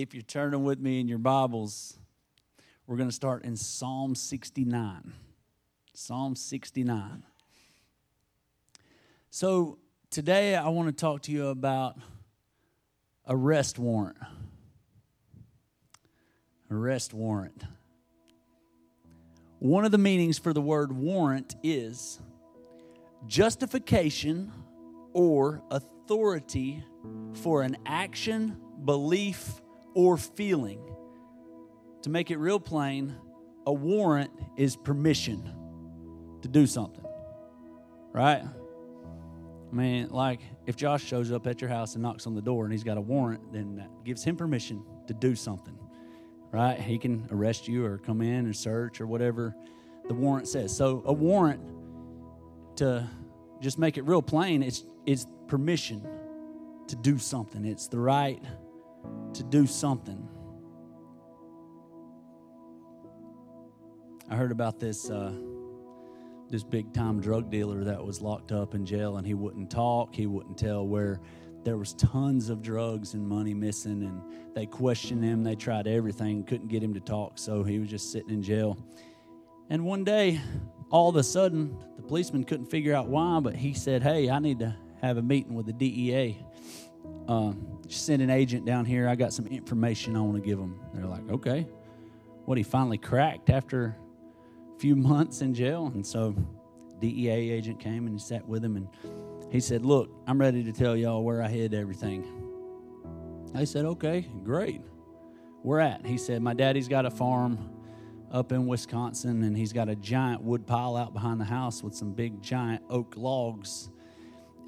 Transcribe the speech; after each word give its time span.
if 0.00 0.14
you're 0.14 0.22
turning 0.22 0.62
with 0.62 0.78
me 0.78 1.00
in 1.00 1.08
your 1.08 1.18
Bibles, 1.18 1.98
we're 2.86 2.96
going 2.96 3.08
to 3.08 3.14
start 3.14 3.44
in 3.44 3.56
Psalm 3.56 4.14
69. 4.14 5.12
Psalm 5.92 6.36
69. 6.36 7.24
So, 9.30 9.78
today 10.08 10.54
I 10.54 10.68
want 10.68 10.86
to 10.86 10.92
talk 10.92 11.22
to 11.22 11.32
you 11.32 11.48
about 11.48 11.98
arrest 13.26 13.76
warrant. 13.80 14.18
Arrest 16.70 17.12
warrant. 17.12 17.64
One 19.58 19.84
of 19.84 19.90
the 19.90 19.98
meanings 19.98 20.38
for 20.38 20.52
the 20.52 20.62
word 20.62 20.92
warrant 20.92 21.56
is 21.64 22.20
justification 23.26 24.52
or 25.12 25.60
authority 25.72 26.84
for 27.32 27.62
an 27.62 27.76
action, 27.84 28.60
belief, 28.84 29.60
or 29.98 30.16
feeling. 30.16 30.80
To 32.02 32.08
make 32.08 32.30
it 32.30 32.36
real 32.36 32.60
plain, 32.60 33.16
a 33.66 33.72
warrant 33.72 34.30
is 34.56 34.76
permission 34.76 35.42
to 36.40 36.46
do 36.46 36.68
something, 36.68 37.04
right? 38.12 38.44
I 38.44 39.74
mean, 39.74 40.10
like 40.10 40.38
if 40.66 40.76
Josh 40.76 41.04
shows 41.04 41.32
up 41.32 41.48
at 41.48 41.60
your 41.60 41.68
house 41.68 41.94
and 41.94 42.02
knocks 42.02 42.28
on 42.28 42.36
the 42.36 42.40
door 42.40 42.62
and 42.62 42.72
he's 42.72 42.84
got 42.84 42.96
a 42.96 43.00
warrant, 43.00 43.52
then 43.52 43.74
that 43.74 43.90
gives 44.04 44.22
him 44.22 44.36
permission 44.36 44.84
to 45.08 45.14
do 45.14 45.34
something, 45.34 45.76
right? 46.52 46.78
He 46.78 46.96
can 46.96 47.26
arrest 47.32 47.66
you 47.66 47.84
or 47.84 47.98
come 47.98 48.22
in 48.22 48.44
and 48.46 48.54
search 48.54 49.00
or 49.00 49.08
whatever 49.08 49.52
the 50.06 50.14
warrant 50.14 50.46
says. 50.46 50.74
So, 50.74 51.02
a 51.06 51.12
warrant, 51.12 51.60
to 52.76 53.04
just 53.60 53.80
make 53.80 53.98
it 53.98 54.02
real 54.02 54.22
plain, 54.22 54.62
it's, 54.62 54.84
it's 55.06 55.26
permission 55.48 56.06
to 56.86 56.94
do 56.94 57.18
something, 57.18 57.64
it's 57.64 57.88
the 57.88 57.98
right 57.98 58.40
to 59.34 59.42
do 59.44 59.66
something. 59.66 60.28
I 64.30 64.36
heard 64.36 64.52
about 64.52 64.78
this 64.78 65.08
uh, 65.10 65.32
this 66.50 66.62
big 66.62 66.92
time 66.92 67.20
drug 67.20 67.50
dealer 67.50 67.84
that 67.84 68.04
was 68.04 68.20
locked 68.20 68.52
up 68.52 68.74
in 68.74 68.84
jail, 68.84 69.16
and 69.16 69.26
he 69.26 69.34
wouldn't 69.34 69.70
talk. 69.70 70.14
He 70.14 70.26
wouldn't 70.26 70.58
tell 70.58 70.86
where 70.86 71.20
there 71.64 71.76
was 71.76 71.94
tons 71.94 72.48
of 72.48 72.62
drugs 72.62 73.14
and 73.14 73.26
money 73.26 73.54
missing, 73.54 74.02
and 74.02 74.22
they 74.54 74.66
questioned 74.66 75.22
him. 75.22 75.42
They 75.42 75.54
tried 75.54 75.86
everything, 75.86 76.44
couldn't 76.44 76.68
get 76.68 76.82
him 76.82 76.94
to 76.94 77.00
talk, 77.00 77.38
so 77.38 77.62
he 77.62 77.78
was 77.78 77.90
just 77.90 78.12
sitting 78.12 78.30
in 78.30 78.42
jail. 78.42 78.78
And 79.70 79.84
one 79.84 80.04
day, 80.04 80.40
all 80.90 81.10
of 81.10 81.16
a 81.16 81.22
sudden, 81.22 81.76
the 81.96 82.02
policeman 82.02 82.44
couldn't 82.44 82.66
figure 82.66 82.94
out 82.94 83.08
why, 83.08 83.40
but 83.40 83.54
he 83.54 83.74
said, 83.74 84.02
"Hey, 84.02 84.30
I 84.30 84.38
need 84.38 84.58
to 84.60 84.74
have 85.00 85.16
a 85.16 85.22
meeting 85.22 85.54
with 85.54 85.66
the 85.66 85.72
DEA." 85.72 86.38
Uh, 87.88 87.92
send 87.92 88.22
an 88.22 88.30
agent 88.30 88.64
down 88.64 88.84
here. 88.84 89.08
I 89.08 89.14
got 89.14 89.32
some 89.32 89.46
information 89.46 90.16
I 90.16 90.20
want 90.20 90.36
to 90.36 90.42
give 90.42 90.58
them. 90.58 90.80
They're 90.92 91.06
like, 91.06 91.28
okay. 91.30 91.66
What 92.44 92.58
he 92.58 92.64
finally 92.64 92.98
cracked 92.98 93.50
after 93.50 93.96
a 94.74 94.78
few 94.78 94.96
months 94.96 95.42
in 95.42 95.54
jail, 95.54 95.90
and 95.94 96.06
so 96.06 96.34
DEA 97.00 97.50
agent 97.50 97.78
came 97.78 98.06
and 98.06 98.14
he 98.14 98.18
sat 98.18 98.46
with 98.46 98.64
him 98.64 98.76
and 98.76 98.88
he 99.50 99.60
said, 99.60 99.84
"Look, 99.84 100.10
I'm 100.26 100.40
ready 100.40 100.64
to 100.64 100.72
tell 100.72 100.96
y'all 100.96 101.22
where 101.22 101.42
I 101.42 101.48
hid 101.48 101.74
everything." 101.74 102.24
They 103.54 103.64
said, 103.64 103.84
"Okay, 103.84 104.28
great. 104.44 104.82
Where 105.62 105.80
at?" 105.80 106.06
He 106.06 106.18
said, 106.18 106.42
"My 106.42 106.54
daddy's 106.54 106.88
got 106.88 107.06
a 107.06 107.10
farm 107.10 107.58
up 108.30 108.52
in 108.52 108.66
Wisconsin, 108.66 109.42
and 109.42 109.56
he's 109.56 109.72
got 109.72 109.88
a 109.88 109.96
giant 109.96 110.42
wood 110.42 110.66
pile 110.66 110.96
out 110.96 111.12
behind 111.12 111.40
the 111.40 111.46
house 111.46 111.82
with 111.82 111.94
some 111.94 112.12
big 112.12 112.42
giant 112.42 112.82
oak 112.88 113.14
logs." 113.16 113.90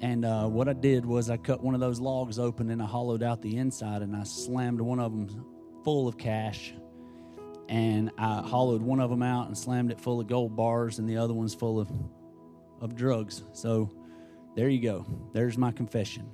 And 0.01 0.25
uh, 0.25 0.47
what 0.47 0.67
I 0.67 0.73
did 0.73 1.05
was 1.05 1.29
I 1.29 1.37
cut 1.37 1.63
one 1.63 1.75
of 1.75 1.79
those 1.79 1.99
logs 1.99 2.39
open 2.39 2.71
and 2.71 2.81
I 2.81 2.85
hollowed 2.85 3.21
out 3.21 3.41
the 3.41 3.57
inside 3.57 4.01
and 4.01 4.15
I 4.15 4.23
slammed 4.23 4.81
one 4.81 4.99
of 4.99 5.11
them 5.11 5.45
full 5.83 6.07
of 6.07 6.17
cash. 6.17 6.73
And 7.69 8.11
I 8.17 8.41
hollowed 8.41 8.81
one 8.81 8.99
of 8.99 9.11
them 9.11 9.21
out 9.21 9.47
and 9.47 9.57
slammed 9.57 9.91
it 9.91 10.01
full 10.01 10.19
of 10.19 10.27
gold 10.27 10.55
bars 10.55 10.97
and 10.97 11.07
the 11.07 11.17
other 11.17 11.33
one's 11.33 11.53
full 11.53 11.79
of, 11.79 11.89
of 12.81 12.95
drugs. 12.95 13.43
So 13.53 13.91
there 14.55 14.69
you 14.69 14.81
go. 14.81 15.05
There's 15.33 15.57
my 15.57 15.71
confession. 15.71 16.29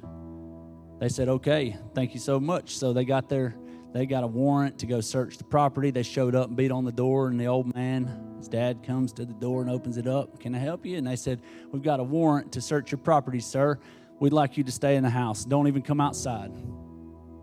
They 1.00 1.10
said, 1.10 1.28
okay, 1.28 1.78
thank 1.94 2.14
you 2.14 2.20
so 2.20 2.40
much. 2.40 2.78
So 2.78 2.94
they 2.94 3.06
got 3.06 3.28
their 3.30 3.56
they 3.98 4.06
got 4.06 4.24
a 4.24 4.28
warrant 4.28 4.78
to 4.80 4.86
go 4.86 5.02
search 5.02 5.40
the 5.40 5.44
property. 5.44 5.90
They 5.90 6.04
showed 6.04 6.36
up 6.36 6.50
and 6.50 6.56
beat 6.56 6.72
on 6.72 6.86
the 6.86 6.92
door, 6.92 7.30
and 7.30 7.40
the 7.40 7.48
old 7.48 7.74
man, 7.74 8.36
his 8.38 8.48
dad, 8.48 8.84
comes 8.84 9.12
to 9.14 9.26
the 9.26 9.34
door 9.34 9.62
and 9.62 9.72
opens 9.72 9.98
it 9.98 10.06
up. 10.06 10.40
Can 10.40 10.54
I 10.54 10.60
help 10.60 10.86
you? 10.86 10.98
And 10.98 11.08
they 11.08 11.16
said, 11.16 11.42
We've 11.72 11.82
got 11.82 12.00
a 12.00 12.04
warrant 12.04 12.52
to 12.52 12.62
search 12.62 12.92
your 12.92 13.00
property, 13.00 13.40
sir. 13.40 13.80
We'd 14.20 14.34
like 14.34 14.56
you 14.56 14.64
to 14.66 14.72
stay 14.72 14.98
in 14.98 15.04
the 15.04 15.10
house. 15.10 15.46
Don't 15.46 15.68
even 15.68 15.82
come 15.82 16.00
outside. 16.00 16.52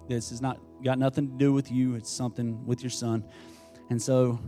This 0.08 0.30
has 0.30 0.40
not 0.40 0.60
got 0.84 0.98
nothing 0.98 1.28
to 1.28 1.36
do 1.36 1.52
with 1.52 1.72
you, 1.72 1.96
it's 1.96 2.10
something 2.10 2.64
with 2.64 2.82
your 2.82 2.90
son. 2.90 3.24
And 3.90 4.00
so 4.00 4.38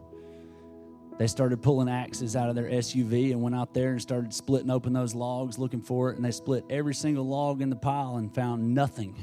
they 1.18 1.26
started 1.26 1.60
pulling 1.60 1.88
axes 1.88 2.36
out 2.36 2.48
of 2.48 2.54
their 2.54 2.68
SUV 2.68 3.32
and 3.32 3.42
went 3.42 3.56
out 3.56 3.74
there 3.74 3.90
and 3.92 4.02
started 4.02 4.32
splitting 4.32 4.70
open 4.70 4.92
those 4.92 5.14
logs 5.14 5.58
looking 5.58 5.80
for 5.80 6.10
it. 6.10 6.16
And 6.16 6.24
they 6.24 6.30
split 6.30 6.64
every 6.70 6.94
single 6.94 7.26
log 7.26 7.62
in 7.62 7.70
the 7.70 7.76
pile 7.76 8.16
and 8.16 8.32
found 8.32 8.74
nothing. 8.74 9.16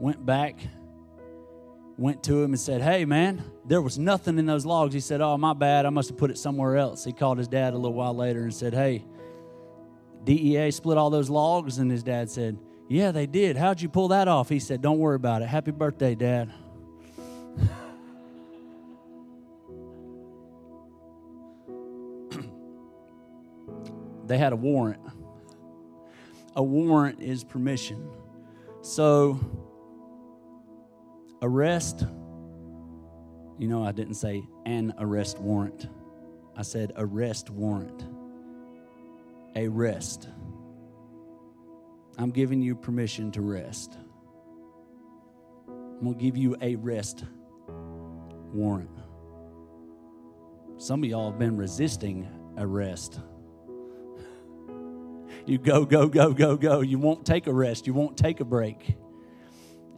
Went 0.00 0.26
back, 0.26 0.56
went 1.98 2.22
to 2.24 2.42
him 2.42 2.52
and 2.52 2.60
said, 2.60 2.82
Hey, 2.82 3.04
man, 3.04 3.42
there 3.64 3.82
was 3.82 3.98
nothing 3.98 4.38
in 4.38 4.46
those 4.46 4.66
logs. 4.66 4.94
He 4.94 5.00
said, 5.00 5.20
Oh, 5.20 5.36
my 5.36 5.52
bad. 5.52 5.86
I 5.86 5.90
must 5.90 6.10
have 6.10 6.18
put 6.18 6.30
it 6.30 6.38
somewhere 6.38 6.76
else. 6.76 7.04
He 7.04 7.12
called 7.12 7.38
his 7.38 7.48
dad 7.48 7.74
a 7.74 7.76
little 7.76 7.94
while 7.94 8.14
later 8.14 8.42
and 8.42 8.54
said, 8.54 8.74
Hey, 8.74 9.04
DEA 10.24 10.70
split 10.70 10.98
all 10.98 11.10
those 11.10 11.30
logs. 11.30 11.78
And 11.78 11.90
his 11.90 12.02
dad 12.02 12.30
said, 12.30 12.58
Yeah, 12.88 13.12
they 13.12 13.26
did. 13.26 13.56
How'd 13.56 13.80
you 13.80 13.88
pull 13.88 14.08
that 14.08 14.28
off? 14.28 14.48
He 14.48 14.58
said, 14.58 14.82
Don't 14.82 14.98
worry 14.98 15.16
about 15.16 15.42
it. 15.42 15.48
Happy 15.48 15.70
birthday, 15.70 16.14
Dad. 16.14 16.52
they 24.26 24.38
had 24.38 24.52
a 24.52 24.56
warrant. 24.56 25.00
A 26.54 26.62
warrant 26.62 27.20
is 27.20 27.44
permission. 27.44 28.10
So, 28.82 29.40
arrest, 31.42 32.06
you 33.58 33.68
know, 33.68 33.84
I 33.84 33.92
didn't 33.92 34.14
say 34.14 34.44
an 34.64 34.94
arrest 34.98 35.38
warrant. 35.38 35.88
I 36.56 36.62
said 36.62 36.92
arrest 36.96 37.50
warrant. 37.50 38.06
A 39.56 39.68
rest. 39.68 40.28
I'm 42.16 42.30
giving 42.30 42.62
you 42.62 42.74
permission 42.74 43.30
to 43.32 43.42
rest. 43.42 43.98
I'm 45.68 46.00
going 46.02 46.14
to 46.14 46.24
give 46.24 46.36
you 46.36 46.56
a 46.60 46.76
rest 46.76 47.24
warrant. 48.52 48.90
Some 50.78 51.04
of 51.04 51.10
y'all 51.10 51.30
have 51.30 51.38
been 51.38 51.56
resisting 51.56 52.28
arrest. 52.58 53.20
You 55.46 55.58
go, 55.58 55.84
go, 55.84 56.08
go, 56.08 56.32
go, 56.32 56.56
go. 56.56 56.80
You 56.80 56.98
won't 56.98 57.26
take 57.26 57.46
a 57.46 57.52
rest. 57.52 57.86
You 57.86 57.94
won't 57.94 58.16
take 58.16 58.40
a 58.40 58.44
break. 58.44 58.96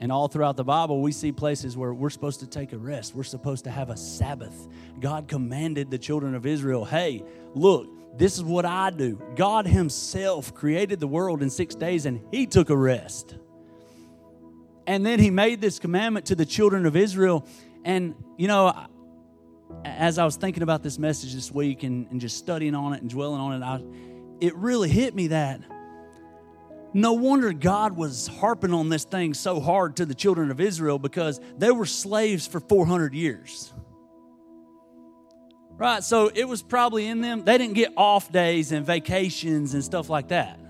And 0.01 0.11
all 0.11 0.29
throughout 0.29 0.57
the 0.57 0.65
Bible, 0.65 1.01
we 1.01 1.13
see 1.13 1.33
places 1.33 1.77
where 1.77 1.95
we're 1.95 2.11
supposed 2.11 2.41
to 2.41 2.47
take 2.47 2.73
a 2.73 2.79
rest. 2.79 3.15
We're 3.15 3.23
supposed 3.23 3.65
to 3.65 3.71
have 3.71 3.91
a 3.91 3.97
Sabbath. 3.97 4.69
God 5.01 5.29
commanded 5.29 5.91
the 5.91 5.99
children 5.99 6.35
of 6.35 6.47
Israel, 6.47 6.85
hey, 6.85 7.23
look, 7.55 7.89
this 8.19 8.37
is 8.37 8.45
what 8.45 8.65
I 8.65 8.91
do. 8.91 9.21
God 9.37 9.67
Himself 9.67 10.55
created 10.55 11.01
the 11.01 11.07
world 11.07 11.43
in 11.43 11.51
six 11.51 11.75
days 11.75 12.07
and 12.07 12.21
He 12.31 12.47
took 12.47 12.71
a 12.71 12.77
rest. 12.77 13.37
And 14.87 15.05
then 15.07 15.19
He 15.19 15.31
made 15.31 15.61
this 15.61 15.79
commandment 15.79 16.27
to 16.27 16.35
the 16.35 16.47
children 16.47 16.87
of 16.87 16.97
Israel. 16.97 17.47
And, 17.85 18.15
you 18.37 18.49
know, 18.49 18.87
as 19.85 20.19
I 20.19 20.25
was 20.25 20.37
thinking 20.37 20.63
about 20.63 20.83
this 20.83 20.99
message 20.99 21.35
this 21.35 21.51
week 21.51 21.83
and, 21.83 22.07
and 22.11 22.21
just 22.21 22.37
studying 22.37 22.75
on 22.75 22.93
it 22.95 23.01
and 23.01 23.11
dwelling 23.11 23.41
on 23.41 23.63
it, 23.63 23.65
I, 23.65 23.81
it 24.41 24.55
really 24.57 24.89
hit 24.89 25.15
me 25.15 25.29
that 25.29 25.61
no 26.95 27.15
wonder 27.15 27.53
God 27.53 27.97
was 27.97 28.29
harping 28.29 28.73
on 28.73 28.89
this 28.89 29.05
thing 29.05 29.35
so 29.35 29.61
hard 29.61 29.97
to 29.97 30.07
the 30.07 30.15
children 30.15 30.51
of 30.53 30.61
Israel 30.61 30.99
because 30.99 31.41
they 31.59 31.73
were 31.73 31.87
slaves 31.87 32.47
for 32.47 32.61
400 32.61 33.13
years. 33.13 33.73
Right, 35.77 36.05
so 36.05 36.31
it 36.33 36.47
was 36.47 36.63
probably 36.63 37.09
in 37.09 37.21
them. 37.21 37.45
They 37.45 37.59
didn't 37.59 37.75
get 37.75 37.93
off 37.97 38.31
days 38.31 38.71
and 38.71 38.87
vacations 38.87 39.75
and 39.75 39.83
stuff 39.83 40.09
like 40.09 40.29
that. 40.29 40.61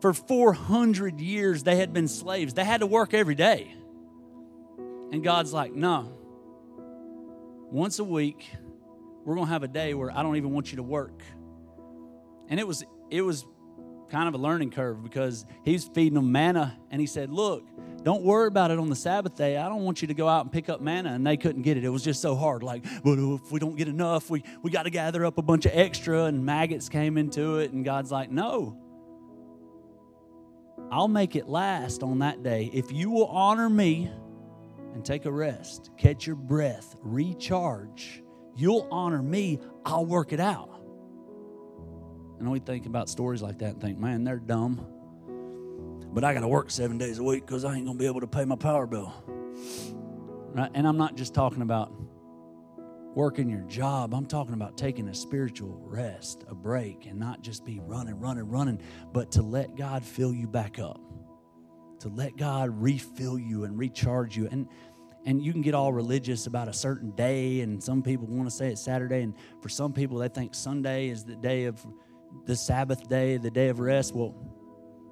For 0.00 0.12
400 0.12 1.20
years, 1.20 1.64
they 1.64 1.74
had 1.74 1.92
been 1.92 2.06
slaves. 2.06 2.54
They 2.54 2.64
had 2.64 2.80
to 2.80 2.86
work 2.86 3.12
every 3.12 3.34
day. 3.34 3.74
And 5.10 5.22
God's 5.24 5.52
like, 5.52 5.72
no. 5.74 6.12
Once 7.72 7.98
a 7.98 8.04
week, 8.04 8.48
we're 9.24 9.34
going 9.34 9.46
to 9.46 9.52
have 9.52 9.64
a 9.64 9.68
day 9.68 9.94
where 9.94 10.16
I 10.16 10.22
don't 10.22 10.36
even 10.36 10.52
want 10.52 10.70
you 10.70 10.76
to 10.76 10.82
work. 10.82 11.22
And 12.48 12.60
it 12.60 12.66
was 12.66 12.84
it 13.10 13.22
was 13.22 13.44
kind 14.12 14.28
of 14.28 14.34
a 14.34 14.38
learning 14.38 14.70
curve 14.70 15.02
because 15.02 15.46
he's 15.64 15.84
feeding 15.84 16.14
them 16.14 16.30
manna 16.30 16.78
and 16.90 17.00
he 17.00 17.06
said, 17.06 17.30
Look, 17.30 17.64
don't 18.02 18.22
worry 18.22 18.46
about 18.46 18.70
it 18.70 18.78
on 18.78 18.90
the 18.90 18.96
Sabbath 18.96 19.34
day. 19.36 19.56
I 19.56 19.68
don't 19.70 19.84
want 19.84 20.02
you 20.02 20.08
to 20.08 20.14
go 20.14 20.28
out 20.28 20.44
and 20.44 20.52
pick 20.52 20.68
up 20.68 20.82
manna. 20.82 21.14
And 21.14 21.26
they 21.26 21.38
couldn't 21.38 21.62
get 21.62 21.78
it. 21.78 21.84
It 21.84 21.88
was 21.88 22.04
just 22.04 22.20
so 22.20 22.36
hard. 22.36 22.62
Like, 22.62 22.84
but 23.02 23.18
if 23.18 23.50
we 23.50 23.58
don't 23.58 23.74
get 23.74 23.88
enough, 23.88 24.28
we, 24.28 24.44
we 24.62 24.70
got 24.70 24.82
to 24.82 24.90
gather 24.90 25.24
up 25.24 25.38
a 25.38 25.42
bunch 25.42 25.64
of 25.64 25.72
extra. 25.74 26.24
And 26.24 26.44
maggots 26.44 26.90
came 26.90 27.16
into 27.16 27.56
it. 27.56 27.72
And 27.72 27.86
God's 27.86 28.12
like, 28.12 28.30
No, 28.30 28.76
I'll 30.90 31.08
make 31.08 31.34
it 31.34 31.48
last 31.48 32.02
on 32.02 32.18
that 32.18 32.42
day. 32.42 32.70
If 32.74 32.92
you 32.92 33.10
will 33.10 33.28
honor 33.28 33.70
me 33.70 34.10
and 34.92 35.02
take 35.02 35.24
a 35.24 35.32
rest, 35.32 35.90
catch 35.96 36.26
your 36.26 36.36
breath, 36.36 36.96
recharge, 37.00 38.22
you'll 38.54 38.86
honor 38.90 39.22
me, 39.22 39.58
I'll 39.86 40.04
work 40.04 40.34
it 40.34 40.40
out. 40.40 40.71
And 42.42 42.50
we 42.50 42.58
think 42.58 42.86
about 42.86 43.08
stories 43.08 43.40
like 43.40 43.60
that 43.60 43.74
and 43.74 43.80
think, 43.80 44.00
man, 44.00 44.24
they're 44.24 44.40
dumb. 44.40 44.84
But 46.12 46.24
I 46.24 46.34
got 46.34 46.40
to 46.40 46.48
work 46.48 46.72
seven 46.72 46.98
days 46.98 47.20
a 47.20 47.22
week 47.22 47.46
because 47.46 47.64
I 47.64 47.76
ain't 47.76 47.84
going 47.84 47.96
to 47.96 48.02
be 48.02 48.06
able 48.06 48.20
to 48.20 48.26
pay 48.26 48.44
my 48.44 48.56
power 48.56 48.84
bill. 48.84 49.14
Right? 50.52 50.68
And 50.74 50.84
I'm 50.84 50.96
not 50.96 51.14
just 51.14 51.34
talking 51.34 51.62
about 51.62 51.92
working 53.14 53.48
your 53.48 53.60
job. 53.68 54.12
I'm 54.12 54.26
talking 54.26 54.54
about 54.54 54.76
taking 54.76 55.06
a 55.06 55.14
spiritual 55.14 55.78
rest, 55.84 56.42
a 56.48 56.54
break, 56.56 57.06
and 57.06 57.16
not 57.16 57.42
just 57.42 57.64
be 57.64 57.78
running, 57.78 58.18
running, 58.18 58.48
running, 58.48 58.82
but 59.12 59.30
to 59.32 59.42
let 59.42 59.76
God 59.76 60.02
fill 60.02 60.34
you 60.34 60.48
back 60.48 60.80
up, 60.80 61.00
to 62.00 62.08
let 62.08 62.36
God 62.36 62.70
refill 62.72 63.38
you 63.38 63.62
and 63.62 63.78
recharge 63.78 64.36
you. 64.36 64.48
And 64.50 64.66
and 65.24 65.40
you 65.40 65.52
can 65.52 65.62
get 65.62 65.74
all 65.74 65.92
religious 65.92 66.48
about 66.48 66.66
a 66.66 66.72
certain 66.72 67.12
day, 67.12 67.60
and 67.60 67.80
some 67.80 68.02
people 68.02 68.26
want 68.26 68.50
to 68.50 68.56
say 68.56 68.72
it's 68.72 68.82
Saturday, 68.82 69.22
and 69.22 69.34
for 69.60 69.68
some 69.68 69.92
people 69.92 70.18
they 70.18 70.26
think 70.26 70.56
Sunday 70.56 71.08
is 71.08 71.22
the 71.22 71.36
day 71.36 71.66
of 71.66 71.86
the 72.46 72.56
Sabbath 72.56 73.08
day, 73.08 73.36
the 73.36 73.50
day 73.50 73.68
of 73.68 73.80
rest. 73.80 74.14
Well, 74.14 74.34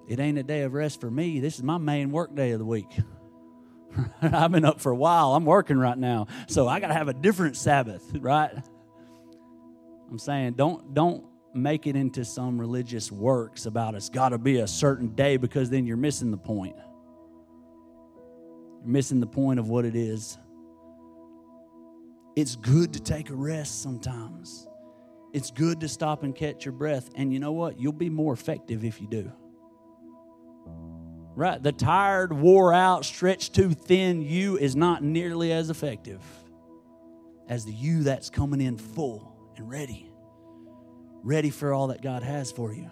it 0.08 0.18
ain't 0.18 0.38
a 0.38 0.42
day 0.42 0.62
of 0.62 0.74
rest 0.74 1.00
for 1.00 1.10
me. 1.10 1.40
This 1.40 1.56
is 1.56 1.62
my 1.62 1.78
main 1.78 2.10
work 2.10 2.34
day 2.34 2.50
of 2.50 2.58
the 2.58 2.64
week. 2.64 2.90
I've 4.22 4.52
been 4.52 4.64
up 4.64 4.80
for 4.80 4.92
a 4.92 4.96
while. 4.96 5.34
I'm 5.34 5.44
working 5.44 5.78
right 5.78 5.98
now. 5.98 6.26
So 6.48 6.68
I 6.68 6.80
got 6.80 6.88
to 6.88 6.94
have 6.94 7.08
a 7.08 7.14
different 7.14 7.56
Sabbath, 7.56 8.04
right? 8.20 8.52
I'm 10.10 10.18
saying 10.18 10.54
don't 10.54 10.92
don't 10.92 11.24
make 11.54 11.86
it 11.86 11.96
into 11.96 12.24
some 12.24 12.60
religious 12.60 13.10
works 13.10 13.66
about 13.66 13.94
it's 13.94 14.08
got 14.08 14.30
to 14.30 14.38
be 14.38 14.58
a 14.58 14.66
certain 14.66 15.08
day 15.14 15.36
because 15.36 15.70
then 15.70 15.86
you're 15.86 15.96
missing 15.96 16.30
the 16.30 16.36
point. 16.36 16.76
You're 18.80 18.92
missing 18.92 19.20
the 19.20 19.26
point 19.26 19.58
of 19.60 19.68
what 19.68 19.84
it 19.84 19.96
is. 19.96 20.38
It's 22.36 22.56
good 22.56 22.92
to 22.94 23.00
take 23.00 23.30
a 23.30 23.34
rest 23.34 23.82
sometimes. 23.82 24.66
It's 25.32 25.50
good 25.50 25.80
to 25.80 25.88
stop 25.88 26.22
and 26.22 26.34
catch 26.34 26.64
your 26.64 26.72
breath. 26.72 27.10
And 27.14 27.32
you 27.32 27.38
know 27.38 27.52
what? 27.52 27.78
You'll 27.78 27.92
be 27.92 28.10
more 28.10 28.32
effective 28.32 28.84
if 28.84 29.00
you 29.00 29.06
do. 29.06 29.32
Right? 31.36 31.62
The 31.62 31.72
tired, 31.72 32.32
wore 32.32 32.72
out, 32.72 33.04
stretched 33.04 33.54
too 33.54 33.72
thin 33.72 34.22
you 34.22 34.58
is 34.58 34.74
not 34.74 35.02
nearly 35.02 35.52
as 35.52 35.70
effective 35.70 36.20
as 37.48 37.64
the 37.64 37.72
you 37.72 38.02
that's 38.02 38.30
coming 38.30 38.60
in 38.60 38.76
full 38.76 39.36
and 39.56 39.68
ready, 39.68 40.10
ready 41.22 41.50
for 41.50 41.72
all 41.72 41.88
that 41.88 42.02
God 42.02 42.22
has 42.22 42.52
for 42.52 42.72
you. 42.72 42.90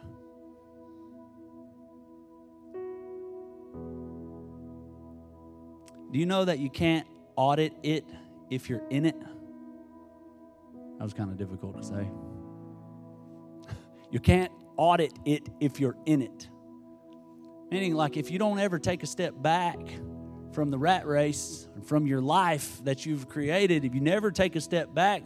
Do 6.11 6.19
you 6.19 6.26
know 6.26 6.44
that 6.44 6.58
you 6.58 6.70
can't 6.70 7.06
audit 7.37 7.75
it 7.82 8.05
if 8.50 8.70
you're 8.70 8.87
in 8.88 9.05
it? 9.05 9.17
That 10.98 11.04
was 11.04 11.14
kind 11.14 11.30
of 11.30 11.36
difficult 11.36 11.80
to 11.80 11.82
say. 11.86 12.08
You 14.10 14.20
can't 14.20 14.52
audit 14.76 15.12
it 15.24 15.48
if 15.60 15.78
you're 15.78 15.96
in 16.06 16.22
it. 16.22 16.48
Meaning, 17.70 17.94
like, 17.94 18.16
if 18.16 18.30
you 18.30 18.38
don't 18.38 18.58
ever 18.58 18.78
take 18.78 19.02
a 19.02 19.06
step 19.06 19.34
back 19.40 19.78
from 20.52 20.70
the 20.70 20.78
rat 20.78 21.06
race, 21.06 21.68
from 21.84 22.06
your 22.06 22.22
life 22.22 22.82
that 22.84 23.04
you've 23.04 23.28
created, 23.28 23.84
if 23.84 23.94
you 23.94 24.00
never 24.00 24.30
take 24.30 24.56
a 24.56 24.60
step 24.60 24.94
back, 24.94 25.22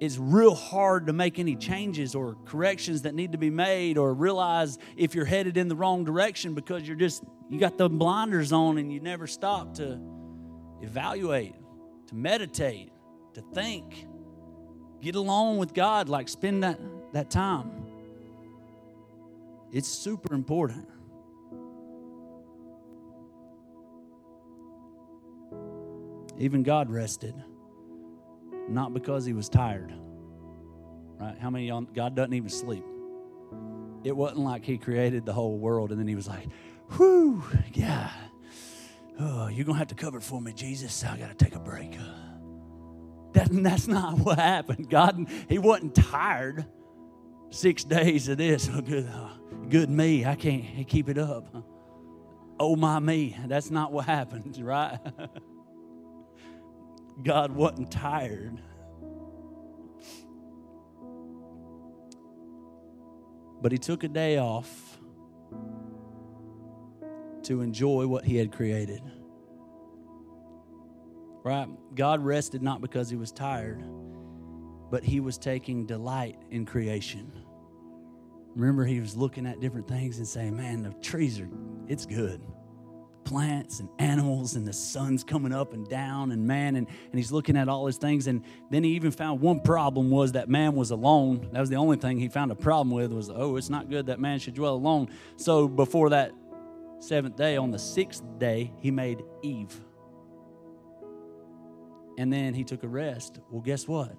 it's 0.00 0.18
real 0.18 0.54
hard 0.54 1.06
to 1.06 1.12
make 1.12 1.38
any 1.38 1.56
changes 1.56 2.14
or 2.14 2.36
corrections 2.44 3.02
that 3.02 3.14
need 3.14 3.32
to 3.32 3.38
be 3.38 3.50
made 3.50 3.96
or 3.96 4.12
realize 4.12 4.78
if 4.96 5.14
you're 5.14 5.24
headed 5.24 5.56
in 5.56 5.68
the 5.68 5.76
wrong 5.76 6.04
direction 6.04 6.54
because 6.54 6.86
you're 6.86 6.96
just, 6.96 7.24
you 7.48 7.58
got 7.58 7.78
the 7.78 7.88
blinders 7.88 8.52
on 8.52 8.76
and 8.78 8.92
you 8.92 9.00
never 9.00 9.26
stop 9.26 9.74
to 9.74 9.98
evaluate, 10.82 11.54
to 12.08 12.14
meditate, 12.14 12.90
to 13.34 13.42
think. 13.54 14.06
Get 15.00 15.14
along 15.14 15.58
with 15.58 15.74
God, 15.74 16.08
like 16.08 16.28
spend 16.28 16.62
that, 16.62 16.80
that 17.12 17.30
time. 17.30 17.70
It's 19.72 19.88
super 19.88 20.34
important. 20.34 20.88
Even 26.38 26.62
God 26.62 26.90
rested, 26.90 27.34
not 28.68 28.92
because 28.92 29.24
he 29.24 29.32
was 29.32 29.48
tired. 29.48 29.92
Right? 31.18 31.36
How 31.38 31.50
many 31.50 31.68
y'all, 31.68 31.82
God 31.82 32.14
doesn't 32.14 32.34
even 32.34 32.50
sleep. 32.50 32.84
It 34.04 34.14
wasn't 34.14 34.40
like 34.40 34.64
he 34.64 34.78
created 34.78 35.24
the 35.24 35.32
whole 35.32 35.56
world 35.56 35.90
and 35.90 35.98
then 35.98 36.06
he 36.06 36.14
was 36.14 36.28
like, 36.28 36.46
whew, 36.96 37.42
yeah. 37.72 38.10
Oh, 39.18 39.48
you're 39.48 39.64
going 39.64 39.74
to 39.74 39.78
have 39.78 39.88
to 39.88 39.94
cover 39.94 40.20
for 40.20 40.40
me, 40.40 40.52
Jesus. 40.52 41.04
I 41.04 41.16
got 41.16 41.36
to 41.36 41.44
take 41.44 41.54
a 41.54 41.58
break. 41.58 41.96
That, 43.36 43.48
that's 43.50 43.86
not 43.86 44.18
what 44.18 44.38
happened. 44.38 44.88
God, 44.88 45.26
he 45.48 45.58
wasn't 45.58 45.94
tired. 45.94 46.64
Six 47.50 47.84
days 47.84 48.28
of 48.28 48.38
this. 48.38 48.68
Oh, 48.72 48.80
good, 48.82 49.08
oh, 49.12 49.30
good 49.68 49.90
me. 49.90 50.24
I 50.24 50.34
can't 50.34 50.88
keep 50.88 51.10
it 51.10 51.18
up. 51.18 51.54
Oh, 52.58 52.76
my 52.76 52.98
me. 52.98 53.36
That's 53.46 53.70
not 53.70 53.92
what 53.92 54.06
happened, 54.16 54.56
right? 54.58 54.98
God 57.22 57.52
wasn't 57.52 57.90
tired. 57.90 58.58
But 63.60 63.72
he 63.72 63.78
took 63.78 64.02
a 64.02 64.08
day 64.08 64.38
off 64.38 64.98
to 67.42 67.60
enjoy 67.60 68.06
what 68.06 68.24
he 68.24 68.36
had 68.36 68.50
created. 68.50 69.02
Right? 71.46 71.68
God 71.94 72.24
rested 72.24 72.60
not 72.60 72.80
because 72.80 73.08
he 73.08 73.14
was 73.14 73.30
tired, 73.30 73.80
but 74.90 75.04
he 75.04 75.20
was 75.20 75.38
taking 75.38 75.86
delight 75.86 76.36
in 76.50 76.66
creation. 76.66 77.30
Remember, 78.56 78.84
he 78.84 78.98
was 78.98 79.16
looking 79.16 79.46
at 79.46 79.60
different 79.60 79.86
things 79.86 80.18
and 80.18 80.26
saying, 80.26 80.56
Man, 80.56 80.82
the 80.82 80.90
trees 80.94 81.38
are, 81.38 81.48
it's 81.86 82.04
good 82.04 82.40
plants 83.22 83.78
and 83.78 83.88
animals 84.00 84.54
and 84.56 84.66
the 84.66 84.72
sun's 84.72 85.22
coming 85.22 85.52
up 85.52 85.72
and 85.72 85.88
down 85.88 86.30
and 86.30 86.46
man 86.46 86.76
and, 86.76 86.86
and 86.88 87.14
he's 87.14 87.32
looking 87.32 87.56
at 87.56 87.68
all 87.68 87.84
his 87.84 87.96
things 87.96 88.28
and 88.28 88.44
then 88.70 88.84
he 88.84 88.90
even 88.90 89.10
found 89.10 89.40
one 89.40 89.58
problem 89.58 90.12
was 90.12 90.30
that 90.30 90.48
man 90.48 90.76
was 90.76 90.92
alone 90.92 91.48
that 91.52 91.58
was 91.58 91.68
the 91.68 91.74
only 91.74 91.96
thing 91.96 92.20
he 92.20 92.28
found 92.28 92.52
a 92.52 92.54
problem 92.54 92.94
with 92.94 93.12
was 93.12 93.28
oh 93.28 93.56
it's 93.56 93.68
not 93.68 93.90
good 93.90 94.06
that 94.06 94.20
man 94.20 94.38
should 94.38 94.54
dwell 94.54 94.74
alone 94.74 95.08
so 95.34 95.66
before 95.66 96.10
that 96.10 96.30
seventh 97.00 97.34
day 97.34 97.56
on 97.56 97.72
the 97.72 97.78
sixth 97.80 98.22
day 98.38 98.72
he 98.78 98.92
made 98.92 99.24
eve 99.42 99.76
and 102.18 102.32
then 102.32 102.54
he 102.54 102.64
took 102.64 102.82
a 102.82 102.88
rest. 102.88 103.38
Well 103.50 103.62
guess 103.62 103.86
what? 103.86 104.16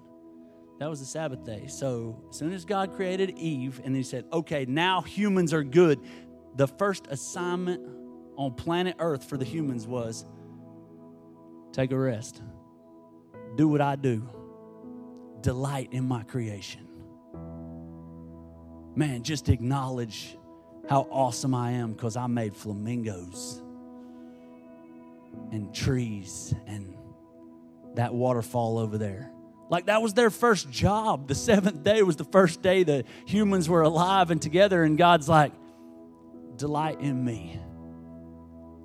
That 0.78 0.88
was 0.88 1.00
the 1.00 1.06
sabbath 1.06 1.44
day. 1.44 1.66
So 1.66 2.22
as 2.30 2.36
soon 2.36 2.52
as 2.52 2.64
god 2.64 2.94
created 2.94 3.38
eve 3.38 3.80
and 3.84 3.94
he 3.96 4.02
said 4.02 4.24
okay 4.32 4.64
now 4.66 5.02
humans 5.02 5.52
are 5.52 5.64
good 5.64 6.00
the 6.56 6.66
first 6.66 7.06
assignment 7.08 7.80
on 8.36 8.52
planet 8.54 8.96
Earth 8.98 9.24
for 9.24 9.36
the 9.36 9.44
humans 9.44 9.86
was 9.86 10.24
take 11.72 11.92
a 11.92 11.98
rest, 11.98 12.42
do 13.56 13.68
what 13.68 13.80
I 13.80 13.94
do, 13.96 14.28
delight 15.40 15.90
in 15.92 16.04
my 16.04 16.22
creation. 16.24 16.88
Man, 18.96 19.22
just 19.22 19.48
acknowledge 19.48 20.36
how 20.88 21.06
awesome 21.10 21.54
I 21.54 21.72
am 21.72 21.92
because 21.92 22.16
I 22.16 22.26
made 22.26 22.56
flamingos 22.56 23.62
and 25.52 25.72
trees 25.72 26.54
and 26.66 26.96
that 27.94 28.14
waterfall 28.14 28.78
over 28.78 28.98
there. 28.98 29.30
Like 29.70 29.86
that 29.86 30.00
was 30.00 30.14
their 30.14 30.30
first 30.30 30.70
job. 30.70 31.28
The 31.28 31.34
seventh 31.34 31.82
day 31.82 32.02
was 32.02 32.16
the 32.16 32.24
first 32.24 32.62
day 32.62 32.84
the 32.84 33.04
humans 33.26 33.68
were 33.68 33.82
alive 33.82 34.30
and 34.30 34.40
together, 34.40 34.82
and 34.82 34.96
God's 34.96 35.28
like, 35.28 35.52
delight 36.56 37.00
in 37.00 37.24
me 37.24 37.60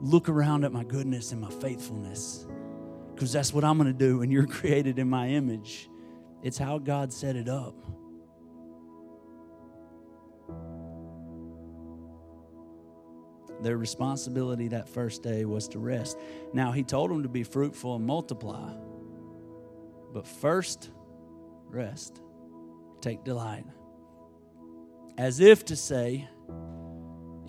look 0.04 0.28
around 0.28 0.66
at 0.66 0.74
my 0.74 0.84
goodness 0.84 1.32
and 1.32 1.40
my 1.40 1.50
faithfulness 1.50 2.46
because 3.16 3.32
that's 3.32 3.54
what 3.54 3.64
I'm 3.64 3.78
going 3.78 3.92
to 3.92 3.98
do 3.98 4.22
and 4.22 4.32
you're 4.32 4.46
created 4.60 5.00
in 5.00 5.10
my 5.10 5.30
image. 5.30 5.90
It's 6.42 6.58
how 6.58 6.78
God 6.78 7.14
set 7.14 7.38
it 7.38 7.48
up. 7.48 7.74
Their 13.62 13.78
responsibility 13.78 14.68
that 14.70 14.90
first 14.90 15.24
day 15.24 15.46
was 15.46 15.70
to 15.70 15.80
rest. 15.80 16.18
Now, 16.52 16.74
he 16.74 16.84
told 16.84 17.10
them 17.10 17.24
to 17.24 17.30
be 17.30 17.44
fruitful 17.44 17.96
and 17.96 18.06
multiply. 18.06 18.74
But 20.14 20.28
first, 20.28 20.92
rest. 21.68 22.22
Take 23.02 23.24
delight. 23.24 23.66
As 25.18 25.40
if 25.40 25.66
to 25.66 25.76
say, 25.76 26.28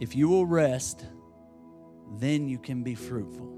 if 0.01 0.17
you 0.17 0.29
will 0.29 0.47
rest, 0.47 1.05
then 2.19 2.49
you 2.49 2.59
can 2.59 2.83
be 2.83 2.95
fruitful. 2.95 3.51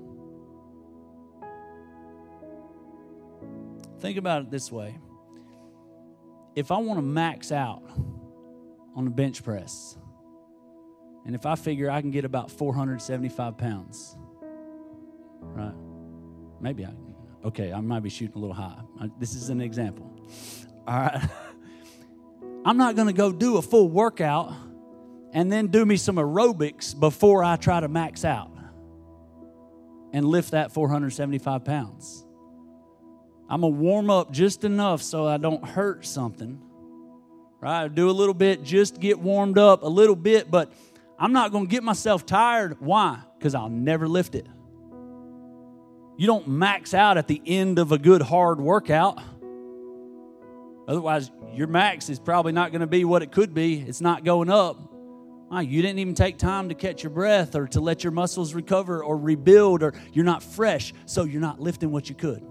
Think 4.00 4.18
about 4.18 4.42
it 4.42 4.50
this 4.50 4.70
way 4.70 4.98
if 6.54 6.70
I 6.70 6.78
want 6.78 6.98
to 6.98 7.02
max 7.02 7.52
out 7.52 7.82
on 8.94 9.04
the 9.04 9.10
bench 9.10 9.42
press, 9.44 9.96
and 11.26 11.34
if 11.34 11.44
I 11.44 11.54
figure 11.54 11.90
I 11.90 12.00
can 12.00 12.10
get 12.10 12.25
about 12.25 12.50
475 12.50 13.58
pounds, 13.58 14.16
right? 15.40 15.75
Maybe 16.60 16.86
I, 16.86 16.92
okay, 17.47 17.73
I 17.73 17.81
might 17.81 18.03
be 18.03 18.11
shooting 18.11 18.37
a 18.37 18.38
little 18.38 18.55
high. 18.55 18.79
This 19.19 19.35
is 19.35 19.50
an 19.50 19.61
example. 19.61 20.12
All 20.87 20.99
right. 20.99 21.29
I'm 22.65 22.76
not 22.76 22.97
going 22.97 23.07
to 23.07 23.15
go 23.15 23.31
do 23.31 23.59
a 23.59 23.62
full 23.62 23.88
workout 23.88 24.53
and 25.33 25.50
then 25.50 25.69
do 25.69 25.87
me 25.87 25.97
some 25.97 26.17
aerobics 26.17 26.99
before 26.99 27.45
I 27.45 27.57
try 27.57 27.79
to 27.79 27.87
max 27.87 28.25
out 28.25 28.50
and 30.12 30.25
lift 30.25 30.50
that 30.50 30.73
475 30.73 31.65
pounds. 31.65 32.25
I'm 33.49 33.61
going 33.61 33.73
to 33.73 33.79
warm 33.79 34.11
up 34.11 34.33
just 34.33 34.65
enough 34.65 35.00
so 35.03 35.26
I 35.26 35.37
don't 35.37 35.65
hurt 35.65 36.05
something. 36.05 36.61
Right? 37.61 37.93
Do 37.93 38.11
a 38.11 38.12
little 38.12 38.35
bit, 38.35 38.65
just 38.65 38.99
get 38.99 39.21
warmed 39.21 39.59
up 39.59 39.83
a 39.83 39.88
little 39.88 40.17
bit, 40.17 40.50
but 40.50 40.73
I'm 41.19 41.33
not 41.33 41.53
going 41.53 41.67
to 41.67 41.71
get 41.71 41.85
myself 41.85 42.26
tired. 42.26 42.79
Why? 42.81 43.21
Because 43.38 43.55
I'll 43.55 43.69
never 43.69 44.09
lift 44.09 44.35
it. 44.35 44.47
You 46.16 46.26
don't 46.26 46.49
max 46.49 46.94
out 46.94 47.18
at 47.18 47.28
the 47.28 47.42
end 47.44 47.78
of 47.78 47.92
a 47.92 47.99
good 47.99 48.23
hard 48.23 48.61
workout. 48.61 49.20
Otherwise, 50.88 51.30
your 51.52 51.66
max 51.66 52.08
is 52.08 52.18
probably 52.18 52.52
not 52.52 52.70
going 52.70 52.80
to 52.80 52.87
be 52.87 53.04
what 53.04 53.23
it 53.23 53.32
could 53.32 53.52
be. 53.52 53.80
It's 53.80 54.00
not 54.00 54.25
going 54.25 54.49
up. 54.49 54.78
You 55.52 55.82
didn't 55.82 55.99
even 55.99 56.14
take 56.14 56.38
time 56.38 56.68
to 56.70 56.75
catch 56.75 57.02
your 57.02 57.11
breath 57.11 57.54
or 57.54 57.66
to 57.68 57.80
let 57.80 58.02
your 58.02 58.12
muscles 58.12 58.54
recover 58.54 59.02
or 59.04 59.16
rebuild, 59.16 59.82
or 59.82 59.94
you're 60.12 60.25
not 60.25 60.42
fresh, 60.42 60.92
so 61.06 61.25
you're 61.25 61.40
not 61.40 61.61
lifting 61.61 61.90
what 61.90 62.08
you 62.08 62.14
could. 62.14 62.42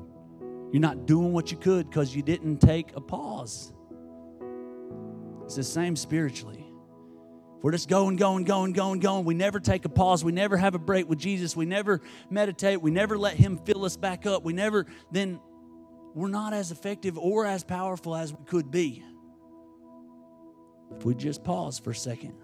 You're 0.71 0.81
not 0.81 1.05
doing 1.05 1.33
what 1.33 1.51
you 1.51 1.57
could 1.57 1.89
because 1.89 2.15
you 2.15 2.21
didn't 2.21 2.59
take 2.59 2.95
a 2.95 3.01
pause. 3.01 3.73
It's 5.43 5.55
the 5.55 5.63
same 5.63 5.95
spiritually. 5.95 6.64
We're 7.65 7.71
just 7.71 7.89
going, 7.89 8.15
going, 8.15 8.43
going, 8.43 8.73
going, 8.73 8.99
going. 8.99 9.25
We 9.25 9.33
never 9.33 9.59
take 9.59 9.85
a 9.85 9.89
pause. 9.89 10.23
We 10.23 10.31
never 10.31 10.55
have 10.55 10.75
a 10.75 10.77
break 10.77 11.09
with 11.09 11.17
Jesus. 11.17 11.55
We 11.55 11.65
never 11.65 11.99
meditate. 12.29 12.79
We 12.79 12.91
never 12.91 13.17
let 13.17 13.37
Him 13.37 13.57
fill 13.57 13.85
us 13.85 13.97
back 13.97 14.27
up. 14.27 14.43
We 14.43 14.53
never, 14.53 14.85
then 15.09 15.39
we're 16.13 16.27
not 16.27 16.53
as 16.53 16.69
effective 16.69 17.17
or 17.17 17.47
as 17.47 17.63
powerful 17.63 18.15
as 18.15 18.31
we 18.31 18.45
could 18.45 18.69
be. 18.69 19.03
If 20.95 21.05
we 21.05 21.15
just 21.15 21.43
pause 21.43 21.79
for 21.79 21.89
a 21.89 21.95
second, 21.95 22.35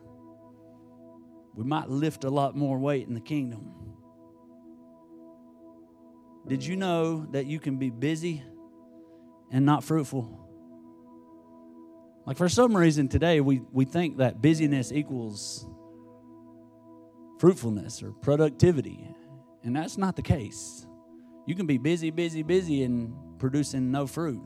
we 1.53 1.65
might 1.65 1.87
lift 1.87 2.23
a 2.23 2.31
lot 2.31 2.57
more 2.57 2.79
weight 2.79 3.07
in 3.07 3.13
the 3.13 3.21
kingdom. 3.21 3.75
Did 6.47 6.65
you 6.65 6.75
know 6.75 7.27
that 7.29 7.45
you 7.45 7.59
can 7.59 7.77
be 7.77 7.91
busy 7.91 8.41
and 9.51 9.67
not 9.67 9.83
fruitful? 9.83 10.50
Like 12.25 12.37
for 12.37 12.49
some 12.49 12.75
reason 12.75 13.07
today, 13.07 13.41
we, 13.41 13.61
we 13.71 13.85
think 13.85 14.17
that 14.17 14.41
busyness 14.41 14.91
equals 14.91 15.65
fruitfulness 17.39 18.03
or 18.03 18.11
productivity. 18.11 19.07
And 19.63 19.75
that's 19.75 19.97
not 19.97 20.15
the 20.15 20.21
case. 20.21 20.85
You 21.47 21.55
can 21.55 21.65
be 21.65 21.77
busy, 21.77 22.11
busy, 22.11 22.43
busy 22.43 22.83
and 22.83 23.13
producing 23.39 23.91
no 23.91 24.05
fruit. 24.05 24.41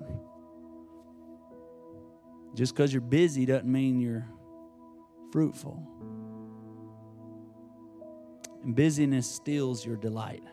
Just 2.53 2.73
because 2.73 2.93
you're 2.93 3.01
busy 3.01 3.45
doesn't 3.45 3.69
mean 3.69 3.99
you're 3.99 4.25
fruitful. 5.33 5.85
And 8.63 8.73
busyness 8.73 9.29
steals 9.29 9.85
your 9.85 9.97
delight. 9.97 10.43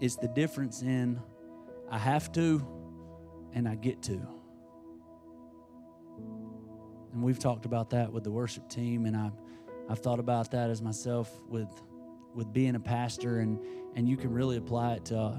It's 0.00 0.16
the 0.16 0.28
difference 0.28 0.82
in 0.82 1.20
I 1.92 1.98
have 1.98 2.32
to 2.32 2.66
and 3.52 3.68
I 3.68 3.74
get 3.74 4.02
to. 4.04 4.26
And 7.12 7.22
we've 7.22 7.38
talked 7.38 7.66
about 7.66 7.90
that 7.90 8.10
with 8.10 8.24
the 8.24 8.30
worship 8.30 8.66
team, 8.70 9.04
and 9.04 9.14
I've, 9.14 9.36
I've 9.90 9.98
thought 9.98 10.18
about 10.18 10.50
that 10.52 10.70
as 10.70 10.80
myself 10.80 11.30
with, 11.46 11.68
with 12.34 12.50
being 12.50 12.76
a 12.76 12.80
pastor, 12.80 13.40
and, 13.40 13.60
and 13.94 14.08
you 14.08 14.16
can 14.16 14.32
really 14.32 14.56
apply 14.56 14.94
it 14.94 15.04
to 15.06 15.18
uh, 15.18 15.36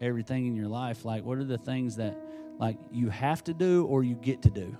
everything 0.00 0.46
in 0.46 0.54
your 0.54 0.68
life. 0.68 1.04
Like, 1.04 1.24
what 1.24 1.38
are 1.38 1.44
the 1.44 1.58
things 1.58 1.96
that 1.96 2.16
like 2.60 2.78
you 2.92 3.08
have 3.08 3.42
to 3.44 3.54
do 3.54 3.84
or 3.86 4.04
you 4.04 4.14
get 4.14 4.42
to 4.42 4.50
do? 4.50 4.76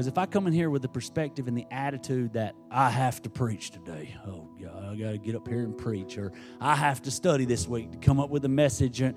Because 0.00 0.08
if 0.08 0.16
I 0.16 0.24
come 0.24 0.46
in 0.46 0.54
here 0.54 0.70
with 0.70 0.80
the 0.80 0.88
perspective 0.88 1.46
and 1.46 1.54
the 1.54 1.66
attitude 1.70 2.32
that 2.32 2.54
I 2.70 2.88
have 2.88 3.20
to 3.20 3.28
preach 3.28 3.70
today, 3.70 4.16
oh 4.26 4.48
God, 4.58 4.82
I 4.82 4.96
got 4.96 5.10
to 5.10 5.18
get 5.18 5.34
up 5.34 5.46
here 5.46 5.58
and 5.58 5.76
preach, 5.76 6.16
or 6.16 6.32
I 6.58 6.74
have 6.74 7.02
to 7.02 7.10
study 7.10 7.44
this 7.44 7.68
week 7.68 7.92
to 7.92 7.98
come 7.98 8.18
up 8.18 8.30
with 8.30 8.46
a 8.46 8.48
message, 8.48 9.02
and 9.02 9.14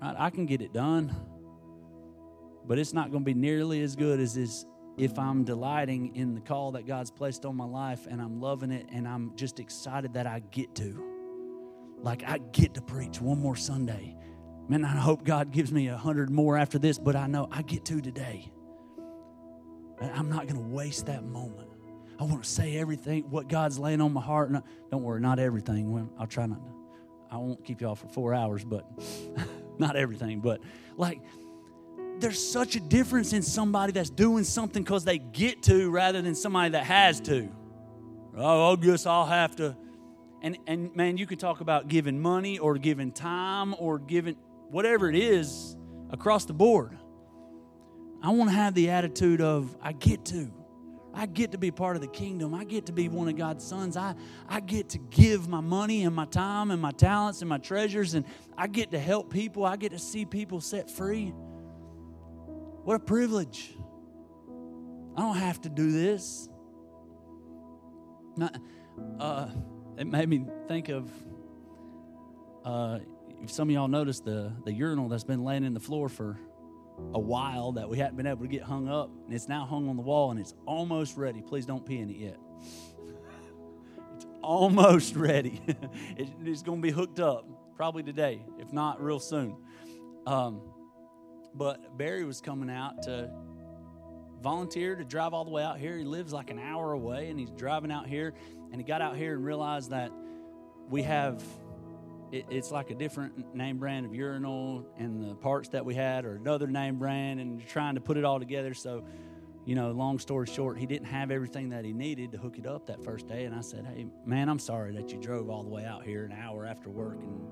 I 0.00 0.30
can 0.30 0.46
get 0.46 0.62
it 0.62 0.72
done, 0.72 1.14
but 2.66 2.78
it's 2.78 2.94
not 2.94 3.10
going 3.10 3.24
to 3.24 3.26
be 3.26 3.34
nearly 3.34 3.82
as 3.82 3.94
good 3.94 4.20
as 4.20 4.36
this 4.36 4.64
if 4.96 5.18
I'm 5.18 5.44
delighting 5.44 6.16
in 6.16 6.34
the 6.34 6.40
call 6.40 6.72
that 6.72 6.86
God's 6.86 7.10
placed 7.10 7.44
on 7.44 7.54
my 7.54 7.66
life 7.66 8.06
and 8.06 8.22
I'm 8.22 8.40
loving 8.40 8.70
it 8.70 8.86
and 8.90 9.06
I'm 9.06 9.36
just 9.36 9.60
excited 9.60 10.14
that 10.14 10.26
I 10.26 10.40
get 10.50 10.74
to. 10.76 11.04
Like 11.98 12.22
I 12.26 12.38
get 12.52 12.72
to 12.72 12.80
preach 12.80 13.20
one 13.20 13.38
more 13.38 13.56
Sunday. 13.56 14.16
Man, 14.70 14.82
I 14.82 14.96
hope 14.96 15.24
God 15.24 15.50
gives 15.50 15.70
me 15.70 15.88
a 15.88 15.96
hundred 15.98 16.30
more 16.30 16.56
after 16.56 16.78
this, 16.78 16.98
but 16.98 17.16
I 17.16 17.26
know 17.26 17.48
I 17.50 17.60
get 17.60 17.84
to 17.86 18.00
today. 18.00 18.51
I'm 20.10 20.28
not 20.28 20.46
going 20.46 20.60
to 20.60 20.68
waste 20.74 21.06
that 21.06 21.24
moment. 21.24 21.68
I 22.18 22.24
want 22.24 22.44
to 22.44 22.48
say 22.48 22.76
everything, 22.76 23.24
what 23.30 23.48
God's 23.48 23.78
laying 23.78 24.00
on 24.00 24.12
my 24.12 24.20
heart. 24.20 24.50
And 24.50 24.62
don't 24.90 25.02
worry, 25.02 25.20
not 25.20 25.38
everything. 25.38 26.08
I'll 26.18 26.26
try 26.26 26.46
not 26.46 26.64
to. 26.64 26.72
I 27.30 27.36
won't 27.36 27.64
keep 27.64 27.80
y'all 27.80 27.94
for 27.94 28.08
four 28.08 28.34
hours, 28.34 28.64
but 28.64 28.86
not 29.78 29.96
everything. 29.96 30.40
But 30.40 30.60
like, 30.96 31.20
there's 32.18 32.42
such 32.42 32.76
a 32.76 32.80
difference 32.80 33.32
in 33.32 33.42
somebody 33.42 33.92
that's 33.92 34.10
doing 34.10 34.44
something 34.44 34.82
because 34.82 35.04
they 35.04 35.18
get 35.18 35.62
to 35.64 35.90
rather 35.90 36.22
than 36.22 36.34
somebody 36.34 36.70
that 36.70 36.84
has 36.84 37.20
to. 37.22 37.48
Oh, 38.36 38.72
I 38.72 38.76
guess 38.76 39.06
I'll 39.06 39.26
have 39.26 39.56
to. 39.56 39.76
And, 40.42 40.58
and 40.66 40.94
man, 40.94 41.16
you 41.16 41.26
can 41.26 41.38
talk 41.38 41.60
about 41.60 41.88
giving 41.88 42.20
money 42.20 42.58
or 42.58 42.76
giving 42.76 43.12
time 43.12 43.74
or 43.78 43.98
giving 43.98 44.36
whatever 44.70 45.08
it 45.08 45.16
is 45.16 45.76
across 46.10 46.44
the 46.44 46.52
board. 46.52 46.98
I 48.22 48.30
want 48.30 48.50
to 48.50 48.56
have 48.56 48.74
the 48.74 48.90
attitude 48.90 49.40
of, 49.40 49.76
I 49.82 49.92
get 49.92 50.24
to. 50.26 50.50
I 51.14 51.26
get 51.26 51.52
to 51.52 51.58
be 51.58 51.70
part 51.70 51.96
of 51.96 52.02
the 52.02 52.08
kingdom. 52.08 52.54
I 52.54 52.64
get 52.64 52.86
to 52.86 52.92
be 52.92 53.08
one 53.08 53.28
of 53.28 53.36
God's 53.36 53.66
sons. 53.66 53.96
I, 53.96 54.14
I 54.48 54.60
get 54.60 54.90
to 54.90 54.98
give 54.98 55.46
my 55.48 55.60
money 55.60 56.04
and 56.04 56.14
my 56.14 56.24
time 56.24 56.70
and 56.70 56.80
my 56.80 56.92
talents 56.92 57.42
and 57.42 57.48
my 57.48 57.58
treasures, 57.58 58.14
and 58.14 58.24
I 58.56 58.66
get 58.66 58.92
to 58.92 58.98
help 58.98 59.30
people. 59.30 59.64
I 59.64 59.76
get 59.76 59.90
to 59.90 59.98
see 59.98 60.24
people 60.24 60.60
set 60.60 60.90
free. 60.90 61.34
What 62.84 62.94
a 62.94 63.00
privilege. 63.00 63.74
I 65.16 65.20
don't 65.20 65.36
have 65.36 65.60
to 65.62 65.68
do 65.68 65.92
this. 65.92 66.48
Not, 68.36 68.56
uh, 69.20 69.48
it 69.98 70.06
made 70.06 70.28
me 70.28 70.46
think 70.68 70.88
of 70.88 71.10
uh, 72.64 73.00
if 73.42 73.50
some 73.50 73.68
of 73.68 73.74
y'all 73.74 73.88
noticed 73.88 74.24
the, 74.24 74.52
the 74.64 74.72
urinal 74.72 75.08
that's 75.08 75.24
been 75.24 75.44
laying 75.44 75.64
in 75.64 75.74
the 75.74 75.80
floor 75.80 76.08
for 76.08 76.38
a 77.14 77.20
while 77.20 77.72
that 77.72 77.88
we 77.88 77.98
hadn't 77.98 78.16
been 78.16 78.26
able 78.26 78.42
to 78.42 78.48
get 78.48 78.62
hung 78.62 78.88
up, 78.88 79.10
and 79.24 79.34
it's 79.34 79.48
now 79.48 79.64
hung 79.64 79.88
on 79.88 79.96
the 79.96 80.02
wall 80.02 80.30
and 80.30 80.40
it's 80.40 80.54
almost 80.66 81.16
ready. 81.16 81.42
Please 81.42 81.66
don't 81.66 81.84
pee 81.84 81.98
in 81.98 82.10
it 82.10 82.16
yet. 82.16 82.38
it's 84.16 84.26
almost 84.42 85.16
ready. 85.16 85.60
it's 86.16 86.62
going 86.62 86.80
to 86.80 86.82
be 86.82 86.92
hooked 86.92 87.20
up 87.20 87.46
probably 87.76 88.02
today, 88.02 88.44
if 88.58 88.72
not 88.72 89.02
real 89.02 89.20
soon. 89.20 89.56
Um, 90.26 90.60
but 91.54 91.98
Barry 91.98 92.24
was 92.24 92.40
coming 92.40 92.70
out 92.70 93.02
to 93.02 93.30
volunteer 94.40 94.96
to 94.96 95.04
drive 95.04 95.34
all 95.34 95.44
the 95.44 95.50
way 95.50 95.62
out 95.62 95.78
here. 95.78 95.96
He 95.96 96.04
lives 96.04 96.32
like 96.32 96.50
an 96.50 96.58
hour 96.58 96.92
away, 96.92 97.28
and 97.28 97.38
he's 97.38 97.50
driving 97.50 97.92
out 97.92 98.06
here. 98.06 98.34
And 98.70 98.80
he 98.80 98.84
got 98.84 99.02
out 99.02 99.16
here 99.16 99.34
and 99.34 99.44
realized 99.44 99.90
that 99.90 100.10
we 100.88 101.02
have 101.02 101.42
it, 102.32 102.46
it's 102.50 102.70
like 102.70 102.90
a 102.90 102.94
different 102.94 103.54
name 103.54 103.78
brand 103.78 104.06
of 104.06 104.14
urinal, 104.14 104.86
and 104.98 105.22
the 105.22 105.34
parts 105.34 105.68
that 105.68 105.84
we 105.84 105.94
had 105.94 106.24
are 106.24 106.34
another 106.34 106.66
name 106.66 106.98
brand, 106.98 107.38
and 107.38 107.64
trying 107.68 107.94
to 107.94 108.00
put 108.00 108.16
it 108.16 108.24
all 108.24 108.40
together. 108.40 108.74
So, 108.74 109.04
you 109.66 109.74
know, 109.74 109.90
long 109.92 110.18
story 110.18 110.46
short, 110.46 110.78
he 110.78 110.86
didn't 110.86 111.06
have 111.06 111.30
everything 111.30 111.68
that 111.68 111.84
he 111.84 111.92
needed 111.92 112.32
to 112.32 112.38
hook 112.38 112.58
it 112.58 112.66
up 112.66 112.86
that 112.86 113.04
first 113.04 113.28
day. 113.28 113.44
And 113.44 113.54
I 113.54 113.60
said, 113.60 113.86
Hey, 113.86 114.06
man, 114.24 114.48
I'm 114.48 114.58
sorry 114.58 114.94
that 114.96 115.12
you 115.12 115.18
drove 115.18 115.50
all 115.50 115.62
the 115.62 115.68
way 115.68 115.84
out 115.84 116.04
here 116.04 116.24
an 116.24 116.32
hour 116.32 116.66
after 116.66 116.90
work 116.90 117.18
and 117.22 117.46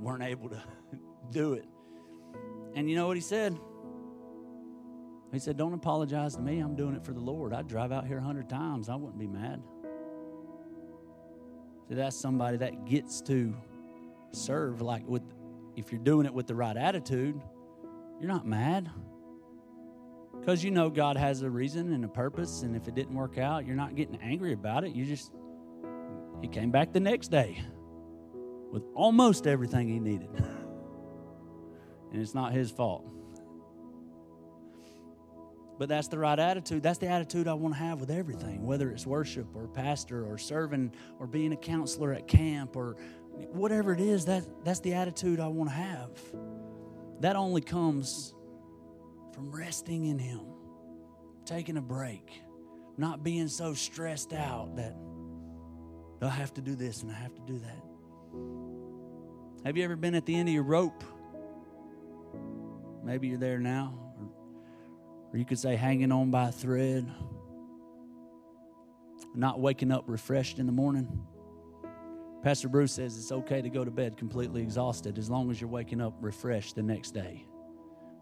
weren't 0.00 0.24
able 0.24 0.48
to 0.48 0.62
do 1.30 1.52
it. 1.52 1.66
And 2.74 2.88
you 2.88 2.96
know 2.96 3.06
what 3.06 3.16
he 3.16 3.22
said? 3.22 3.56
He 5.30 5.38
said, 5.38 5.58
Don't 5.58 5.74
apologize 5.74 6.36
to 6.36 6.40
me. 6.40 6.60
I'm 6.60 6.74
doing 6.74 6.94
it 6.94 7.04
for 7.04 7.12
the 7.12 7.20
Lord. 7.20 7.52
I'd 7.52 7.68
drive 7.68 7.92
out 7.92 8.06
here 8.06 8.18
a 8.18 8.22
hundred 8.22 8.48
times. 8.48 8.88
I 8.88 8.96
wouldn't 8.96 9.18
be 9.18 9.26
mad. 9.26 9.62
That's 11.90 12.18
somebody 12.18 12.58
that 12.58 12.84
gets 12.84 13.20
to 13.22 13.54
serve 14.32 14.82
like 14.82 15.06
with 15.06 15.22
if 15.76 15.92
you're 15.92 16.00
doing 16.00 16.26
it 16.26 16.34
with 16.34 16.46
the 16.46 16.54
right 16.54 16.76
attitude, 16.76 17.40
you're 18.20 18.28
not 18.28 18.46
mad. 18.46 18.90
Because 20.38 20.62
you 20.62 20.70
know 20.70 20.90
God 20.90 21.16
has 21.16 21.42
a 21.42 21.50
reason 21.50 21.92
and 21.92 22.04
a 22.04 22.08
purpose, 22.08 22.62
and 22.62 22.76
if 22.76 22.88
it 22.88 22.94
didn't 22.94 23.14
work 23.14 23.38
out, 23.38 23.66
you're 23.66 23.76
not 23.76 23.94
getting 23.94 24.16
angry 24.20 24.52
about 24.52 24.84
it. 24.84 24.94
You 24.94 25.04
just 25.04 25.32
he 26.42 26.48
came 26.48 26.70
back 26.70 26.92
the 26.92 27.00
next 27.00 27.28
day 27.28 27.62
with 28.70 28.82
almost 28.94 29.46
everything 29.46 29.88
he 29.88 29.98
needed. 29.98 30.30
and 32.12 32.20
it's 32.20 32.34
not 32.34 32.52
his 32.52 32.70
fault. 32.70 33.04
But 35.78 35.88
that's 35.88 36.08
the 36.08 36.18
right 36.18 36.38
attitude. 36.38 36.82
That's 36.82 36.98
the 36.98 37.06
attitude 37.06 37.46
I 37.46 37.54
want 37.54 37.74
to 37.74 37.80
have 37.80 38.00
with 38.00 38.10
everything, 38.10 38.66
whether 38.66 38.90
it's 38.90 39.06
worship 39.06 39.46
or 39.54 39.68
pastor 39.68 40.26
or 40.26 40.36
serving 40.36 40.92
or 41.20 41.26
being 41.28 41.52
a 41.52 41.56
counselor 41.56 42.12
at 42.12 42.26
camp 42.26 42.74
or 42.74 42.96
whatever 43.52 43.92
it 43.92 44.00
is, 44.00 44.24
that, 44.24 44.44
that's 44.64 44.80
the 44.80 44.94
attitude 44.94 45.38
I 45.38 45.46
want 45.46 45.70
to 45.70 45.76
have. 45.76 46.10
That 47.20 47.36
only 47.36 47.60
comes 47.60 48.34
from 49.32 49.52
resting 49.52 50.06
in 50.06 50.18
Him, 50.18 50.40
taking 51.44 51.76
a 51.76 51.82
break, 51.82 52.42
not 52.96 53.22
being 53.22 53.46
so 53.46 53.74
stressed 53.74 54.32
out 54.32 54.76
that 54.76 54.96
I 56.20 56.28
have 56.28 56.52
to 56.54 56.60
do 56.60 56.74
this 56.74 57.02
and 57.02 57.12
I 57.12 57.14
have 57.14 57.34
to 57.36 57.42
do 57.42 57.58
that. 57.60 57.84
Have 59.64 59.76
you 59.76 59.84
ever 59.84 59.94
been 59.94 60.16
at 60.16 60.26
the 60.26 60.34
end 60.34 60.48
of 60.48 60.54
your 60.54 60.64
rope? 60.64 61.04
Maybe 63.04 63.28
you're 63.28 63.38
there 63.38 63.58
now. 63.58 64.07
Or 65.32 65.38
you 65.38 65.44
could 65.44 65.58
say 65.58 65.76
hanging 65.76 66.12
on 66.12 66.30
by 66.30 66.48
a 66.48 66.52
thread. 66.52 67.06
Not 69.34 69.60
waking 69.60 69.92
up 69.92 70.04
refreshed 70.06 70.58
in 70.58 70.66
the 70.66 70.72
morning. 70.72 71.26
Pastor 72.42 72.68
Bruce 72.68 72.92
says 72.92 73.18
it's 73.18 73.32
okay 73.32 73.60
to 73.60 73.68
go 73.68 73.84
to 73.84 73.90
bed 73.90 74.16
completely 74.16 74.62
exhausted 74.62 75.18
as 75.18 75.28
long 75.28 75.50
as 75.50 75.60
you're 75.60 75.68
waking 75.68 76.00
up 76.00 76.14
refreshed 76.20 76.76
the 76.76 76.82
next 76.82 77.10
day. 77.10 77.44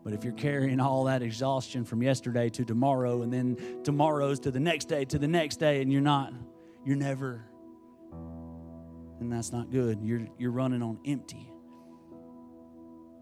But 0.03 0.15
if 0.15 0.25
you're 0.25 0.33
carrying 0.33 0.81
all 0.81 1.05
that 1.05 1.23
exhaustion 1.23 1.85
from 1.85 2.03
yesterday 2.03 2.49
to 2.51 2.65
tomorrow 2.65 3.23
and 3.23 3.33
then 3.33 3.83
tomorrow's 3.83 4.41
to 4.41 4.51
the 4.51 4.61
next 4.61 4.87
day 4.87 5.05
to 5.05 5.19
the 5.19 5.29
next 5.29 5.57
day 5.57 5.83
and 5.83 5.93
you're 5.93 6.01
not, 6.01 6.33
you're 6.85 6.97
never, 6.97 7.45
and 9.21 9.31
that's 9.31 9.53
not 9.53 9.71
good. 9.71 10.01
You're, 10.03 10.27
you're 10.39 10.53
running 10.53 10.83
on 10.83 10.99
empty. 11.05 11.51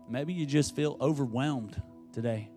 Maybe 0.08 0.32
you 0.32 0.46
just 0.46 0.76
feel 0.76 0.96
overwhelmed 1.00 1.80
today 2.12 2.50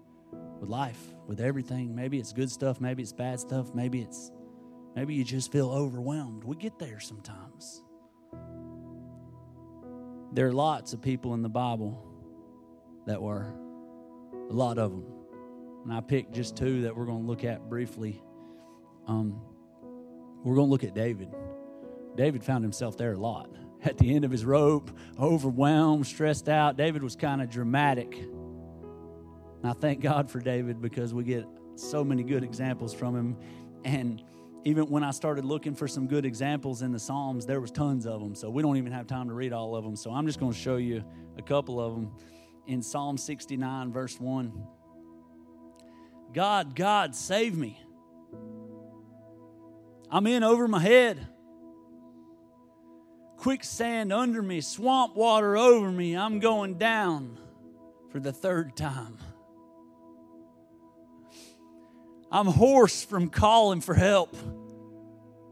with 0.59 0.69
life, 0.69 1.01
with 1.27 1.39
everything. 1.39 1.95
Maybe 1.95 2.19
it's 2.19 2.33
good 2.33 2.51
stuff, 2.51 2.81
maybe 2.81 3.03
it's 3.03 3.13
bad 3.13 3.39
stuff, 3.39 3.73
maybe 3.73 4.01
it's 4.01 4.31
maybe 4.95 5.13
you 5.13 5.23
just 5.23 5.51
feel 5.51 5.69
overwhelmed. 5.69 6.43
We 6.43 6.55
get 6.55 6.79
there 6.79 6.99
sometimes. 6.99 7.83
There 10.33 10.47
are 10.47 10.53
lots 10.53 10.93
of 10.93 11.01
people 11.01 11.33
in 11.33 11.41
the 11.41 11.49
Bible 11.49 12.03
that 13.05 13.21
were 13.21 13.53
a 14.49 14.53
lot 14.53 14.77
of 14.77 14.91
them. 14.91 15.05
And 15.83 15.93
I 15.93 16.01
picked 16.01 16.33
just 16.33 16.57
two 16.57 16.81
that 16.81 16.95
we're 16.95 17.05
going 17.05 17.21
to 17.21 17.27
look 17.27 17.43
at 17.43 17.69
briefly. 17.69 18.21
Um, 19.07 19.41
we're 20.43 20.55
going 20.55 20.67
to 20.67 20.71
look 20.71 20.83
at 20.83 20.93
David. 20.93 21.33
David 22.15 22.43
found 22.43 22.63
himself 22.63 22.97
there 22.97 23.13
a 23.13 23.17
lot. 23.17 23.49
At 23.83 23.97
the 23.97 24.13
end 24.13 24.25
of 24.25 24.31
his 24.31 24.43
rope, 24.43 24.91
overwhelmed, 25.19 26.07
stressed 26.07 26.49
out. 26.49 26.77
David 26.77 27.03
was 27.03 27.15
kind 27.15 27.41
of 27.41 27.49
dramatic. 27.49 28.27
And 29.61 29.71
I 29.71 29.73
thank 29.73 30.01
God 30.01 30.29
for 30.29 30.39
David 30.39 30.81
because 30.81 31.13
we 31.13 31.23
get 31.23 31.45
so 31.75 32.03
many 32.03 32.23
good 32.23 32.43
examples 32.43 32.93
from 32.93 33.15
him. 33.15 33.37
And 33.83 34.21
even 34.63 34.85
when 34.87 35.03
I 35.03 35.11
started 35.11 35.45
looking 35.45 35.75
for 35.75 35.87
some 35.87 36.07
good 36.07 36.25
examples 36.25 36.81
in 36.81 36.91
the 36.91 36.99
Psalms, 36.99 37.45
there 37.45 37.61
was 37.61 37.71
tons 37.71 38.05
of 38.05 38.19
them. 38.19 38.35
So 38.35 38.49
we 38.49 38.61
don't 38.61 38.77
even 38.77 38.91
have 38.91 39.07
time 39.07 39.27
to 39.29 39.33
read 39.33 39.53
all 39.53 39.75
of 39.75 39.83
them. 39.83 39.95
So 39.95 40.11
I'm 40.11 40.25
just 40.25 40.39
going 40.39 40.51
to 40.51 40.57
show 40.57 40.77
you 40.77 41.03
a 41.37 41.41
couple 41.41 41.79
of 41.79 41.95
them. 41.95 42.11
In 42.65 42.81
Psalm 42.81 43.17
69, 43.17 43.93
verse 43.93 44.19
1, 44.19 44.51
God, 46.33 46.75
God, 46.75 47.15
save 47.15 47.57
me. 47.57 47.81
I'm 50.11 50.27
in 50.27 50.43
over 50.43 50.67
my 50.67 50.81
head. 50.81 51.25
Quicksand 53.37 54.11
under 54.11 54.41
me, 54.41 54.59
swamp 54.59 55.15
water 55.15 55.55
over 55.55 55.89
me. 55.89 56.17
I'm 56.17 56.39
going 56.39 56.73
down 56.77 57.39
for 58.11 58.19
the 58.19 58.33
third 58.33 58.75
time. 58.75 59.17
I'm 62.31 62.47
hoarse 62.47 63.03
from 63.03 63.29
calling 63.29 63.81
for 63.81 63.93
help. 63.93 64.35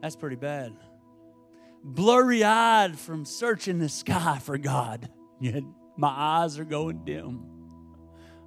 That's 0.01 0.15
pretty 0.15 0.35
bad. 0.35 0.75
Blurry 1.83 2.43
eyed 2.43 2.97
from 2.97 3.25
searching 3.25 3.79
the 3.79 3.89
sky 3.89 4.39
for 4.41 4.57
God. 4.57 5.09
Yet 5.39 5.63
my 5.97 6.09
eyes 6.09 6.59
are 6.59 6.65
going 6.65 7.05
dim. 7.05 7.45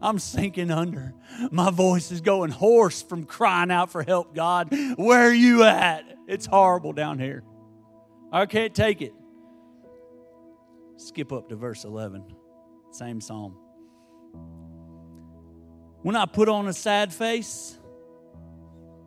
I'm 0.01 0.19
sinking 0.19 0.71
under. 0.71 1.15
My 1.51 1.71
voice 1.71 2.13
is 2.13 2.21
going 2.21 2.51
hoarse 2.51 3.03
from 3.03 3.25
crying 3.25 3.71
out 3.71 3.91
for 3.91 4.03
help. 4.03 4.35
God, 4.35 4.73
where 4.97 5.29
are 5.29 5.35
you 5.35 5.65
at? 5.65 6.05
It's 6.29 6.47
horrible 6.47 6.93
down 6.93 7.19
here. 7.19 7.43
I 8.31 8.47
can't 8.47 8.75
take 8.75 9.03
it. 9.03 9.13
Skip 10.97 11.33
up 11.33 11.49
to 11.49 11.57
verse 11.57 11.85
11, 11.85 12.25
same 12.91 13.21
psalm. 13.21 13.57
When 16.03 16.17
I 16.17 16.27
put 16.27 16.49
on 16.49 16.69
a 16.69 16.73
sad 16.73 17.13
face, 17.13 17.78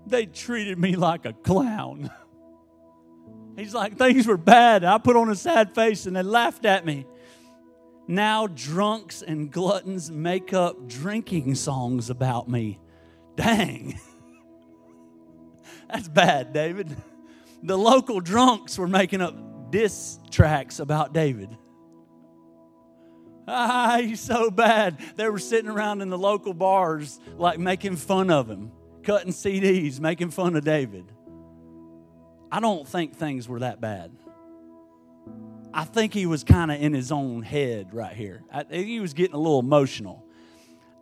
they 0.06 0.26
treated 0.26 0.78
me 0.78 0.96
like 0.96 1.26
a 1.26 1.34
clown. 1.34 2.10
He's 3.58 3.74
like, 3.74 3.98
things 3.98 4.28
were 4.28 4.38
bad. 4.38 4.84
I 4.84 4.98
put 4.98 5.16
on 5.16 5.30
a 5.30 5.36
sad 5.36 5.76
face 5.76 6.06
and 6.06 6.16
they 6.16 6.24
laughed 6.24 6.66
at 6.66 6.86
me. 6.86 7.06
Now, 8.08 8.48
drunks 8.48 9.22
and 9.22 9.52
gluttons 9.52 10.12
make 10.12 10.54
up 10.54 10.88
drinking 10.88 11.56
songs 11.56 12.10
about 12.10 12.50
me. 12.50 12.80
Dang. 13.36 14.00
That's 15.90 16.08
bad, 16.08 16.54
David. 16.54 16.96
The 17.64 17.78
local 17.78 18.20
drunks 18.20 18.78
were 18.78 18.88
making 18.88 19.22
up 19.22 19.72
diss 19.72 20.20
tracks 20.30 20.80
about 20.80 21.14
David. 21.14 21.56
Ah, 23.48 24.00
he's 24.02 24.20
so 24.20 24.50
bad. 24.50 24.98
They 25.16 25.30
were 25.30 25.40
sitting 25.40 25.70
around 25.70 26.02
in 26.02 26.10
the 26.10 26.18
local 26.18 26.54
bars, 26.54 27.20
like 27.38 27.60
making 27.60 27.98
fun 27.98 28.30
of 28.30 28.50
him 28.50 28.72
cutting 29.04 29.32
CDs, 29.32 30.00
making 30.00 30.32
fun 30.32 30.56
of 30.56 30.64
David. 30.64 31.06
I 32.52 32.60
don't 32.60 32.88
think 32.88 33.16
things 33.16 33.48
were 33.48 33.60
that 33.60 33.80
bad. 33.80 34.12
I 35.74 35.86
think 35.86 36.14
he 36.14 36.26
was 36.26 36.44
kind 36.44 36.70
of 36.70 36.82
in 36.82 36.94
his 36.94 37.12
own 37.12 37.44
head 37.44 37.94
right 37.94 38.16
here. 38.16 38.44
I, 38.52 38.66
he 38.70 39.00
was 39.00 39.14
getting 39.14 39.36
a 39.36 39.40
little 39.40 39.60
emotional. 39.60 40.26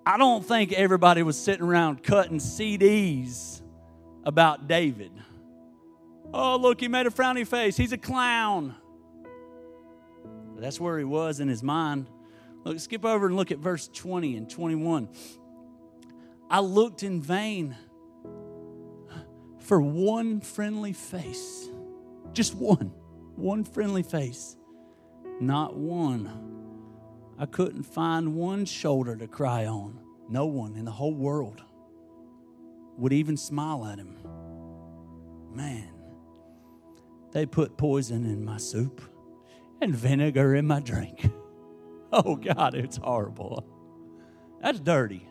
I 0.06 0.18
don't 0.18 0.46
think 0.46 0.74
everybody 0.74 1.24
was 1.24 1.38
sitting 1.38 1.66
around 1.66 2.04
cutting 2.04 2.38
CDs 2.38 3.62
about 4.24 4.68
David. 4.68 5.12
Oh, 6.32 6.58
look, 6.58 6.80
he 6.80 6.88
made 6.88 7.08
a 7.08 7.10
frowny 7.10 7.48
face. 7.48 7.76
He's 7.76 7.92
a 7.92 7.98
clown. 7.98 8.76
That's 10.58 10.80
where 10.80 10.98
he 10.98 11.06
was 11.06 11.40
in 11.40 11.48
his 11.48 11.64
mind. 11.64 12.08
Look, 12.64 12.80
skip 12.80 13.06
over 13.06 13.26
and 13.26 13.36
look 13.36 13.52
at 13.52 13.58
verse 13.58 13.88
20 13.88 14.36
and 14.36 14.50
21. 14.50 15.10
I 16.50 16.60
looked 16.60 17.04
in 17.04 17.22
vain 17.22 17.76
for 19.70 19.80
one 19.80 20.42
friendly 20.42 20.94
face. 20.94 21.70
Just 22.34 22.56
one. 22.56 22.92
One 23.36 23.64
friendly 23.64 24.02
face. 24.02 24.58
Not 25.40 25.78
one. 25.78 26.28
I 27.38 27.46
couldn't 27.46 27.84
find 27.84 28.34
one 28.34 28.66
shoulder 28.66 29.16
to 29.16 29.28
cry 29.28 29.68
on. 29.68 30.00
No 30.28 30.48
one 30.48 30.76
in 30.76 30.86
the 30.86 30.92
whole 30.92 31.14
world 31.14 31.62
would 32.98 33.14
even 33.14 33.38
smile 33.38 33.86
at 33.86 34.00
him. 34.00 34.18
Man, 35.54 35.94
they 37.32 37.46
put 37.46 37.78
poison 37.78 38.26
in 38.26 38.44
my 38.44 38.58
soup 38.58 39.02
and 39.82 39.96
vinegar 39.96 40.56
in 40.56 40.66
my 40.66 40.80
drink. 40.80 41.32
Oh, 42.12 42.36
God, 42.36 42.74
it's 42.74 42.98
horrible. 42.98 43.64
That's 44.64 44.80
dirty. 44.80 45.29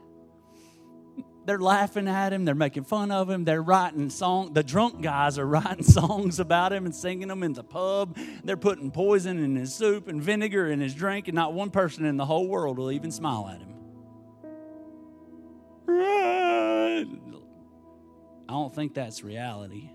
They're 1.48 1.58
laughing 1.58 2.08
at 2.08 2.34
him. 2.34 2.44
They're 2.44 2.54
making 2.54 2.84
fun 2.84 3.10
of 3.10 3.30
him. 3.30 3.46
They're 3.46 3.62
writing 3.62 4.10
song. 4.10 4.52
The 4.52 4.62
drunk 4.62 5.00
guys 5.00 5.38
are 5.38 5.46
writing 5.56 5.82
songs 5.82 6.40
about 6.40 6.74
him 6.74 6.84
and 6.84 6.94
singing 6.94 7.28
them 7.28 7.42
in 7.42 7.54
the 7.54 7.64
pub. 7.64 8.18
They're 8.44 8.58
putting 8.58 8.90
poison 8.90 9.42
in 9.42 9.56
his 9.56 9.74
soup 9.74 10.08
and 10.08 10.22
vinegar 10.22 10.70
in 10.70 10.78
his 10.78 10.94
drink, 10.94 11.26
and 11.26 11.34
not 11.34 11.54
one 11.54 11.70
person 11.70 12.04
in 12.04 12.18
the 12.18 12.26
whole 12.26 12.46
world 12.46 12.76
will 12.76 12.92
even 12.92 13.10
smile 13.10 13.48
at 13.48 13.60
him. 13.62 13.74
I 18.46 18.52
don't 18.52 18.74
think 18.74 18.92
that's 18.92 19.24
reality. 19.24 19.88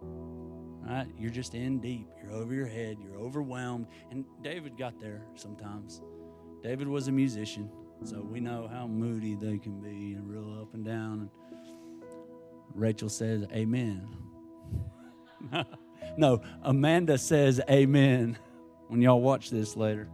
Right? 0.00 1.08
You're 1.18 1.32
just 1.32 1.54
in 1.54 1.80
deep. 1.80 2.08
You're 2.22 2.32
over 2.32 2.54
your 2.54 2.66
head. 2.66 2.96
You're 2.98 3.18
overwhelmed. 3.18 3.88
And 4.10 4.24
David 4.40 4.78
got 4.78 4.98
there 5.00 5.20
sometimes. 5.34 6.00
David 6.62 6.88
was 6.88 7.08
a 7.08 7.12
musician. 7.12 7.70
So 8.04 8.20
we 8.20 8.40
know 8.40 8.68
how 8.68 8.86
moody 8.86 9.34
they 9.34 9.58
can 9.58 9.80
be 9.80 10.14
and 10.14 10.28
real 10.28 10.60
up 10.60 10.74
and 10.74 10.84
down. 10.84 11.30
Rachel 12.74 13.08
says, 13.08 13.46
Amen. 13.52 14.08
no, 16.16 16.42
Amanda 16.62 17.18
says, 17.18 17.60
Amen 17.70 18.38
when 18.88 19.02
y'all 19.02 19.20
watch 19.20 19.50
this 19.50 19.76
later. 19.76 20.08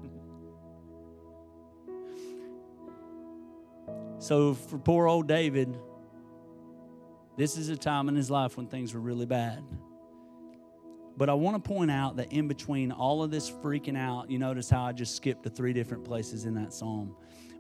So 4.19 4.55
for 4.55 4.79
poor 4.79 5.09
old 5.09 5.27
David, 5.27 5.77
this 7.37 7.57
is 7.57 7.69
a 7.69 7.77
time 7.77 8.09
in 8.09 8.15
his 8.15 8.31
life 8.31 8.57
when 8.57 8.69
things 8.69 8.95
were 8.95 9.01
really 9.01 9.27
bad. 9.27 9.65
But 11.17 11.29
I 11.29 11.35
want 11.35 11.63
to 11.63 11.69
point 11.69 11.91
out 11.91 12.17
that 12.17 12.33
in 12.33 12.49
between 12.49 12.93
all 12.93 13.23
of 13.23 13.31
this 13.31 13.51
freaking 13.51 13.99
out, 13.99 14.31
you 14.31 14.39
notice 14.39 14.71
how 14.71 14.85
I 14.85 14.93
just 14.93 15.17
skipped 15.17 15.43
to 15.43 15.51
three 15.51 15.73
different 15.73 16.05
places 16.05 16.45
in 16.45 16.55
that 16.55 16.73
psalm. 16.73 17.15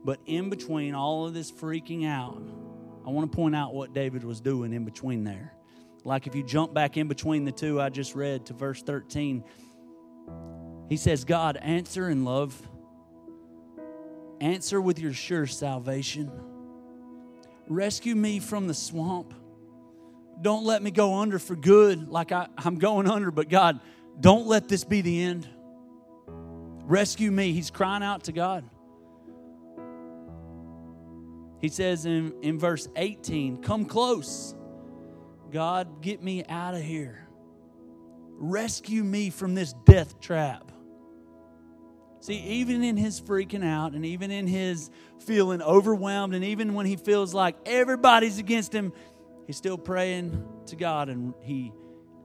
But 0.04 0.20
in 0.26 0.50
between 0.50 0.94
all 0.94 1.26
of 1.26 1.34
this 1.34 1.50
freaking 1.50 2.06
out, 2.06 2.42
I 3.06 3.10
want 3.10 3.30
to 3.30 3.36
point 3.36 3.54
out 3.54 3.74
what 3.74 3.92
David 3.92 4.24
was 4.24 4.40
doing 4.40 4.72
in 4.72 4.84
between 4.84 5.24
there. 5.24 5.54
Like 6.04 6.26
if 6.26 6.34
you 6.34 6.42
jump 6.42 6.74
back 6.74 6.96
in 6.96 7.08
between 7.08 7.44
the 7.44 7.52
two 7.52 7.80
I 7.80 7.88
just 7.88 8.14
read 8.14 8.46
to 8.46 8.52
verse 8.52 8.82
13, 8.82 9.44
he 10.88 10.96
says, 10.96 11.24
God, 11.24 11.56
answer 11.56 12.08
in 12.08 12.24
love, 12.24 12.60
answer 14.40 14.80
with 14.80 14.98
your 14.98 15.12
sure 15.12 15.46
salvation. 15.46 16.30
Rescue 17.68 18.16
me 18.16 18.40
from 18.40 18.66
the 18.66 18.74
swamp. 18.74 19.32
Don't 20.40 20.64
let 20.64 20.82
me 20.82 20.90
go 20.90 21.14
under 21.14 21.38
for 21.38 21.54
good, 21.54 22.08
like 22.08 22.32
I, 22.32 22.48
I'm 22.58 22.78
going 22.78 23.08
under, 23.08 23.30
but 23.30 23.48
God, 23.48 23.80
don't 24.20 24.46
let 24.46 24.68
this 24.68 24.82
be 24.82 25.00
the 25.00 25.22
end. 25.22 25.48
Rescue 26.84 27.30
me. 27.30 27.52
He's 27.52 27.70
crying 27.70 28.02
out 28.02 28.24
to 28.24 28.32
God. 28.32 28.68
He 31.62 31.68
says 31.68 32.06
in, 32.06 32.34
in 32.42 32.58
verse 32.58 32.88
18, 32.96 33.62
Come 33.62 33.84
close. 33.84 34.54
God, 35.52 36.02
get 36.02 36.20
me 36.20 36.44
out 36.48 36.74
of 36.74 36.82
here. 36.82 37.28
Rescue 38.32 39.04
me 39.04 39.30
from 39.30 39.54
this 39.54 39.72
death 39.84 40.20
trap. 40.20 40.72
See, 42.20 42.38
even 42.38 42.82
in 42.82 42.96
his 42.96 43.20
freaking 43.20 43.64
out 43.64 43.92
and 43.92 44.04
even 44.04 44.32
in 44.32 44.48
his 44.48 44.90
feeling 45.20 45.62
overwhelmed, 45.62 46.34
and 46.34 46.44
even 46.44 46.74
when 46.74 46.84
he 46.86 46.96
feels 46.96 47.32
like 47.32 47.56
everybody's 47.64 48.38
against 48.38 48.72
him, 48.72 48.92
he's 49.46 49.56
still 49.56 49.78
praying 49.78 50.44
to 50.66 50.74
God. 50.74 51.08
And 51.08 51.32
he 51.42 51.72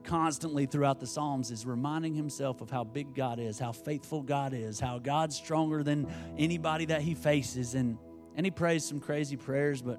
constantly 0.02 0.66
throughout 0.66 0.98
the 0.98 1.06
Psalms 1.06 1.52
is 1.52 1.64
reminding 1.64 2.14
himself 2.14 2.60
of 2.60 2.70
how 2.70 2.82
big 2.82 3.14
God 3.14 3.38
is, 3.38 3.58
how 3.58 3.70
faithful 3.70 4.22
God 4.22 4.52
is, 4.52 4.80
how 4.80 4.98
God's 4.98 5.36
stronger 5.36 5.84
than 5.84 6.12
anybody 6.36 6.86
that 6.86 7.02
he 7.02 7.14
faces. 7.14 7.74
And, 7.74 7.98
and 8.38 8.46
he 8.46 8.52
prays 8.52 8.84
some 8.84 9.00
crazy 9.00 9.36
prayers, 9.36 9.82
but 9.82 9.98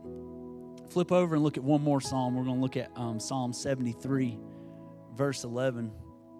flip 0.89 1.11
over 1.11 1.35
and 1.35 1.43
look 1.43 1.57
at 1.57 1.63
one 1.63 1.83
more 1.83 1.99
psalm. 1.99 2.35
We're 2.35 2.45
going 2.45 2.55
to 2.55 2.61
look 2.61 2.77
at 2.77 2.89
um, 2.95 3.19
Psalm 3.19 3.51
73, 3.51 4.39
verse 5.13 5.43
11. 5.43 5.91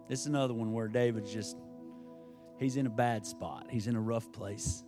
This 0.08 0.22
is 0.22 0.28
another 0.28 0.54
one 0.54 0.72
where 0.72 0.88
David's 0.88 1.32
just, 1.32 1.58
he's 2.58 2.78
in 2.78 2.86
a 2.86 2.90
bad 2.90 3.26
spot, 3.26 3.68
he's 3.70 3.88
in 3.88 3.98
a 3.98 4.02
rough 4.02 4.32
place. 4.32 4.82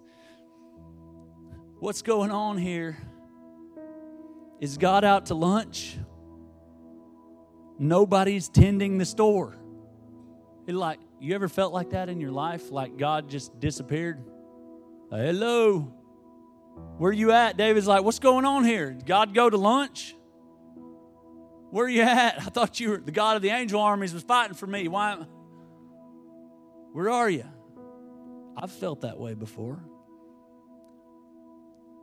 What's 1.80 2.02
going 2.02 2.32
on 2.32 2.58
here? 2.58 2.97
Is 4.62 4.78
God 4.78 5.04
out 5.04 5.26
to 5.26 5.36
lunch? 5.36 5.97
Nobody's 7.78 8.47
tending 8.47 8.97
the 8.97 9.06
store. 9.06 9.58
It 10.65 10.76
like 10.76 11.00
you 11.19 11.36
ever 11.36 11.50
felt 11.50 11.74
like 11.74 11.89
that 11.89 12.08
in 12.08 12.21
your 12.21 12.32
life? 12.32 12.71
Like 12.71 12.95
God 12.95 13.30
just 13.30 13.60
disappeared? 13.60 14.24
Hello. 15.10 16.01
Where 16.97 17.12
you 17.12 17.31
at? 17.31 17.57
David's 17.57 17.88
like, 17.88 18.03
what's 18.03 18.19
going 18.19 18.45
on 18.45 18.63
here? 18.63 18.91
Did 18.91 19.05
God 19.05 19.34
go 19.34 19.49
to 19.49 19.57
lunch? 19.57 20.15
Where 21.71 21.86
are 21.86 21.89
you 21.89 22.01
at? 22.01 22.36
I 22.39 22.45
thought 22.45 22.79
you 22.79 22.91
were 22.91 22.97
the 22.97 23.12
God 23.12 23.36
of 23.36 23.41
the 23.41 23.49
angel 23.49 23.81
armies 23.81 24.13
was 24.13 24.23
fighting 24.23 24.55
for 24.55 24.67
me. 24.67 24.88
Why? 24.88 25.17
Where 26.93 27.10
are 27.10 27.29
you? 27.29 27.45
I've 28.55 28.71
felt 28.71 29.01
that 29.01 29.17
way 29.17 29.34
before. 29.34 29.84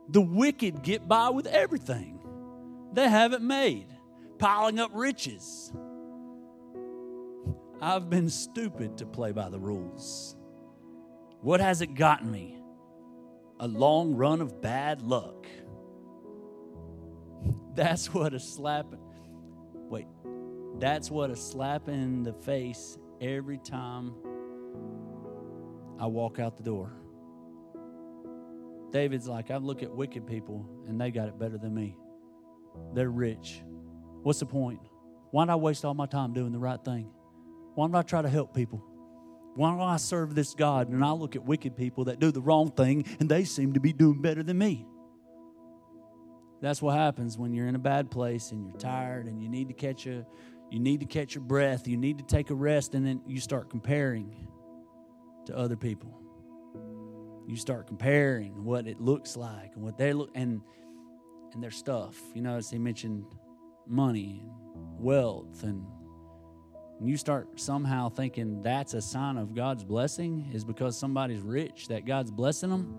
The 0.09 0.21
wicked 0.21 0.81
get 0.81 1.07
by 1.07 1.29
with 1.29 1.45
everything 1.45 2.19
they 2.91 3.07
haven't 3.07 3.43
made, 3.43 3.87
piling 4.39 4.79
up 4.79 4.89
riches. 4.93 5.71
I've 7.81 8.09
been 8.09 8.29
stupid 8.29 8.97
to 8.97 9.05
play 9.05 9.31
by 9.31 9.49
the 9.49 9.59
rules. 9.59 10.35
What 11.41 11.61
has 11.61 11.81
it 11.81 11.93
gotten 11.93 12.29
me? 12.29 12.58
A 13.59 13.67
long 13.67 14.15
run 14.15 14.41
of 14.41 14.61
bad 14.61 15.01
luck. 15.01 15.47
That's 17.75 18.13
what 18.13 18.33
a 18.33 18.39
slap, 18.39 18.87
wait, 19.73 20.07
that's 20.79 21.11
what 21.11 21.29
a 21.29 21.35
slap 21.35 21.87
in 21.87 22.23
the 22.23 22.33
face 22.33 22.97
every 23.21 23.57
time 23.57 24.13
I 25.99 26.05
walk 26.05 26.39
out 26.39 26.57
the 26.57 26.63
door. 26.63 26.93
David's 28.91 29.27
like, 29.27 29.51
I 29.51 29.57
look 29.57 29.83
at 29.83 29.91
wicked 29.91 30.25
people 30.25 30.65
and 30.87 30.99
they 30.99 31.11
got 31.11 31.27
it 31.27 31.37
better 31.37 31.57
than 31.57 31.73
me. 31.73 31.95
They're 32.93 33.09
rich. 33.09 33.61
What's 34.23 34.39
the 34.39 34.45
point? 34.45 34.79
Why 35.31 35.45
I 35.45 35.55
waste 35.55 35.85
all 35.85 35.93
my 35.93 36.07
time 36.07 36.33
doing 36.33 36.51
the 36.51 36.59
right 36.59 36.83
thing? 36.83 37.09
Why 37.75 37.85
don't 37.85 37.95
I 37.95 38.01
try 38.01 38.21
to 38.21 38.29
help 38.29 38.55
people? 38.55 38.83
Why 39.59 39.71
don't 39.71 39.81
I 39.81 39.97
serve 39.97 40.35
this 40.35 40.53
God? 40.53 40.87
And 40.87 41.03
I 41.03 41.11
look 41.11 41.35
at 41.35 41.43
wicked 41.43 41.75
people 41.75 42.05
that 42.05 42.21
do 42.21 42.31
the 42.31 42.39
wrong 42.39 42.71
thing 42.71 43.03
and 43.19 43.27
they 43.27 43.43
seem 43.43 43.73
to 43.73 43.81
be 43.81 43.91
doing 43.91 44.21
better 44.21 44.41
than 44.41 44.57
me. 44.57 44.87
That's 46.61 46.81
what 46.81 46.95
happens 46.95 47.37
when 47.37 47.53
you're 47.53 47.67
in 47.67 47.75
a 47.75 47.79
bad 47.79 48.09
place 48.09 48.53
and 48.53 48.65
you're 48.65 48.77
tired 48.77 49.25
and 49.25 49.43
you 49.43 49.49
need 49.49 49.67
to 49.67 49.73
catch 49.73 50.07
a 50.07 50.25
you 50.71 50.79
need 50.79 51.01
to 51.01 51.05
catch 51.05 51.35
your 51.35 51.43
breath, 51.43 51.89
you 51.89 51.97
need 51.97 52.19
to 52.19 52.23
take 52.23 52.51
a 52.51 52.55
rest 52.55 52.95
and 52.95 53.05
then 53.05 53.19
you 53.27 53.41
start 53.41 53.69
comparing 53.69 54.47
to 55.47 55.57
other 55.57 55.75
people. 55.75 56.17
You 57.45 57.57
start 57.57 57.85
comparing 57.85 58.63
what 58.63 58.87
it 58.87 59.01
looks 59.01 59.35
like 59.35 59.73
and 59.75 59.83
what 59.83 59.97
they 59.97 60.13
look 60.13 60.29
and 60.35 60.61
and 61.51 61.61
their 61.61 61.69
stuff. 61.69 62.15
You 62.33 62.43
notice 62.43 62.69
he 62.69 62.79
mentioned 62.79 63.25
money 63.85 64.41
and 64.73 65.01
wealth 65.01 65.63
and 65.63 65.85
and 66.99 67.09
you 67.09 67.17
start 67.17 67.59
somehow 67.59 68.09
thinking 68.09 68.61
that's 68.61 68.93
a 68.93 69.01
sign 69.01 69.37
of 69.37 69.55
God's 69.55 69.83
blessing, 69.83 70.49
is 70.53 70.65
because 70.65 70.97
somebody's 70.97 71.41
rich, 71.41 71.87
that 71.87 72.05
God's 72.05 72.31
blessing 72.31 72.69
them, 72.69 72.93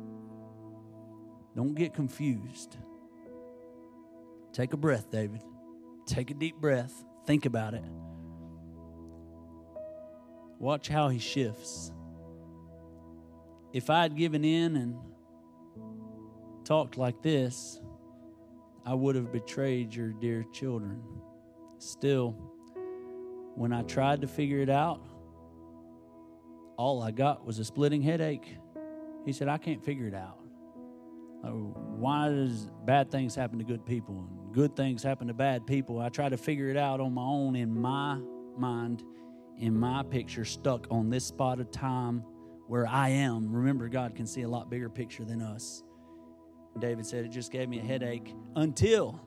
don't 1.54 1.74
get 1.74 1.92
confused. 1.92 2.76
Take 4.52 4.72
a 4.72 4.76
breath, 4.76 5.10
David. 5.10 5.42
Take 6.06 6.30
a 6.30 6.34
deep 6.34 6.56
breath. 6.56 7.04
Think 7.26 7.44
about 7.46 7.74
it. 7.74 7.84
Watch 10.58 10.88
how 10.88 11.08
he 11.08 11.18
shifts. 11.18 11.92
If 13.72 13.90
I 13.90 14.02
had 14.02 14.16
given 14.16 14.44
in 14.44 14.76
and 14.76 14.96
talked 16.64 16.96
like 16.96 17.22
this, 17.22 17.80
I 18.84 18.94
would 18.94 19.14
have 19.14 19.32
betrayed 19.32 19.94
your 19.94 20.08
dear 20.08 20.44
children. 20.52 21.02
Still, 21.78 22.49
when 23.60 23.74
I 23.74 23.82
tried 23.82 24.22
to 24.22 24.26
figure 24.26 24.60
it 24.60 24.70
out, 24.70 25.04
all 26.78 27.02
I 27.02 27.10
got 27.10 27.44
was 27.44 27.58
a 27.58 27.64
splitting 27.66 28.00
headache. 28.00 28.56
He 29.26 29.34
said, 29.34 29.48
I 29.48 29.58
can't 29.58 29.84
figure 29.84 30.06
it 30.06 30.14
out. 30.14 30.38
Why 31.42 32.30
does 32.30 32.70
bad 32.86 33.10
things 33.10 33.34
happen 33.34 33.58
to 33.58 33.64
good 33.66 33.84
people 33.84 34.18
and 34.18 34.54
good 34.54 34.74
things 34.76 35.02
happen 35.02 35.28
to 35.28 35.34
bad 35.34 35.66
people? 35.66 36.00
I 36.00 36.08
try 36.08 36.30
to 36.30 36.38
figure 36.38 36.70
it 36.70 36.78
out 36.78 37.00
on 37.00 37.12
my 37.12 37.22
own 37.22 37.54
in 37.54 37.78
my 37.78 38.18
mind, 38.56 39.04
in 39.58 39.78
my 39.78 40.04
picture, 40.04 40.46
stuck 40.46 40.86
on 40.90 41.10
this 41.10 41.26
spot 41.26 41.60
of 41.60 41.70
time 41.70 42.24
where 42.66 42.86
I 42.86 43.10
am. 43.10 43.52
Remember, 43.52 43.90
God 43.90 44.14
can 44.14 44.26
see 44.26 44.40
a 44.40 44.48
lot 44.48 44.70
bigger 44.70 44.88
picture 44.88 45.26
than 45.26 45.42
us. 45.42 45.82
David 46.78 47.04
said, 47.04 47.26
It 47.26 47.30
just 47.30 47.52
gave 47.52 47.68
me 47.68 47.78
a 47.78 47.84
headache 47.84 48.34
until 48.56 49.20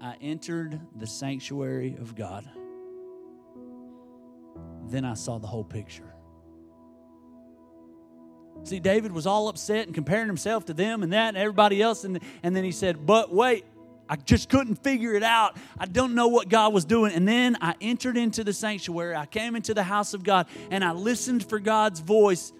I 0.00 0.16
entered 0.20 0.80
the 0.96 1.06
sanctuary 1.06 1.96
of 2.00 2.14
God. 2.14 2.48
Then 4.88 5.04
I 5.04 5.14
saw 5.14 5.38
the 5.38 5.46
whole 5.46 5.64
picture. 5.64 6.14
See, 8.62 8.80
David 8.80 9.12
was 9.12 9.26
all 9.26 9.48
upset 9.48 9.86
and 9.86 9.94
comparing 9.94 10.26
himself 10.26 10.66
to 10.66 10.74
them 10.74 11.02
and 11.02 11.12
that 11.12 11.28
and 11.28 11.36
everybody 11.36 11.80
else. 11.82 12.04
And, 12.04 12.20
and 12.42 12.54
then 12.54 12.64
he 12.64 12.72
said, 12.72 13.06
But 13.06 13.32
wait, 13.32 13.64
I 14.08 14.16
just 14.16 14.48
couldn't 14.48 14.82
figure 14.82 15.14
it 15.14 15.22
out. 15.22 15.56
I 15.78 15.86
don't 15.86 16.14
know 16.14 16.28
what 16.28 16.48
God 16.48 16.72
was 16.72 16.84
doing. 16.84 17.12
And 17.12 17.26
then 17.28 17.56
I 17.60 17.74
entered 17.80 18.16
into 18.16 18.42
the 18.42 18.52
sanctuary. 18.52 19.14
I 19.14 19.26
came 19.26 19.54
into 19.54 19.72
the 19.72 19.82
house 19.82 20.14
of 20.14 20.24
God 20.24 20.46
and 20.70 20.82
I 20.82 20.92
listened 20.92 21.48
for 21.48 21.58
God's 21.58 22.00
voice. 22.00 22.52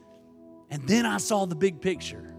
And 0.70 0.86
then 0.86 1.04
I 1.06 1.16
saw 1.16 1.46
the 1.46 1.56
big 1.56 1.80
picture. 1.80 2.34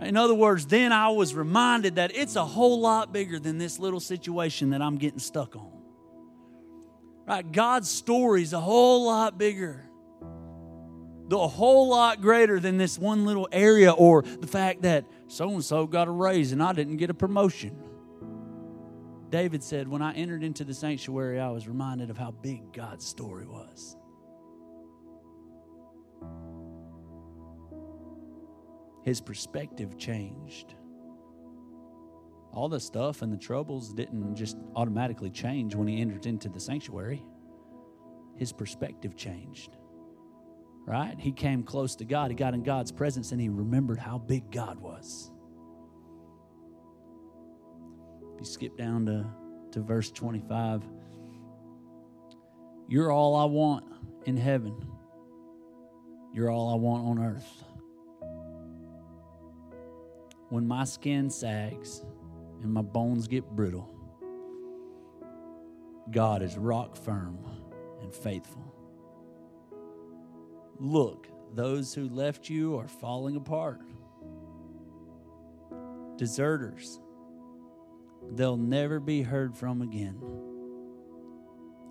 In 0.00 0.16
other 0.16 0.34
words, 0.34 0.66
then 0.66 0.92
I 0.92 1.08
was 1.08 1.34
reminded 1.34 1.96
that 1.96 2.14
it's 2.14 2.36
a 2.36 2.44
whole 2.44 2.80
lot 2.80 3.12
bigger 3.12 3.38
than 3.38 3.58
this 3.58 3.78
little 3.78 4.00
situation 4.00 4.70
that 4.70 4.82
I'm 4.82 4.98
getting 4.98 5.18
stuck 5.18 5.56
on. 5.56 5.72
Right? 7.26 7.50
God's 7.50 7.90
story 7.90 8.42
is 8.42 8.52
a 8.52 8.60
whole 8.60 9.06
lot 9.06 9.38
bigger. 9.38 9.82
A 11.30 11.48
whole 11.48 11.88
lot 11.88 12.20
greater 12.20 12.60
than 12.60 12.76
this 12.76 12.98
one 12.98 13.24
little 13.24 13.48
area 13.50 13.90
or 13.90 14.22
the 14.22 14.46
fact 14.46 14.82
that 14.82 15.04
so 15.26 15.50
and 15.50 15.64
so 15.64 15.86
got 15.86 16.06
a 16.06 16.10
raise 16.12 16.52
and 16.52 16.62
I 16.62 16.72
didn't 16.72 16.98
get 16.98 17.10
a 17.10 17.14
promotion. 17.14 17.76
David 19.30 19.64
said, 19.64 19.88
When 19.88 20.02
I 20.02 20.12
entered 20.12 20.44
into 20.44 20.62
the 20.62 20.74
sanctuary, 20.74 21.40
I 21.40 21.50
was 21.50 21.66
reminded 21.66 22.10
of 22.10 22.18
how 22.18 22.30
big 22.30 22.72
God's 22.72 23.04
story 23.04 23.46
was. 23.46 23.96
His 29.06 29.20
perspective 29.20 29.96
changed. 29.96 30.74
All 32.52 32.68
the 32.68 32.80
stuff 32.80 33.22
and 33.22 33.32
the 33.32 33.36
troubles 33.36 33.92
didn't 33.94 34.34
just 34.34 34.56
automatically 34.74 35.30
change 35.30 35.76
when 35.76 35.86
he 35.86 36.00
entered 36.00 36.26
into 36.26 36.48
the 36.48 36.58
sanctuary. 36.58 37.24
His 38.34 38.52
perspective 38.52 39.16
changed. 39.16 39.76
Right? 40.86 41.14
He 41.20 41.30
came 41.30 41.62
close 41.62 41.94
to 41.96 42.04
God. 42.04 42.32
He 42.32 42.34
got 42.34 42.52
in 42.52 42.64
God's 42.64 42.90
presence 42.90 43.30
and 43.30 43.40
he 43.40 43.48
remembered 43.48 44.00
how 44.00 44.18
big 44.18 44.50
God 44.50 44.80
was. 44.80 45.30
You 48.40 48.44
skip 48.44 48.76
down 48.76 49.06
to, 49.06 49.24
to 49.70 49.82
verse 49.82 50.10
25. 50.10 50.82
You're 52.88 53.12
all 53.12 53.36
I 53.36 53.44
want 53.44 53.84
in 54.24 54.36
heaven. 54.36 54.74
You're 56.34 56.50
all 56.50 56.72
I 56.72 56.74
want 56.74 57.06
on 57.06 57.24
earth. 57.24 57.65
When 60.48 60.66
my 60.66 60.84
skin 60.84 61.28
sags 61.28 62.04
and 62.62 62.72
my 62.72 62.82
bones 62.82 63.26
get 63.26 63.44
brittle, 63.50 63.90
God 66.10 66.42
is 66.42 66.56
rock 66.56 66.96
firm 66.96 67.38
and 68.00 68.14
faithful. 68.14 68.72
Look, 70.78 71.26
those 71.54 71.94
who 71.94 72.08
left 72.08 72.48
you 72.48 72.78
are 72.78 72.86
falling 72.86 73.36
apart. 73.36 73.80
Deserters, 76.16 77.00
they'll 78.32 78.56
never 78.56 79.00
be 79.00 79.22
heard 79.22 79.56
from 79.56 79.82
again. 79.82 80.20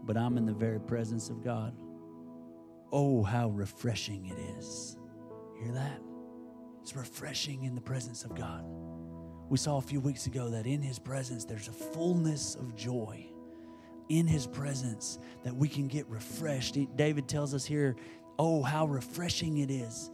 But 0.04 0.18
I'm 0.18 0.38
in 0.38 0.46
the 0.46 0.54
very 0.54 0.80
presence 0.80 1.30
of 1.30 1.44
God. 1.44 1.76
Oh, 2.91 3.24
how 3.24 3.50
refreshing 3.50 4.28
it 4.28 4.38
is. 4.58 4.98
Hear 5.60 5.74
that? 5.74 6.00
It's 6.86 6.95
refreshing 6.95 7.63
in 7.63 7.74
the 7.74 7.82
presence 7.82 8.26
of 8.26 8.36
God. 8.36 8.63
We 9.50 9.58
saw 9.58 9.78
a 9.78 9.82
few 9.82 10.00
weeks 10.00 10.28
ago 10.28 10.52
that 10.52 10.67
in 10.67 10.84
His 10.84 11.00
presence 11.00 11.43
there's 11.43 11.67
a 11.67 11.71
fullness 11.71 12.54
of 12.54 12.76
joy. 12.76 13.26
In 14.10 14.28
His 14.28 14.45
presence, 14.45 15.17
that 15.43 15.56
we 15.56 15.67
can 15.67 15.88
get 15.88 16.08
refreshed. 16.10 16.78
David 16.95 17.28
tells 17.28 17.56
us 17.56 17.65
here, 17.65 17.95
oh, 18.38 18.62
how 18.62 18.86
refreshing 18.86 19.58
it 19.58 19.71
is. 19.71 20.12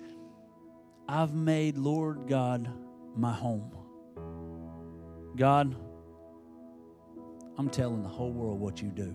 I've 1.10 1.34
made 1.34 1.78
Lord 1.78 2.30
God 2.30 2.72
my 3.18 3.34
home. 3.34 3.76
God, 5.36 5.76
I'm 7.58 7.68
telling 7.70 8.02
the 8.02 8.08
whole 8.08 8.32
world 8.32 8.62
what 8.62 8.82
you 8.82 8.92
do. 8.92 9.14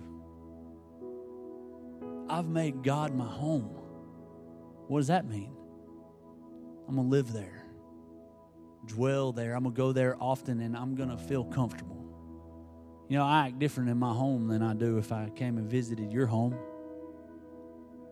I've 2.29 2.49
made 2.49 2.83
God 2.83 3.15
my 3.15 3.25
home. 3.25 3.71
What 4.89 4.99
does 4.99 5.07
that 5.07 5.27
mean? 5.27 5.57
I'm 6.89 6.95
going 6.95 7.09
to 7.09 7.11
live 7.11 7.33
there, 7.33 7.65
dwell 8.87 9.33
there. 9.33 9.55
I'm 9.55 9.65
going 9.65 9.75
to 9.75 9.79
go 9.79 9.93
there 9.93 10.17
often 10.21 10.61
and 10.61 10.77
I'm 10.77 10.95
going 10.95 11.09
to 11.09 11.19
feel 11.19 11.45
comfortable. 11.45 12.05
You 13.09 13.19
know, 13.19 13.25
I 13.25 13.49
act 13.49 13.59
different 13.59 13.91
in 13.91 13.99
my 13.99 14.13
home 14.13 14.49
than 14.49 14.63
I 14.63 14.75
do 14.75 14.99
if 14.99 15.13
I 15.13 15.31
came 15.31 15.59
and 15.59 15.69
visited 15.69 16.13
your 16.13 16.27
home. 16.27 16.57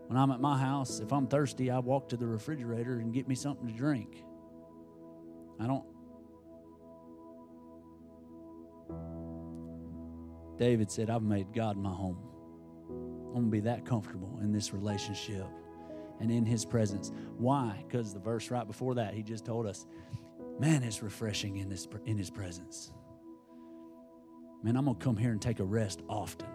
When 0.07 0.19
I'm 0.19 0.31
at 0.31 0.41
my 0.41 0.59
house, 0.59 1.01
if 1.01 1.13
I'm 1.13 1.27
thirsty, 1.27 1.71
I 1.71 1.79
walk 1.79 2.09
to 2.11 2.17
the 2.17 2.27
refrigerator 2.27 2.99
and 2.99 3.13
get 3.13 3.27
me 3.27 3.35
something 3.35 3.67
to 3.67 3.73
drink. 3.73 4.23
I 5.59 5.67
don't. 5.67 5.85
David 10.59 10.91
said, 10.91 11.11
I've 11.11 11.23
made 11.23 11.53
God 11.53 11.77
my 11.77 11.91
home. 11.91 12.19
I'm 12.89 13.33
going 13.33 13.45
to 13.47 13.51
be 13.51 13.61
that 13.61 13.85
comfortable 13.85 14.39
in 14.43 14.53
this 14.53 14.73
relationship 14.73 15.47
and 16.21 16.31
in 16.31 16.45
his 16.45 16.65
presence. 16.65 17.13
Why? 17.37 17.85
Because 17.87 18.13
the 18.13 18.21
verse 18.21 18.51
right 18.51 18.67
before 18.67 18.95
that, 18.97 19.15
he 19.15 19.23
just 19.23 19.45
told 19.45 19.67
us, 19.67 19.87
man, 20.59 20.83
it's 20.83 21.03
refreshing 21.03 21.57
in, 21.57 21.69
this, 21.69 21.89
in 22.07 22.17
his 22.17 22.31
presence. 22.31 22.93
Man, 24.63 24.77
I'm 24.77 24.85
going 24.85 24.97
to 24.97 25.05
come 25.05 25.17
here 25.17 25.33
and 25.33 25.43
take 25.43 25.61
a 25.61 25.65
rest 25.65 26.03
often. 26.09 26.49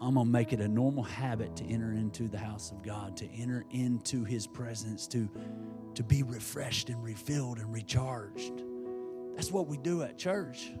I'm 0.00 0.14
going 0.14 0.26
to 0.26 0.32
make 0.32 0.52
it 0.52 0.60
a 0.60 0.68
normal 0.68 1.02
habit 1.02 1.56
to 1.56 1.64
enter 1.64 1.92
into 1.92 2.28
the 2.28 2.38
house 2.38 2.70
of 2.70 2.82
God, 2.82 3.16
to 3.18 3.30
enter 3.32 3.64
into 3.70 4.24
his 4.24 4.46
presence, 4.46 5.06
to, 5.08 5.28
to 5.94 6.02
be 6.02 6.22
refreshed 6.22 6.88
and 6.88 7.02
refilled 7.02 7.58
and 7.58 7.72
recharged. 7.72 8.62
That's 9.34 9.50
what 9.50 9.66
we 9.66 9.76
do 9.76 10.02
at 10.02 10.16
church. 10.16 10.72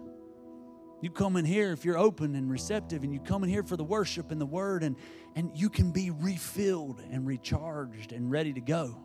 You 1.00 1.10
come 1.10 1.36
in 1.36 1.44
here 1.44 1.72
if 1.72 1.84
you're 1.84 1.98
open 1.98 2.34
and 2.34 2.50
receptive, 2.50 3.02
and 3.04 3.12
you 3.12 3.20
come 3.20 3.42
in 3.42 3.48
here 3.48 3.62
for 3.62 3.76
the 3.76 3.84
worship 3.84 4.30
and 4.30 4.40
the 4.40 4.46
word, 4.46 4.82
and, 4.82 4.96
and 5.34 5.50
you 5.54 5.70
can 5.70 5.92
be 5.92 6.10
refilled 6.10 7.02
and 7.10 7.26
recharged 7.26 8.12
and 8.12 8.30
ready 8.30 8.52
to 8.52 8.60
go. 8.60 8.98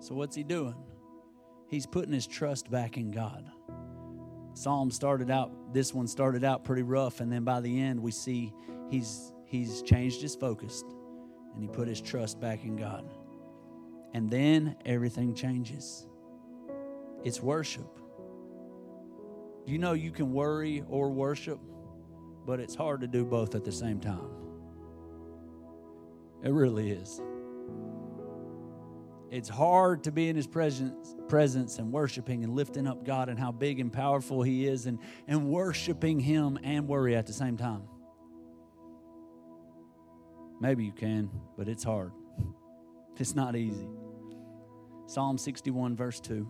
So, 0.00 0.14
what's 0.14 0.36
he 0.36 0.42
doing? 0.42 0.74
He's 1.68 1.86
putting 1.86 2.12
his 2.12 2.26
trust 2.26 2.70
back 2.70 2.98
in 2.98 3.10
God. 3.10 3.50
Psalm 4.54 4.90
started 4.90 5.30
out, 5.30 5.72
this 5.72 5.94
one 5.94 6.06
started 6.06 6.44
out 6.44 6.64
pretty 6.64 6.82
rough, 6.82 7.20
and 7.20 7.32
then 7.32 7.44
by 7.44 7.60
the 7.60 7.80
end, 7.80 8.00
we 8.00 8.10
see 8.10 8.52
he's, 8.90 9.32
he's 9.46 9.80
changed 9.80 10.20
his 10.20 10.34
focus 10.34 10.84
and 11.54 11.62
he 11.62 11.68
put 11.68 11.88
his 11.88 12.00
trust 12.00 12.40
back 12.40 12.64
in 12.64 12.76
God. 12.76 13.08
And 14.12 14.30
then 14.30 14.76
everything 14.84 15.34
changes. 15.34 16.06
It's 17.24 17.40
worship. 17.40 17.98
You 19.64 19.78
know, 19.78 19.92
you 19.92 20.10
can 20.10 20.32
worry 20.32 20.84
or 20.88 21.10
worship, 21.10 21.60
but 22.44 22.60
it's 22.60 22.74
hard 22.74 23.00
to 23.02 23.06
do 23.06 23.24
both 23.24 23.54
at 23.54 23.64
the 23.64 23.72
same 23.72 24.00
time. 24.00 24.28
It 26.42 26.50
really 26.50 26.90
is. 26.90 27.20
It's 29.30 29.48
hard 29.48 30.04
to 30.04 30.12
be 30.12 30.28
in 30.28 30.36
His 30.36 30.46
presence, 30.46 31.16
presence 31.28 31.78
and 31.78 31.90
worshiping 31.90 32.44
and 32.44 32.54
lifting 32.54 32.86
up 32.86 33.04
God 33.04 33.30
and 33.30 33.38
how 33.38 33.50
big 33.50 33.80
and 33.80 33.90
powerful 33.90 34.42
He 34.42 34.66
is 34.66 34.84
and, 34.86 34.98
and 35.26 35.46
worshiping 35.48 36.20
Him 36.20 36.58
and 36.62 36.86
worry 36.86 37.16
at 37.16 37.26
the 37.26 37.32
same 37.32 37.56
time. 37.56 37.84
Maybe 40.60 40.84
you 40.84 40.92
can, 40.92 41.30
but 41.56 41.66
it's 41.66 41.82
hard. 41.82 42.12
It's 43.18 43.34
not 43.34 43.54
easy. 43.56 43.88
Psalm 45.06 45.38
61, 45.38 45.94
verse 45.96 46.20
2. 46.20 46.48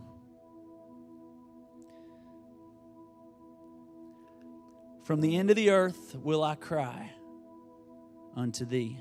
From 5.02 5.20
the 5.20 5.36
end 5.36 5.50
of 5.50 5.56
the 5.56 5.70
earth 5.70 6.16
will 6.22 6.44
I 6.44 6.54
cry 6.54 7.10
unto 8.36 8.64
thee. 8.64 8.98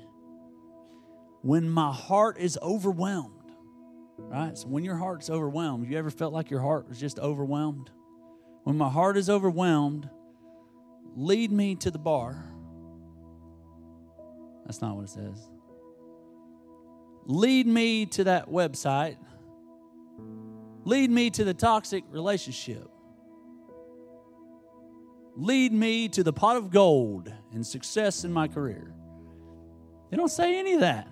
When 1.42 1.70
my 1.70 1.92
heart 1.92 2.38
is 2.38 2.58
overwhelmed, 2.60 3.52
right? 4.18 4.56
So 4.58 4.68
when 4.68 4.84
your 4.84 4.96
heart's 4.96 5.30
overwhelmed, 5.30 5.88
you 5.88 5.96
ever 5.96 6.10
felt 6.10 6.32
like 6.32 6.50
your 6.50 6.60
heart 6.60 6.88
was 6.88 6.98
just 6.98 7.18
overwhelmed? 7.18 7.90
When 8.64 8.76
my 8.76 8.88
heart 8.88 9.16
is 9.16 9.30
overwhelmed, 9.30 10.08
lead 11.14 11.52
me 11.52 11.76
to 11.76 11.90
the 11.90 11.98
bar. 11.98 12.44
That's 14.64 14.80
not 14.80 14.96
what 14.96 15.04
it 15.04 15.10
says. 15.10 15.51
Lead 17.24 17.66
me 17.66 18.06
to 18.06 18.24
that 18.24 18.48
website. 18.48 19.16
Lead 20.84 21.10
me 21.10 21.30
to 21.30 21.44
the 21.44 21.54
toxic 21.54 22.04
relationship. 22.10 22.88
Lead 25.36 25.72
me 25.72 26.08
to 26.08 26.22
the 26.22 26.32
pot 26.32 26.56
of 26.56 26.70
gold 26.70 27.32
and 27.52 27.66
success 27.66 28.24
in 28.24 28.32
my 28.32 28.48
career. 28.48 28.92
They 30.10 30.16
don't 30.16 30.30
say 30.30 30.58
any 30.58 30.74
of 30.74 30.80
that. 30.80 31.08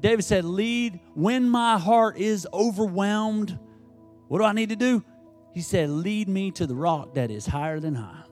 David 0.00 0.24
said, 0.24 0.44
Lead 0.44 1.00
when 1.14 1.48
my 1.48 1.78
heart 1.78 2.16
is 2.16 2.46
overwhelmed. 2.52 3.58
What 4.28 4.38
do 4.38 4.44
I 4.44 4.52
need 4.52 4.70
to 4.70 4.76
do? 4.76 5.04
He 5.52 5.60
said, 5.60 5.90
Lead 5.90 6.28
me 6.28 6.50
to 6.52 6.66
the 6.66 6.74
rock 6.74 7.14
that 7.14 7.30
is 7.30 7.44
higher 7.44 7.80
than 7.80 7.94
high. 7.94 8.24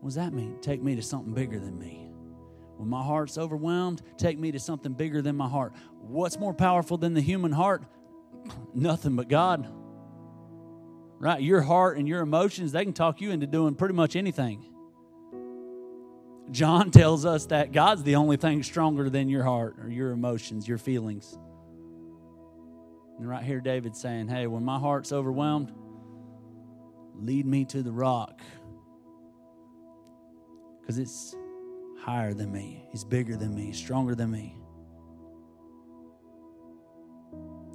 What 0.00 0.10
does 0.10 0.14
that 0.16 0.32
mean? 0.32 0.58
Take 0.60 0.82
me 0.82 0.94
to 0.94 1.02
something 1.02 1.34
bigger 1.34 1.58
than 1.58 1.78
me. 1.78 2.05
When 2.76 2.88
my 2.88 3.02
heart's 3.02 3.38
overwhelmed, 3.38 4.02
take 4.18 4.38
me 4.38 4.52
to 4.52 4.60
something 4.60 4.92
bigger 4.92 5.22
than 5.22 5.36
my 5.36 5.48
heart. 5.48 5.72
What's 6.00 6.38
more 6.38 6.52
powerful 6.52 6.98
than 6.98 7.14
the 7.14 7.20
human 7.20 7.52
heart? 7.52 7.82
Nothing 8.74 9.16
but 9.16 9.28
God. 9.28 9.68
Right? 11.18 11.40
Your 11.40 11.62
heart 11.62 11.96
and 11.96 12.06
your 12.06 12.20
emotions, 12.20 12.72
they 12.72 12.84
can 12.84 12.92
talk 12.92 13.20
you 13.20 13.30
into 13.30 13.46
doing 13.46 13.74
pretty 13.74 13.94
much 13.94 14.14
anything. 14.16 14.66
John 16.50 16.90
tells 16.92 17.24
us 17.24 17.46
that 17.46 17.72
God's 17.72 18.02
the 18.02 18.16
only 18.16 18.36
thing 18.36 18.62
stronger 18.62 19.08
than 19.08 19.28
your 19.30 19.42
heart 19.42 19.76
or 19.80 19.88
your 19.88 20.10
emotions, 20.10 20.68
your 20.68 20.78
feelings. 20.78 21.38
And 23.18 23.26
right 23.26 23.42
here, 23.42 23.60
David's 23.60 23.98
saying, 23.98 24.28
Hey, 24.28 24.46
when 24.46 24.62
my 24.62 24.78
heart's 24.78 25.12
overwhelmed, 25.12 25.72
lead 27.14 27.46
me 27.46 27.64
to 27.66 27.82
the 27.82 27.92
rock. 27.92 28.42
Because 30.80 30.98
it's 30.98 31.34
higher 32.06 32.32
than 32.32 32.52
me, 32.52 32.84
He's 32.92 33.02
bigger 33.02 33.36
than 33.36 33.52
me, 33.52 33.72
stronger 33.72 34.14
than 34.14 34.30
me. 34.30 34.56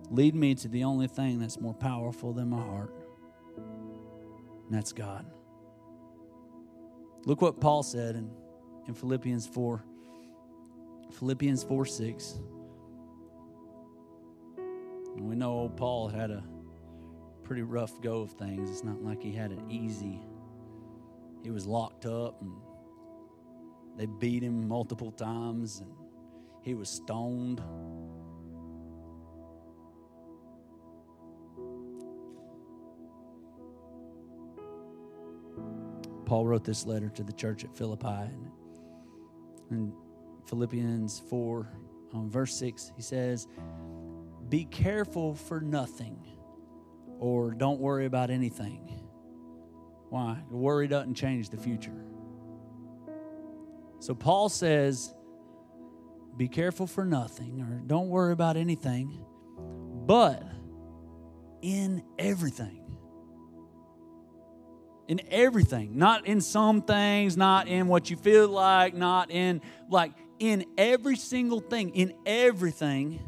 Lead 0.10 0.34
me 0.36 0.56
to 0.56 0.70
the 0.70 0.86
only 0.86 1.08
thing 1.08 1.40
that's 1.40 1.60
more 1.60 1.74
powerful 1.74 2.32
than 2.32 2.50
my 2.50 2.62
heart, 2.62 2.94
and 3.58 4.70
that's 4.70 4.94
God. 4.94 5.26
Look 7.26 7.42
what 7.42 7.60
Paul 7.60 7.84
said 7.84 8.16
in, 8.16 8.32
in 8.88 8.94
Philippians 8.94 9.48
4. 9.48 9.84
Philippians 11.12 11.64
4 11.64 11.86
6. 11.86 12.40
And 15.18 15.30
we 15.30 15.36
know 15.36 15.52
old 15.52 15.76
Paul 15.76 16.08
had 16.08 16.32
a 16.32 16.42
pretty 17.44 17.64
rough 17.64 18.02
go 18.02 18.22
of 18.22 18.32
things. 18.32 18.72
It's 18.72 18.84
not 18.84 19.04
like 19.04 19.22
he 19.22 19.34
had 19.34 19.52
it 19.52 19.60
easy. 19.70 20.22
He 21.44 21.52
was 21.52 21.68
locked 21.68 22.06
up 22.06 22.42
and 22.42 22.54
they 23.98 24.06
beat 24.06 24.44
him 24.44 24.68
multiple 24.68 25.12
times 25.12 25.80
and 25.80 25.92
he 26.62 26.74
was 26.74 26.90
stoned. 26.90 27.62
Paul 36.26 36.46
wrote 36.46 36.64
this 36.64 36.86
letter 36.86 37.10
to 37.10 37.24
the 37.24 37.34
church 37.34 37.66
at 37.66 37.76
Philippi. 37.76 38.08
And 38.08 38.52
in 39.70 39.94
Philippians 40.46 41.24
4, 41.30 41.68
um, 42.14 42.30
verse 42.30 42.56
6, 42.56 42.94
he 42.96 43.02
says, 43.02 43.48
Be 44.48 44.66
careful 44.66 45.36
for 45.36 45.60
nothing, 45.60 46.26
or 47.20 47.52
don't 47.52 47.82
worry 47.82 48.06
about 48.06 48.30
anything. 48.30 49.02
Why? 50.10 50.38
Worry 50.50 50.88
doesn't 50.88 51.16
change 51.16 51.50
the 51.50 51.58
future. 51.58 52.06
So 54.02 54.14
Paul 54.14 54.50
says, 54.50 55.14
Be 56.36 56.48
careful 56.48 56.88
for 56.88 57.06
nothing, 57.06 57.62
or 57.62 57.82
don't 57.88 58.10
worry 58.10 58.34
about 58.34 58.58
anything, 58.58 59.24
but 60.06 60.44
in 61.62 62.04
everything 62.20 62.82
in 65.12 65.20
everything, 65.30 65.98
not 65.98 66.26
in 66.26 66.40
some 66.40 66.82
things, 66.82 67.36
not 67.36 67.68
in 67.68 67.88
what 67.88 68.10
you 68.10 68.16
feel 68.16 68.48
like, 68.48 68.94
not 68.94 69.30
in 69.30 69.60
like 69.90 70.14
in 70.40 70.64
every 70.78 71.18
single 71.18 71.60
thing, 71.60 71.90
in 71.90 72.14
everything, 72.26 73.20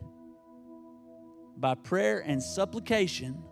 by 1.58 1.76
prayer 1.76 2.22
and 2.22 2.42
supplication 2.42 3.44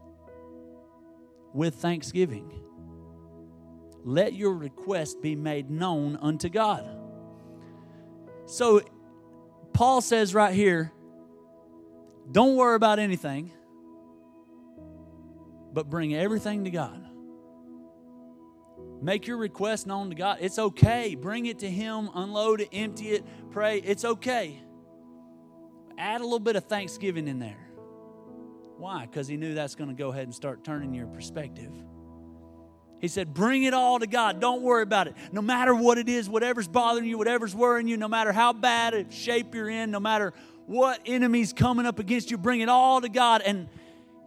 with 1.54 1.76
thanksgiving. 1.76 2.54
Let 4.06 4.32
your 4.32 4.54
request 4.54 5.22
be 5.22 5.36
made 5.36 5.70
known 5.70 6.16
unto 6.22 6.48
God. 6.48 7.01
So, 8.46 8.82
Paul 9.74 10.02
says 10.02 10.34
right 10.34 10.54
here, 10.54 10.92
don't 12.32 12.56
worry 12.56 12.76
about 12.76 13.00
anything, 13.00 13.52
but 15.74 15.90
bring 15.90 16.14
everything 16.14 16.66
to 16.66 16.72
God. 16.72 17.06
Make 19.02 19.26
your 19.26 19.38
request 19.38 19.88
known 19.88 20.10
to 20.10 20.16
God. 20.16 20.38
It's 20.42 20.60
okay. 20.60 21.16
Bring 21.16 21.48
it 21.48 21.60
to 21.60 21.70
Him, 21.70 22.10
unload 22.14 22.62
it, 22.62 22.70
empty 22.72 23.10
it, 23.10 23.26
pray. 23.50 23.80
It's 23.80 24.06
okay. 24.06 24.62
Add 25.98 26.22
a 26.22 26.24
little 26.24 26.40
bit 26.40 26.56
of 26.56 26.66
thanksgiving 26.66 27.28
in 27.28 27.40
there. 27.40 27.68
Why? 28.78 29.06
Because 29.06 29.28
He 29.28 29.38
knew 29.38 29.56
that's 29.56 29.76
going 29.76 29.90
to 29.90 29.96
go 29.96 30.10
ahead 30.10 30.24
and 30.24 30.36
start 30.36 30.64
turning 30.64 30.94
your 30.94 31.08
perspective. 31.08 31.72
He 33.02 33.08
said, 33.08 33.34
Bring 33.34 33.64
it 33.64 33.74
all 33.74 34.00
to 34.00 34.08
God. 34.08 34.40
Don't 34.40 34.62
worry 34.62 34.84
about 34.84 35.08
it. 35.08 35.16
No 35.32 35.42
matter 35.42 35.74
what 35.74 35.98
it 35.98 36.08
is, 36.08 36.30
whatever's 36.30 36.68
bothering 36.68 37.06
you, 37.06 37.18
whatever's 37.18 37.56
worrying 37.56 37.88
you, 37.88 37.98
no 37.98 38.08
matter 38.08 38.32
how 38.32 38.54
bad 38.54 38.94
a 38.94 39.12
shape 39.12 39.56
you're 39.56 39.70
in, 39.70 39.90
no 39.90 40.00
matter 40.00 40.34
what 40.68 41.02
enemy's 41.08 41.52
coming 41.52 41.88
up 41.88 41.98
against 41.98 42.30
you, 42.30 42.38
bring 42.38 42.62
it 42.62 42.70
all 42.70 43.02
to 43.02 43.10
God 43.10 43.42
and, 43.44 43.68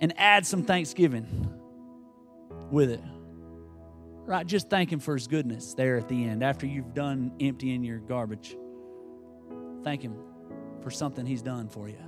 and 0.01 0.13
add 0.19 0.45
some 0.45 0.65
thanksgiving 0.65 1.49
with 2.71 2.91
it. 2.91 3.01
Right? 4.27 4.45
Just 4.45 4.69
thank 4.69 4.91
Him 4.91 4.99
for 4.99 5.15
His 5.15 5.29
goodness 5.29 5.75
there 5.75 5.97
at 5.97 6.09
the 6.09 6.25
end 6.25 6.43
after 6.43 6.67
you've 6.67 6.95
done 6.95 7.33
emptying 7.41 7.85
your 7.85 7.99
garbage. 7.99 8.57
Thank 9.85 10.03
Him 10.03 10.17
for 10.83 10.91
something 10.91 11.25
He's 11.25 11.43
done 11.43 11.69
for 11.69 11.89
you. 11.89 11.99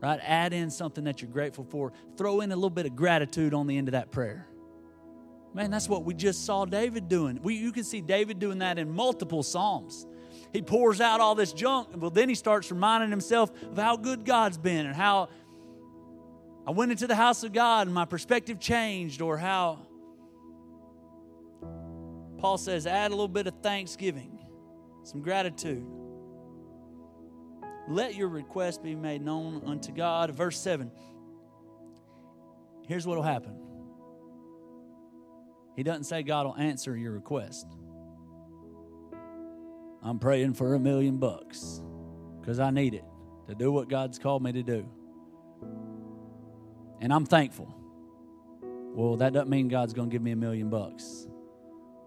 Right? 0.00 0.18
Add 0.20 0.52
in 0.52 0.70
something 0.70 1.04
that 1.04 1.22
you're 1.22 1.30
grateful 1.30 1.64
for. 1.64 1.92
Throw 2.16 2.40
in 2.40 2.50
a 2.50 2.56
little 2.56 2.70
bit 2.70 2.86
of 2.86 2.96
gratitude 2.96 3.54
on 3.54 3.68
the 3.68 3.78
end 3.78 3.86
of 3.86 3.92
that 3.92 4.10
prayer. 4.10 4.48
Man, 5.54 5.70
that's 5.70 5.88
what 5.88 6.04
we 6.04 6.14
just 6.14 6.44
saw 6.44 6.64
David 6.64 7.08
doing. 7.08 7.40
We, 7.42 7.54
you 7.54 7.72
can 7.72 7.84
see 7.84 8.00
David 8.00 8.38
doing 8.38 8.58
that 8.58 8.78
in 8.78 8.90
multiple 8.90 9.42
Psalms. 9.42 10.06
He 10.52 10.62
pours 10.62 11.00
out 11.00 11.20
all 11.20 11.34
this 11.34 11.52
junk, 11.52 11.88
well, 11.96 12.10
then 12.10 12.28
he 12.28 12.34
starts 12.34 12.70
reminding 12.70 13.10
himself 13.10 13.50
of 13.62 13.76
how 13.76 13.96
good 13.96 14.24
God's 14.24 14.58
been 14.58 14.86
and 14.86 14.94
how 14.94 15.28
I 16.66 16.70
went 16.70 16.92
into 16.92 17.06
the 17.06 17.14
house 17.14 17.44
of 17.44 17.52
God 17.52 17.86
and 17.86 17.94
my 17.94 18.04
perspective 18.04 18.58
changed, 18.58 19.22
or 19.22 19.36
how 19.36 19.86
Paul 22.38 22.58
says, 22.58 22.86
add 22.86 23.10
a 23.10 23.14
little 23.14 23.28
bit 23.28 23.46
of 23.46 23.54
thanksgiving, 23.62 24.38
some 25.04 25.22
gratitude. 25.22 25.86
Let 27.88 28.14
your 28.14 28.28
request 28.28 28.82
be 28.82 28.94
made 28.94 29.22
known 29.22 29.62
unto 29.64 29.92
God. 29.92 30.32
Verse 30.32 30.58
7. 30.58 30.90
Here's 32.86 33.06
what 33.06 33.16
will 33.16 33.22
happen. 33.22 33.65
He 35.76 35.82
doesn't 35.82 36.04
say 36.04 36.22
God 36.22 36.46
will 36.46 36.56
answer 36.56 36.96
your 36.96 37.12
request. 37.12 37.66
I'm 40.02 40.18
praying 40.18 40.54
for 40.54 40.74
a 40.74 40.78
million 40.78 41.18
bucks 41.18 41.82
because 42.40 42.58
I 42.58 42.70
need 42.70 42.94
it 42.94 43.04
to 43.48 43.54
do 43.54 43.70
what 43.70 43.88
God's 43.88 44.18
called 44.18 44.42
me 44.42 44.52
to 44.52 44.62
do. 44.62 44.88
And 47.00 47.12
I'm 47.12 47.26
thankful. 47.26 47.74
Well, 48.94 49.16
that 49.16 49.34
doesn't 49.34 49.50
mean 49.50 49.68
God's 49.68 49.92
going 49.92 50.08
to 50.08 50.14
give 50.14 50.22
me 50.22 50.30
a 50.30 50.36
million 50.36 50.70
bucks. 50.70 51.26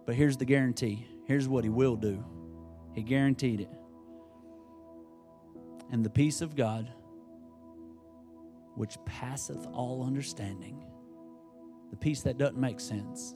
But 0.06 0.16
here's 0.16 0.38
the 0.38 0.46
guarantee 0.46 1.06
here's 1.26 1.48
what 1.48 1.64
He 1.64 1.70
will 1.70 1.96
do 1.96 2.24
He 2.94 3.04
guaranteed 3.04 3.62
it. 3.62 3.70
And 5.92 6.04
the 6.04 6.10
peace 6.10 6.42
of 6.42 6.56
God, 6.56 6.92
which 8.76 8.98
passeth 9.06 9.68
all 9.74 10.04
understanding, 10.04 10.84
the 11.92 11.98
peace 11.98 12.22
that 12.22 12.38
doesn't 12.38 12.58
make 12.58 12.80
sense, 12.80 13.36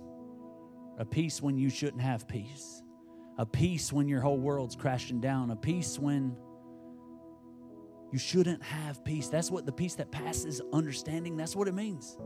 a 0.97 1.05
peace 1.05 1.41
when 1.41 1.57
you 1.57 1.69
shouldn't 1.69 2.01
have 2.01 2.27
peace, 2.27 2.81
a 3.37 3.45
peace 3.45 3.91
when 3.91 4.07
your 4.07 4.21
whole 4.21 4.37
world's 4.37 4.75
crashing 4.75 5.19
down, 5.19 5.51
a 5.51 5.55
peace 5.55 5.97
when 5.97 6.35
you 8.11 8.19
shouldn't 8.19 8.61
have 8.63 9.03
peace. 9.03 9.27
That's 9.27 9.49
what 9.49 9.65
the 9.65 9.71
peace 9.71 9.95
that 9.95 10.11
passes 10.11 10.61
understanding, 10.71 11.35
that's 11.35 11.55
what 11.55 11.67
it 11.67 11.73
means. 11.73 12.17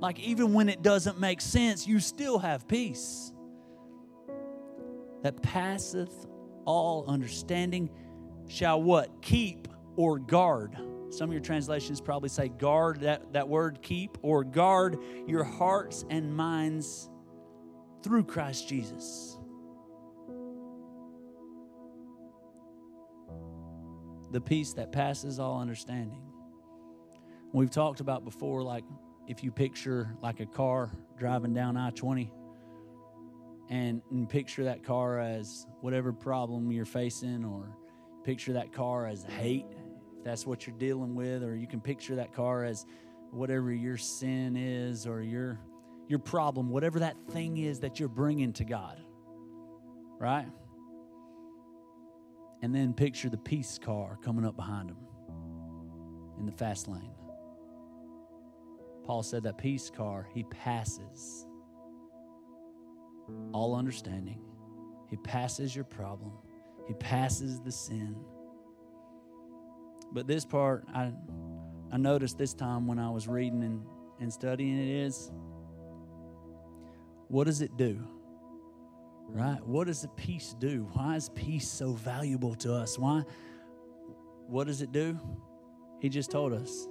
Like, 0.00 0.18
even 0.18 0.52
when 0.52 0.68
it 0.68 0.82
doesn't 0.82 1.20
make 1.20 1.40
sense, 1.40 1.86
you 1.86 2.00
still 2.00 2.40
have 2.40 2.66
peace 2.66 3.32
that 5.22 5.40
passeth 5.42 6.26
all 6.64 7.04
understanding 7.06 7.88
shall 8.48 8.82
what? 8.82 9.22
Keep 9.22 9.68
or 9.96 10.18
guard. 10.18 10.76
Some 11.10 11.28
of 11.28 11.32
your 11.32 11.42
translations 11.42 12.00
probably 12.00 12.28
say 12.28 12.48
guard, 12.48 13.00
that, 13.00 13.32
that 13.32 13.48
word 13.48 13.80
keep, 13.82 14.18
or 14.22 14.42
guard 14.42 14.98
your 15.26 15.44
hearts 15.44 16.04
and 16.10 16.34
minds 16.34 17.08
through 18.02 18.24
Christ 18.24 18.68
Jesus. 18.68 19.38
The 24.30 24.40
peace 24.40 24.72
that 24.74 24.92
passes 24.92 25.38
all 25.38 25.60
understanding. 25.60 26.22
We've 27.52 27.70
talked 27.70 28.00
about 28.00 28.24
before, 28.24 28.62
like 28.62 28.84
if 29.28 29.44
you 29.44 29.50
picture 29.50 30.14
like 30.22 30.40
a 30.40 30.46
car 30.46 30.90
driving 31.18 31.52
down 31.52 31.76
I 31.76 31.90
20 31.90 32.32
and, 33.68 34.02
and 34.10 34.28
picture 34.28 34.64
that 34.64 34.82
car 34.82 35.20
as 35.20 35.66
whatever 35.80 36.12
problem 36.12 36.72
you're 36.72 36.84
facing, 36.84 37.44
or 37.44 37.76
picture 38.24 38.54
that 38.54 38.72
car 38.72 39.06
as 39.06 39.24
hate, 39.24 39.66
if 40.16 40.24
that's 40.24 40.46
what 40.46 40.66
you're 40.66 40.76
dealing 40.76 41.14
with, 41.14 41.42
or 41.42 41.54
you 41.56 41.66
can 41.66 41.80
picture 41.80 42.16
that 42.16 42.34
car 42.34 42.64
as 42.64 42.86
whatever 43.30 43.72
your 43.72 43.96
sin 43.96 44.56
is 44.56 45.06
or 45.06 45.22
your 45.22 45.58
your 46.12 46.18
problem, 46.18 46.68
whatever 46.68 46.98
that 46.98 47.16
thing 47.30 47.56
is 47.56 47.80
that 47.80 47.98
you're 47.98 48.06
bringing 48.10 48.52
to 48.52 48.64
God. 48.64 49.00
Right? 50.18 50.46
And 52.60 52.74
then 52.74 52.92
picture 52.92 53.30
the 53.30 53.38
peace 53.38 53.78
car 53.82 54.18
coming 54.22 54.44
up 54.44 54.54
behind 54.54 54.90
him 54.90 54.98
in 56.38 56.44
the 56.44 56.52
fast 56.52 56.86
lane. 56.86 57.14
Paul 59.04 59.22
said 59.22 59.42
that 59.44 59.56
peace 59.56 59.88
car, 59.88 60.28
he 60.34 60.44
passes 60.44 61.46
all 63.54 63.74
understanding. 63.74 64.38
He 65.08 65.16
passes 65.16 65.74
your 65.74 65.86
problem, 65.86 66.32
He 66.86 66.92
passes 66.94 67.58
the 67.60 67.72
sin. 67.72 68.16
But 70.12 70.26
this 70.26 70.44
part, 70.44 70.84
I, 70.94 71.10
I 71.90 71.96
noticed 71.96 72.36
this 72.36 72.52
time 72.52 72.86
when 72.86 72.98
I 72.98 73.08
was 73.08 73.26
reading 73.26 73.62
and, 73.62 73.82
and 74.20 74.30
studying 74.30 74.78
it 74.78 75.06
is 75.06 75.32
what 77.32 77.44
does 77.44 77.62
it 77.62 77.76
do? 77.76 78.06
Right? 79.28 79.66
What 79.66 79.86
does 79.86 80.02
the 80.02 80.08
peace 80.08 80.54
do? 80.58 80.88
Why 80.92 81.16
is 81.16 81.30
peace 81.30 81.68
so 81.68 81.92
valuable 81.92 82.54
to 82.56 82.74
us? 82.74 82.98
Why? 82.98 83.22
What 84.46 84.66
does 84.66 84.82
it 84.82 84.92
do? 84.92 85.18
He 86.00 86.08
just 86.08 86.30
told 86.30 86.52
us 86.52 86.88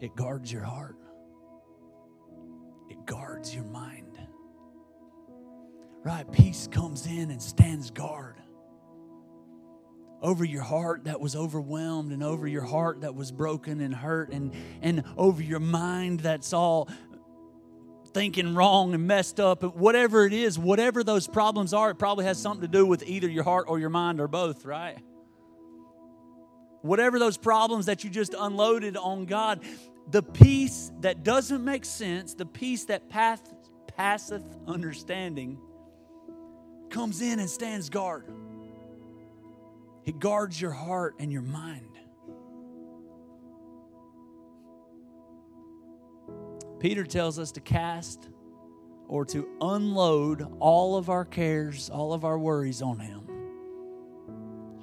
it 0.00 0.16
guards 0.16 0.50
your 0.50 0.64
heart, 0.64 0.96
it 2.88 3.04
guards 3.06 3.54
your 3.54 3.64
mind 3.64 4.12
right? 6.04 6.30
Peace 6.32 6.66
comes 6.66 7.06
in 7.06 7.30
and 7.30 7.40
stands 7.40 7.90
guard 7.90 8.36
over 10.20 10.44
your 10.44 10.62
heart 10.62 11.04
that 11.04 11.20
was 11.20 11.34
overwhelmed 11.34 12.12
and 12.12 12.22
over 12.22 12.46
your 12.46 12.64
heart 12.64 13.00
that 13.00 13.14
was 13.14 13.32
broken 13.32 13.80
and 13.80 13.94
hurt 13.94 14.30
and, 14.30 14.52
and 14.80 15.02
over 15.16 15.42
your 15.42 15.60
mind 15.60 16.20
that's 16.20 16.52
all 16.52 16.88
thinking 18.14 18.54
wrong 18.54 18.94
and 18.94 19.06
messed 19.06 19.40
up 19.40 19.62
whatever 19.76 20.26
it 20.26 20.32
is 20.32 20.58
whatever 20.58 21.02
those 21.02 21.26
problems 21.26 21.72
are 21.72 21.90
it 21.90 21.94
probably 21.96 22.24
has 22.24 22.40
something 22.40 22.62
to 22.62 22.68
do 22.68 22.84
with 22.84 23.02
either 23.06 23.28
your 23.28 23.44
heart 23.44 23.66
or 23.68 23.78
your 23.78 23.90
mind 23.90 24.20
or 24.20 24.28
both 24.28 24.64
right 24.64 24.98
whatever 26.82 27.18
those 27.18 27.36
problems 27.36 27.86
that 27.86 28.04
you 28.04 28.10
just 28.10 28.34
unloaded 28.38 28.96
on 28.96 29.24
god 29.24 29.60
the 30.10 30.22
peace 30.22 30.90
that 31.00 31.22
doesn't 31.22 31.64
make 31.64 31.84
sense 31.84 32.34
the 32.34 32.46
peace 32.46 32.84
that 32.86 33.08
path, 33.08 33.52
passeth 33.96 34.44
understanding, 34.66 35.58
comes 36.90 37.22
in 37.22 37.38
and 37.38 37.48
stands 37.48 37.88
guard. 37.88 38.26
He 40.02 40.12
guards 40.12 40.60
your 40.60 40.72
heart 40.72 41.14
and 41.18 41.32
your 41.32 41.42
mind. 41.42 41.91
Peter 46.82 47.04
tells 47.04 47.38
us 47.38 47.52
to 47.52 47.60
cast 47.60 48.28
or 49.06 49.24
to 49.24 49.48
unload 49.60 50.44
all 50.58 50.96
of 50.96 51.10
our 51.10 51.24
cares, 51.24 51.88
all 51.88 52.12
of 52.12 52.24
our 52.24 52.36
worries 52.36 52.82
on 52.82 52.98
Him. 52.98 53.22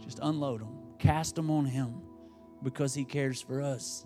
Just 0.01 0.17
unload 0.21 0.61
them, 0.61 0.77
cast 0.97 1.35
them 1.35 1.51
on 1.51 1.65
Him 1.65 2.01
because 2.63 2.93
He 2.93 3.03
cares 3.03 3.41
for 3.41 3.61
us. 3.61 4.05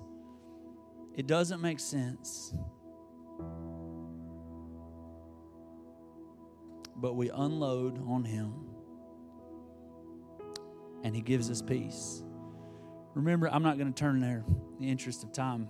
It 1.14 1.28
doesn't 1.28 1.62
make 1.62 1.80
sense. 1.80 2.56
But 6.96 7.16
we 7.16 7.30
unload 7.30 8.00
on 8.08 8.24
Him 8.24 8.54
and 11.04 11.16
He 11.16 11.22
gives 11.22 11.52
us 11.52 11.62
peace. 11.62 12.24
Remember, 13.14 13.48
I'm 13.52 13.62
not 13.62 13.78
going 13.78 13.94
to 13.94 14.00
turn 14.00 14.20
there 14.20 14.44
in 14.48 14.80
the 14.80 14.90
interest 14.90 15.24
of 15.24 15.32
time, 15.32 15.70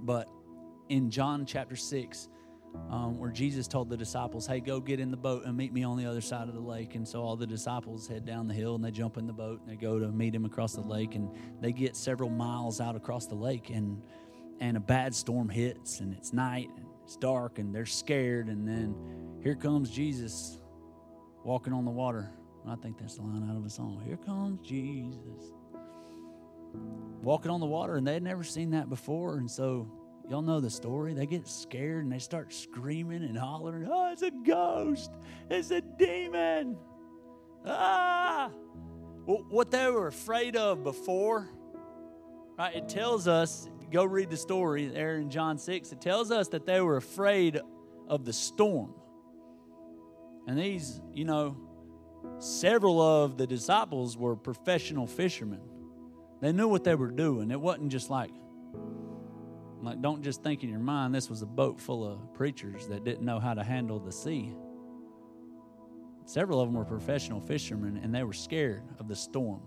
but 0.00 0.26
in 0.88 1.10
John 1.10 1.46
chapter 1.46 1.76
6, 1.76 2.28
um, 2.90 3.18
where 3.18 3.30
Jesus 3.30 3.66
told 3.68 3.88
the 3.88 3.96
disciples, 3.96 4.46
Hey, 4.46 4.60
go 4.60 4.80
get 4.80 5.00
in 5.00 5.10
the 5.10 5.16
boat 5.16 5.44
and 5.44 5.56
meet 5.56 5.72
me 5.72 5.84
on 5.84 5.96
the 5.96 6.06
other 6.06 6.20
side 6.20 6.48
of 6.48 6.54
the 6.54 6.60
lake. 6.60 6.94
And 6.94 7.06
so 7.06 7.22
all 7.22 7.36
the 7.36 7.46
disciples 7.46 8.06
head 8.06 8.24
down 8.24 8.48
the 8.48 8.54
hill 8.54 8.74
and 8.74 8.84
they 8.84 8.90
jump 8.90 9.16
in 9.16 9.26
the 9.26 9.32
boat 9.32 9.60
and 9.60 9.70
they 9.70 9.76
go 9.76 9.98
to 9.98 10.08
meet 10.08 10.34
him 10.34 10.44
across 10.44 10.74
the 10.74 10.82
lake. 10.82 11.14
And 11.14 11.30
they 11.60 11.72
get 11.72 11.96
several 11.96 12.30
miles 12.30 12.80
out 12.80 12.96
across 12.96 13.26
the 13.26 13.34
lake. 13.34 13.70
And, 13.70 14.02
and 14.60 14.76
a 14.76 14.80
bad 14.80 15.14
storm 15.14 15.48
hits 15.48 16.00
and 16.00 16.12
it's 16.12 16.32
night 16.32 16.68
and 16.76 16.86
it's 17.04 17.16
dark 17.16 17.58
and 17.58 17.74
they're 17.74 17.86
scared. 17.86 18.48
And 18.48 18.66
then 18.66 18.94
here 19.42 19.54
comes 19.54 19.90
Jesus 19.90 20.58
walking 21.44 21.72
on 21.72 21.84
the 21.84 21.90
water. 21.90 22.30
I 22.66 22.76
think 22.76 22.98
that's 22.98 23.16
the 23.16 23.22
line 23.22 23.48
out 23.48 23.56
of 23.56 23.64
a 23.64 23.70
song. 23.70 24.02
Here 24.04 24.18
comes 24.18 24.60
Jesus. 24.66 25.52
Walking 27.22 27.50
on 27.50 27.60
the 27.60 27.66
water, 27.66 27.96
and 27.96 28.06
they'd 28.06 28.22
never 28.22 28.44
seen 28.44 28.70
that 28.70 28.90
before. 28.90 29.38
And 29.38 29.50
so 29.50 29.90
Y'all 30.28 30.42
know 30.42 30.60
the 30.60 30.70
story. 30.70 31.14
They 31.14 31.26
get 31.26 31.48
scared 31.48 32.04
and 32.04 32.12
they 32.12 32.18
start 32.18 32.52
screaming 32.52 33.22
and 33.24 33.36
hollering, 33.36 33.88
Oh, 33.90 34.12
it's 34.12 34.22
a 34.22 34.30
ghost. 34.30 35.10
It's 35.50 35.70
a 35.70 35.80
demon. 35.80 36.76
Ah. 37.64 38.50
Well, 39.24 39.44
what 39.48 39.70
they 39.70 39.90
were 39.90 40.06
afraid 40.06 40.56
of 40.56 40.84
before, 40.84 41.48
right? 42.58 42.74
It 42.74 42.88
tells 42.88 43.28
us, 43.28 43.68
go 43.90 44.04
read 44.04 44.30
the 44.30 44.36
story 44.36 44.86
there 44.86 45.16
in 45.16 45.30
John 45.30 45.58
6, 45.58 45.92
it 45.92 46.00
tells 46.00 46.30
us 46.30 46.48
that 46.48 46.66
they 46.66 46.80
were 46.80 46.96
afraid 46.96 47.60
of 48.06 48.24
the 48.24 48.32
storm. 48.32 48.94
And 50.46 50.58
these, 50.58 51.00
you 51.12 51.24
know, 51.24 51.56
several 52.38 53.00
of 53.00 53.36
the 53.36 53.46
disciples 53.46 54.16
were 54.16 54.34
professional 54.36 55.06
fishermen. 55.06 55.60
They 56.40 56.52
knew 56.52 56.68
what 56.68 56.84
they 56.84 56.94
were 56.94 57.10
doing. 57.10 57.50
It 57.50 57.60
wasn't 57.60 57.90
just 57.90 58.10
like, 58.10 58.30
like, 59.82 60.02
don't 60.02 60.22
just 60.22 60.42
think 60.42 60.62
in 60.62 60.70
your 60.70 60.78
mind 60.80 61.14
this 61.14 61.30
was 61.30 61.42
a 61.42 61.46
boat 61.46 61.80
full 61.80 62.06
of 62.06 62.34
preachers 62.34 62.86
that 62.88 63.04
didn't 63.04 63.24
know 63.24 63.38
how 63.38 63.54
to 63.54 63.62
handle 63.62 63.98
the 63.98 64.12
sea. 64.12 64.54
Several 66.24 66.60
of 66.60 66.68
them 66.68 66.74
were 66.74 66.84
professional 66.84 67.40
fishermen, 67.40 67.98
and 68.02 68.14
they 68.14 68.22
were 68.22 68.34
scared 68.34 68.82
of 68.98 69.08
the 69.08 69.16
storm, 69.16 69.62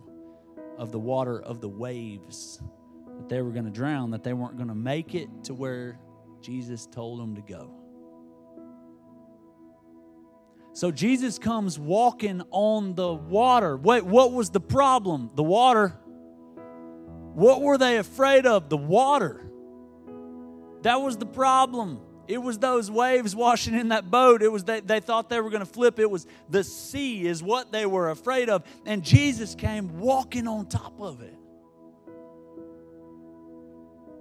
of 0.78 0.92
the 0.92 1.00
water, 1.00 1.42
of 1.42 1.60
the 1.60 1.70
waves, 1.70 2.62
that 3.18 3.28
they 3.30 3.42
were 3.42 3.52
going 3.52 3.66
to 3.66 3.72
drown, 3.72 4.12
that 4.12 4.24
they 4.24 4.34
weren't 4.34 4.58
going 4.58 4.70
to 4.70 4.76
make 4.76 5.16
it 5.16 5.30
to 5.46 5.54
where 5.54 6.00
Jesus 6.42 6.86
told 6.86 7.20
them 7.20 7.36
to 7.36 7.42
go. 7.42 7.72
So 10.74 10.92
Jesus 10.92 11.38
comes 11.38 11.78
walking 11.78 12.42
on 12.52 12.96
the 12.96 13.14
water. 13.14 13.76
Wait, 13.76 14.06
what 14.06 14.32
was 14.32 14.52
the 14.52 14.62
problem? 14.62 15.30
The 15.36 15.44
water. 15.44 15.90
What 17.34 17.62
were 17.62 17.78
they 17.78 17.98
afraid 17.98 18.46
of? 18.46 18.70
The 18.70 18.78
water. 18.78 19.51
That 20.84 21.02
was 21.02 21.18
the 21.18 21.26
problem. 21.26 22.00
It 22.28 22.38
was 22.38 22.58
those 22.60 22.90
waves 22.90 23.36
washing 23.36 23.74
in 23.74 23.90
that 23.90 24.10
boat. 24.10 24.42
It 24.42 24.52
was 24.52 24.64
they, 24.64 24.80
they 24.80 25.00
thought 25.00 25.30
they 25.30 25.42
were 25.42 25.50
going 25.50 25.66
to 25.66 25.72
flip. 25.72 26.00
It 26.00 26.10
was 26.10 26.26
the 26.50 26.64
sea 26.64 27.26
is 27.28 27.44
what 27.44 27.72
they 27.72 27.86
were 27.86 28.10
afraid 28.10 28.50
of. 28.50 28.64
And 28.86 29.04
Jesus 29.04 29.54
came 29.56 30.00
walking 30.00 30.48
on 30.48 30.68
top 30.68 31.00
of 31.02 31.22
it. 31.22 31.36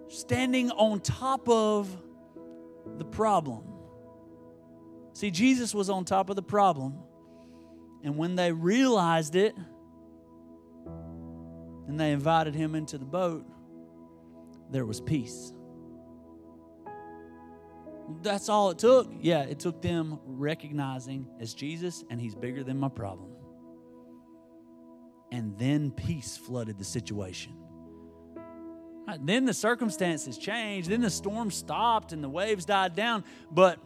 Standing 0.09 0.71
on 0.73 1.01
top 1.01 1.49
of 1.49 1.89
the 2.99 3.05
problem. 3.05 3.65
See, 5.13 5.31
Jesus 5.31 5.75
was 5.75 5.89
on 5.89 6.05
top 6.05 6.31
of 6.31 6.37
the 6.37 6.43
problem. 6.43 6.99
And 8.03 8.17
when 8.17 8.35
they 8.35 8.51
realized 8.51 9.37
it, 9.37 9.55
and 11.87 12.01
they 12.01 12.13
invited 12.13 12.55
him 12.55 12.75
into 12.75 12.99
the 12.99 13.05
boat, 13.05 13.45
there 14.71 14.87
was 14.87 15.01
peace. 15.01 15.53
That's 18.23 18.49
all 18.49 18.71
it 18.71 18.79
took. 18.79 19.13
Yeah, 19.21 19.43
it 19.43 19.59
took 19.59 19.83
them 19.83 20.19
recognizing 20.25 21.27
as 21.41 21.55
Jesus 21.55 22.05
and 22.11 22.21
he's 22.21 22.35
bigger 22.35 22.65
than 22.65 22.79
my 22.79 22.89
problem. 22.89 23.31
And 25.33 25.57
then 25.59 25.91
peace 25.91 26.37
flooded 26.37 26.79
the 26.79 26.85
situation. 26.85 27.55
Uh, 29.07 29.19
then 29.21 29.45
the 29.45 29.55
circumstances 29.55 30.39
changed. 30.39 30.89
Then 30.89 31.01
the 31.01 31.11
storm 31.11 31.51
stopped 31.51 32.13
and 32.13 32.23
the 32.23 32.29
waves 32.29 32.65
died 32.65 32.95
down. 32.95 33.25
But 33.51 33.79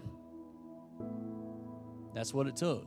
that's 2.15 2.33
what 2.33 2.47
it 2.47 2.57
took. 2.57 2.87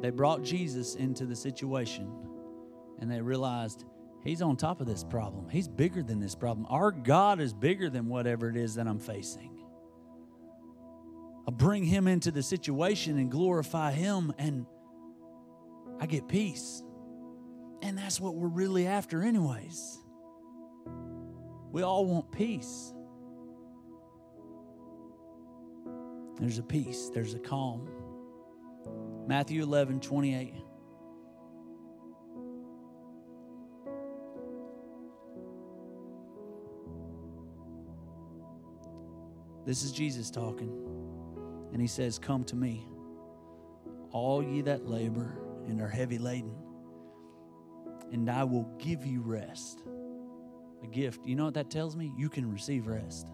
They 0.00 0.10
brought 0.10 0.42
Jesus 0.42 0.94
into 0.94 1.26
the 1.26 1.36
situation 1.36 2.10
and 3.00 3.10
they 3.10 3.20
realized 3.20 3.84
he's 4.24 4.42
on 4.42 4.56
top 4.56 4.80
of 4.80 4.86
this 4.86 5.04
problem. 5.04 5.48
He's 5.48 5.68
bigger 5.68 6.02
than 6.02 6.20
this 6.20 6.34
problem. 6.34 6.66
Our 6.68 6.90
God 6.90 7.40
is 7.40 7.52
bigger 7.52 7.90
than 7.90 8.08
whatever 8.08 8.48
it 8.48 8.56
is 8.56 8.74
that 8.76 8.86
I'm 8.86 8.98
facing. 8.98 9.49
I 11.46 11.50
bring 11.50 11.84
him 11.84 12.06
into 12.06 12.30
the 12.30 12.42
situation 12.42 13.18
and 13.18 13.30
glorify 13.30 13.92
him, 13.92 14.32
and 14.38 14.66
I 15.98 16.06
get 16.06 16.28
peace. 16.28 16.82
And 17.82 17.96
that's 17.96 18.20
what 18.20 18.34
we're 18.34 18.48
really 18.48 18.86
after, 18.86 19.22
anyways. 19.22 19.98
We 21.72 21.82
all 21.82 22.04
want 22.04 22.30
peace. 22.32 22.92
There's 26.38 26.58
a 26.58 26.62
peace, 26.62 27.10
there's 27.12 27.34
a 27.34 27.38
calm. 27.38 27.88
Matthew 29.26 29.62
11, 29.62 30.00
28. 30.00 30.54
This 39.66 39.84
is 39.84 39.92
Jesus 39.92 40.30
talking. 40.30 40.99
And 41.72 41.80
he 41.80 41.86
says, 41.86 42.18
Come 42.18 42.44
to 42.44 42.56
me, 42.56 42.86
all 44.12 44.42
ye 44.42 44.62
that 44.62 44.86
labor 44.86 45.38
and 45.66 45.80
are 45.80 45.88
heavy 45.88 46.18
laden, 46.18 46.54
and 48.12 48.28
I 48.28 48.44
will 48.44 48.68
give 48.78 49.06
you 49.06 49.20
rest. 49.20 49.82
A 50.82 50.86
gift. 50.86 51.26
You 51.26 51.36
know 51.36 51.44
what 51.44 51.54
that 51.54 51.70
tells 51.70 51.94
me? 51.94 52.12
You 52.16 52.30
can 52.30 52.50
receive 52.50 52.86
rest. 52.86 53.26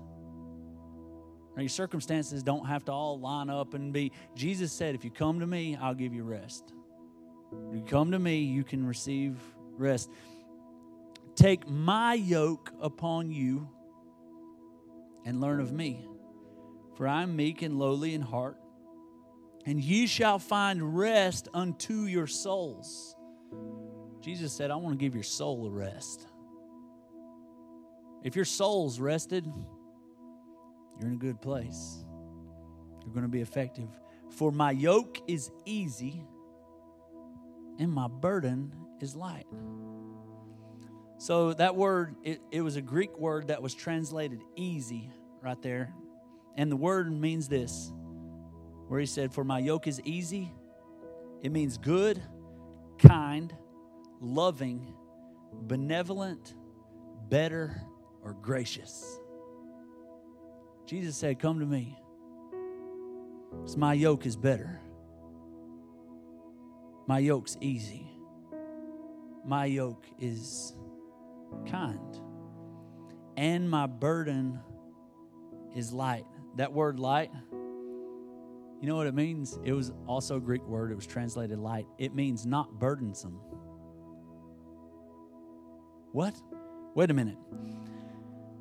Now, 1.54 1.62
your 1.62 1.68
circumstances 1.68 2.42
don't 2.42 2.66
have 2.66 2.84
to 2.86 2.92
all 2.92 3.18
line 3.18 3.48
up 3.48 3.74
and 3.74 3.92
be. 3.92 4.12
Jesus 4.34 4.72
said, 4.72 4.94
If 4.94 5.04
you 5.04 5.10
come 5.10 5.40
to 5.40 5.46
me, 5.46 5.76
I'll 5.80 5.94
give 5.94 6.12
you 6.12 6.24
rest. 6.24 6.72
If 7.70 7.76
you 7.76 7.82
come 7.82 8.10
to 8.10 8.18
me, 8.18 8.38
you 8.38 8.64
can 8.64 8.86
receive 8.86 9.38
rest. 9.76 10.10
Take 11.36 11.68
my 11.68 12.14
yoke 12.14 12.72
upon 12.80 13.30
you 13.30 13.68
and 15.24 15.40
learn 15.40 15.60
of 15.60 15.72
me 15.72 16.08
for 16.96 17.06
I 17.06 17.22
am 17.22 17.36
meek 17.36 17.62
and 17.62 17.78
lowly 17.78 18.14
in 18.14 18.22
heart, 18.22 18.56
and 19.64 19.80
ye 19.80 20.06
shall 20.06 20.38
find 20.38 20.96
rest 20.96 21.48
unto 21.52 22.04
your 22.04 22.26
souls. 22.26 23.14
Jesus 24.20 24.52
said, 24.52 24.70
I 24.70 24.76
want 24.76 24.98
to 24.98 25.04
give 25.04 25.14
your 25.14 25.22
soul 25.22 25.66
a 25.66 25.70
rest. 25.70 26.26
If 28.24 28.34
your 28.34 28.44
soul's 28.44 28.98
rested, 28.98 29.46
you're 30.98 31.08
in 31.08 31.14
a 31.14 31.18
good 31.18 31.40
place. 31.40 32.04
You're 33.04 33.12
going 33.12 33.22
to 33.22 33.28
be 33.30 33.40
effective. 33.40 33.88
For 34.30 34.50
my 34.50 34.72
yoke 34.72 35.20
is 35.28 35.50
easy 35.64 36.24
and 37.78 37.92
my 37.92 38.08
burden 38.08 38.72
is 39.00 39.14
light. 39.14 39.46
So 41.18 41.52
that 41.54 41.76
word, 41.76 42.16
it, 42.24 42.40
it 42.50 42.62
was 42.62 42.76
a 42.76 42.82
Greek 42.82 43.16
word 43.18 43.48
that 43.48 43.62
was 43.62 43.74
translated 43.74 44.40
easy 44.56 45.10
right 45.42 45.60
there. 45.62 45.94
And 46.56 46.72
the 46.72 46.76
word 46.76 47.12
means 47.12 47.48
this 47.48 47.92
where 48.88 49.00
he 49.00 49.06
said, 49.06 49.32
For 49.32 49.44
my 49.44 49.58
yoke 49.58 49.86
is 49.86 50.00
easy. 50.02 50.52
It 51.42 51.52
means 51.52 51.76
good, 51.76 52.22
kind, 52.98 53.54
loving, 54.20 54.94
benevolent, 55.52 56.54
better, 57.28 57.80
or 58.22 58.32
gracious. 58.32 59.18
Jesus 60.86 61.16
said, 61.16 61.38
Come 61.38 61.60
to 61.60 61.66
me. 61.66 61.98
Because 63.50 63.76
my 63.76 63.92
yoke 63.92 64.26
is 64.26 64.36
better. 64.36 64.80
My 67.06 67.18
yoke's 67.18 67.56
easy. 67.60 68.06
My 69.44 69.66
yoke 69.66 70.04
is 70.18 70.74
kind. 71.70 72.20
And 73.36 73.68
my 73.70 73.86
burden 73.86 74.58
is 75.74 75.92
light. 75.92 76.26
That 76.56 76.72
word 76.72 76.98
light, 76.98 77.30
you 78.80 78.88
know 78.88 78.96
what 78.96 79.06
it 79.06 79.14
means? 79.14 79.58
It 79.64 79.72
was 79.72 79.92
also 80.06 80.36
a 80.36 80.40
Greek 80.40 80.66
word, 80.66 80.92
it 80.92 80.94
was 80.94 81.06
translated 81.06 81.58
light. 81.58 81.86
It 81.98 82.14
means 82.14 82.44
not 82.44 82.78
burdensome. 82.78 83.40
What? 86.12 86.34
Wait 86.94 87.10
a 87.10 87.14
minute. 87.14 87.38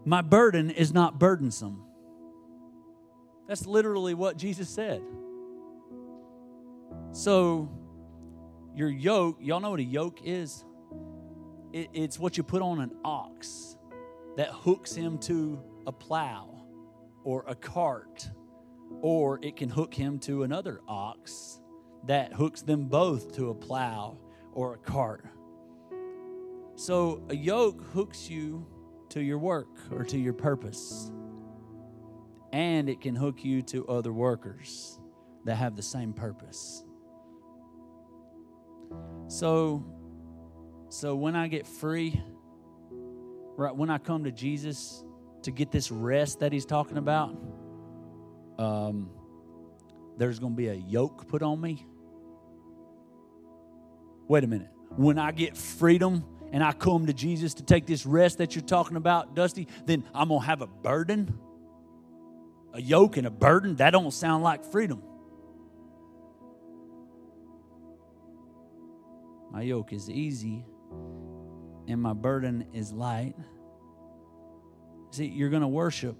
My 0.05 0.21
burden 0.21 0.69
is 0.69 0.93
not 0.93 1.19
burdensome. 1.19 1.83
That's 3.47 3.65
literally 3.65 4.13
what 4.13 4.37
Jesus 4.37 4.69
said. 4.69 5.01
So, 7.11 7.69
your 8.75 8.89
yoke, 8.89 9.37
y'all 9.39 9.59
know 9.59 9.71
what 9.71 9.79
a 9.79 9.83
yoke 9.83 10.19
is? 10.23 10.65
It, 11.71 11.89
it's 11.93 12.19
what 12.19 12.37
you 12.37 12.43
put 12.43 12.61
on 12.61 12.79
an 12.81 12.91
ox 13.03 13.77
that 14.37 14.49
hooks 14.49 14.93
him 14.93 15.17
to 15.19 15.61
a 15.87 15.91
plow 15.91 16.64
or 17.25 17.43
a 17.47 17.55
cart, 17.55 18.29
or 19.01 19.39
it 19.41 19.57
can 19.57 19.67
hook 19.67 19.93
him 19.93 20.19
to 20.19 20.43
another 20.43 20.79
ox 20.87 21.59
that 22.05 22.31
hooks 22.31 22.61
them 22.61 22.85
both 22.85 23.35
to 23.35 23.49
a 23.49 23.55
plow 23.55 24.17
or 24.53 24.75
a 24.75 24.77
cart. 24.77 25.25
So, 26.75 27.23
a 27.29 27.35
yoke 27.35 27.81
hooks 27.93 28.29
you 28.29 28.67
to 29.09 29.21
your 29.21 29.39
work 29.39 29.69
or 29.91 30.03
to 30.03 30.17
your 30.17 30.33
purpose. 30.33 31.11
And 32.51 32.89
it 32.89 33.01
can 33.01 33.15
hook 33.15 33.43
you 33.43 33.61
to 33.63 33.87
other 33.87 34.13
workers 34.13 34.99
that 35.45 35.55
have 35.55 35.75
the 35.75 35.81
same 35.81 36.13
purpose. 36.13 36.83
So, 39.27 39.85
so 40.89 41.15
when 41.15 41.35
I 41.35 41.47
get 41.47 41.65
free, 41.65 42.21
right, 42.91 43.75
when 43.75 43.89
I 43.89 43.97
come 43.97 44.25
to 44.25 44.31
Jesus 44.31 45.04
to 45.45 45.51
get 45.51 45.71
this 45.71 45.91
rest 45.91 46.39
that 46.39 46.51
he's 46.51 46.65
talking 46.65 46.97
about, 46.97 47.35
um, 48.59 49.09
there's 50.17 50.39
going 50.39 50.53
to 50.53 50.57
be 50.57 50.67
a 50.67 50.73
yoke 50.73 51.27
put 51.27 51.41
on 51.41 51.59
me. 51.59 51.85
Wait 54.27 54.43
a 54.43 54.47
minute. 54.47 54.69
When 54.95 55.17
I 55.17 55.31
get 55.31 55.57
freedom 55.57 56.23
and 56.51 56.63
I 56.63 56.71
come 56.71 57.07
to 57.07 57.13
Jesus 57.13 57.55
to 57.55 57.63
take 57.63 57.85
this 57.85 58.05
rest 58.05 58.37
that 58.39 58.55
you're 58.55 58.63
talking 58.63 58.97
about, 58.97 59.35
Dusty, 59.35 59.67
then 59.85 60.03
I'm 60.13 60.29
going 60.29 60.41
to 60.41 60.47
have 60.47 60.61
a 60.61 60.67
burden? 60.67 61.37
A 62.73 62.81
yoke 62.81 63.17
and 63.17 63.27
a 63.27 63.31
burden? 63.31 63.75
That 63.75 63.91
don't 63.91 64.11
sound 64.11 64.43
like 64.43 64.63
freedom. 64.63 65.01
My 69.51 69.61
yoke 69.61 69.93
is 69.93 70.09
easy 70.09 70.65
and 71.87 72.01
my 72.01 72.13
burden 72.13 72.67
is 72.73 72.91
light. 72.91 73.35
See, 75.15 75.27
you're 75.27 75.49
going 75.49 75.61
to 75.61 75.67
worship 75.69 76.17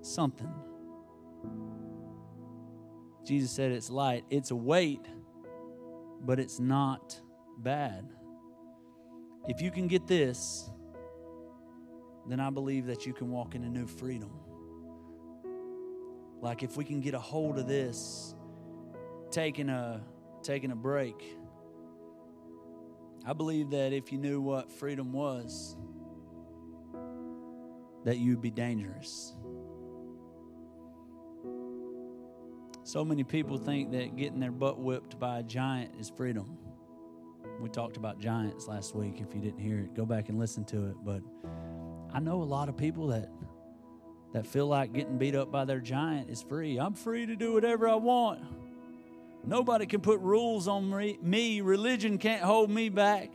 something. 0.00 0.50
Jesus 3.26 3.50
said 3.50 3.72
it's 3.72 3.90
light, 3.90 4.24
it's 4.30 4.52
a 4.52 4.56
weight, 4.56 5.04
but 6.22 6.40
it's 6.40 6.58
not 6.58 7.20
bad. 7.58 8.08
If 9.48 9.60
you 9.60 9.70
can 9.70 9.86
get 9.86 10.06
this, 10.06 10.70
then 12.26 12.40
I 12.40 12.48
believe 12.48 12.86
that 12.86 13.04
you 13.04 13.12
can 13.12 13.30
walk 13.30 13.54
in 13.54 13.62
a 13.64 13.68
new 13.68 13.86
freedom. 13.86 14.30
Like 16.40 16.62
if 16.62 16.78
we 16.78 16.86
can 16.86 17.02
get 17.02 17.12
a 17.12 17.20
hold 17.20 17.58
of 17.58 17.68
this, 17.68 18.34
taking 19.30 19.68
a 19.68 20.00
taking 20.42 20.70
a 20.70 20.76
break. 20.76 21.36
I 23.26 23.34
believe 23.34 23.68
that 23.72 23.92
if 23.92 24.10
you 24.10 24.16
knew 24.16 24.40
what 24.40 24.72
freedom 24.72 25.12
was, 25.12 25.76
that 28.04 28.18
you'd 28.18 28.40
be 28.40 28.50
dangerous. 28.50 29.34
So 32.84 33.04
many 33.04 33.22
people 33.22 33.58
think 33.58 33.92
that 33.92 34.16
getting 34.16 34.40
their 34.40 34.50
butt 34.50 34.78
whipped 34.78 35.18
by 35.18 35.40
a 35.40 35.42
giant 35.42 35.92
is 36.00 36.10
freedom. 36.10 36.56
We 37.60 37.68
talked 37.68 37.96
about 37.96 38.18
giants 38.18 38.66
last 38.66 38.94
week. 38.94 39.20
If 39.20 39.34
you 39.34 39.40
didn't 39.40 39.58
hear 39.58 39.80
it, 39.80 39.94
go 39.94 40.06
back 40.06 40.28
and 40.28 40.38
listen 40.38 40.64
to 40.66 40.86
it. 40.86 40.96
But 41.04 41.20
I 42.12 42.20
know 42.20 42.42
a 42.42 42.44
lot 42.44 42.68
of 42.68 42.76
people 42.76 43.08
that 43.08 43.28
that 44.32 44.46
feel 44.46 44.66
like 44.66 44.92
getting 44.92 45.18
beat 45.18 45.34
up 45.34 45.50
by 45.50 45.64
their 45.64 45.80
giant 45.80 46.30
is 46.30 46.42
free. 46.42 46.78
I'm 46.78 46.94
free 46.94 47.26
to 47.26 47.34
do 47.34 47.52
whatever 47.52 47.88
I 47.88 47.94
want. 47.94 48.40
Nobody 49.44 49.86
can 49.86 50.00
put 50.00 50.20
rules 50.20 50.68
on 50.68 50.90
me. 51.22 51.60
Religion 51.60 52.18
can't 52.18 52.42
hold 52.42 52.70
me 52.70 52.88
back. 52.90 53.30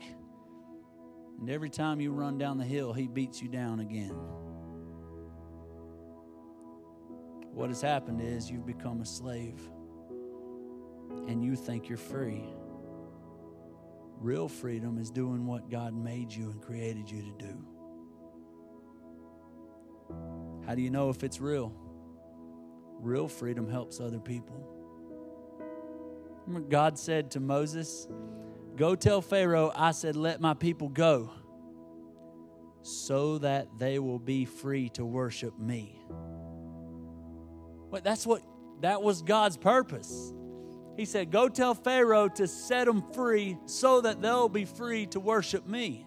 And 1.40 1.50
every 1.50 1.70
time 1.70 2.00
you 2.00 2.12
run 2.12 2.38
down 2.38 2.58
the 2.58 2.64
hill, 2.64 2.92
he 2.92 3.08
beats 3.08 3.42
you 3.42 3.48
down 3.48 3.80
again. 3.80 4.16
What 7.54 7.68
has 7.68 7.80
happened 7.80 8.20
is 8.20 8.50
you've 8.50 8.66
become 8.66 9.00
a 9.00 9.06
slave 9.06 9.60
and 11.28 11.42
you 11.44 11.54
think 11.54 11.88
you're 11.88 11.96
free. 11.96 12.44
Real 14.18 14.48
freedom 14.48 14.98
is 14.98 15.10
doing 15.10 15.46
what 15.46 15.70
God 15.70 15.94
made 15.94 16.32
you 16.32 16.50
and 16.50 16.60
created 16.60 17.08
you 17.08 17.22
to 17.22 17.30
do. 17.38 17.64
How 20.66 20.74
do 20.74 20.82
you 20.82 20.90
know 20.90 21.10
if 21.10 21.22
it's 21.22 21.40
real? 21.40 21.72
Real 22.98 23.28
freedom 23.28 23.68
helps 23.68 24.00
other 24.00 24.18
people. 24.18 24.68
God 26.68 26.98
said 26.98 27.30
to 27.32 27.40
Moses, 27.40 28.08
Go 28.76 28.96
tell 28.96 29.22
Pharaoh, 29.22 29.70
I 29.74 29.92
said, 29.92 30.16
Let 30.16 30.40
my 30.40 30.54
people 30.54 30.88
go 30.88 31.30
so 32.82 33.38
that 33.38 33.78
they 33.78 33.98
will 33.98 34.18
be 34.18 34.44
free 34.44 34.88
to 34.90 35.04
worship 35.04 35.58
me. 35.58 36.03
But 37.94 38.02
that's 38.02 38.26
what 38.26 38.42
that 38.80 39.04
was 39.04 39.22
God's 39.22 39.56
purpose. 39.56 40.34
He 40.96 41.04
said, 41.04 41.30
Go 41.30 41.48
tell 41.48 41.76
Pharaoh 41.76 42.26
to 42.26 42.48
set 42.48 42.86
them 42.86 43.04
free 43.12 43.56
so 43.66 44.00
that 44.00 44.20
they'll 44.20 44.48
be 44.48 44.64
free 44.64 45.06
to 45.06 45.20
worship 45.20 45.64
me. 45.64 46.04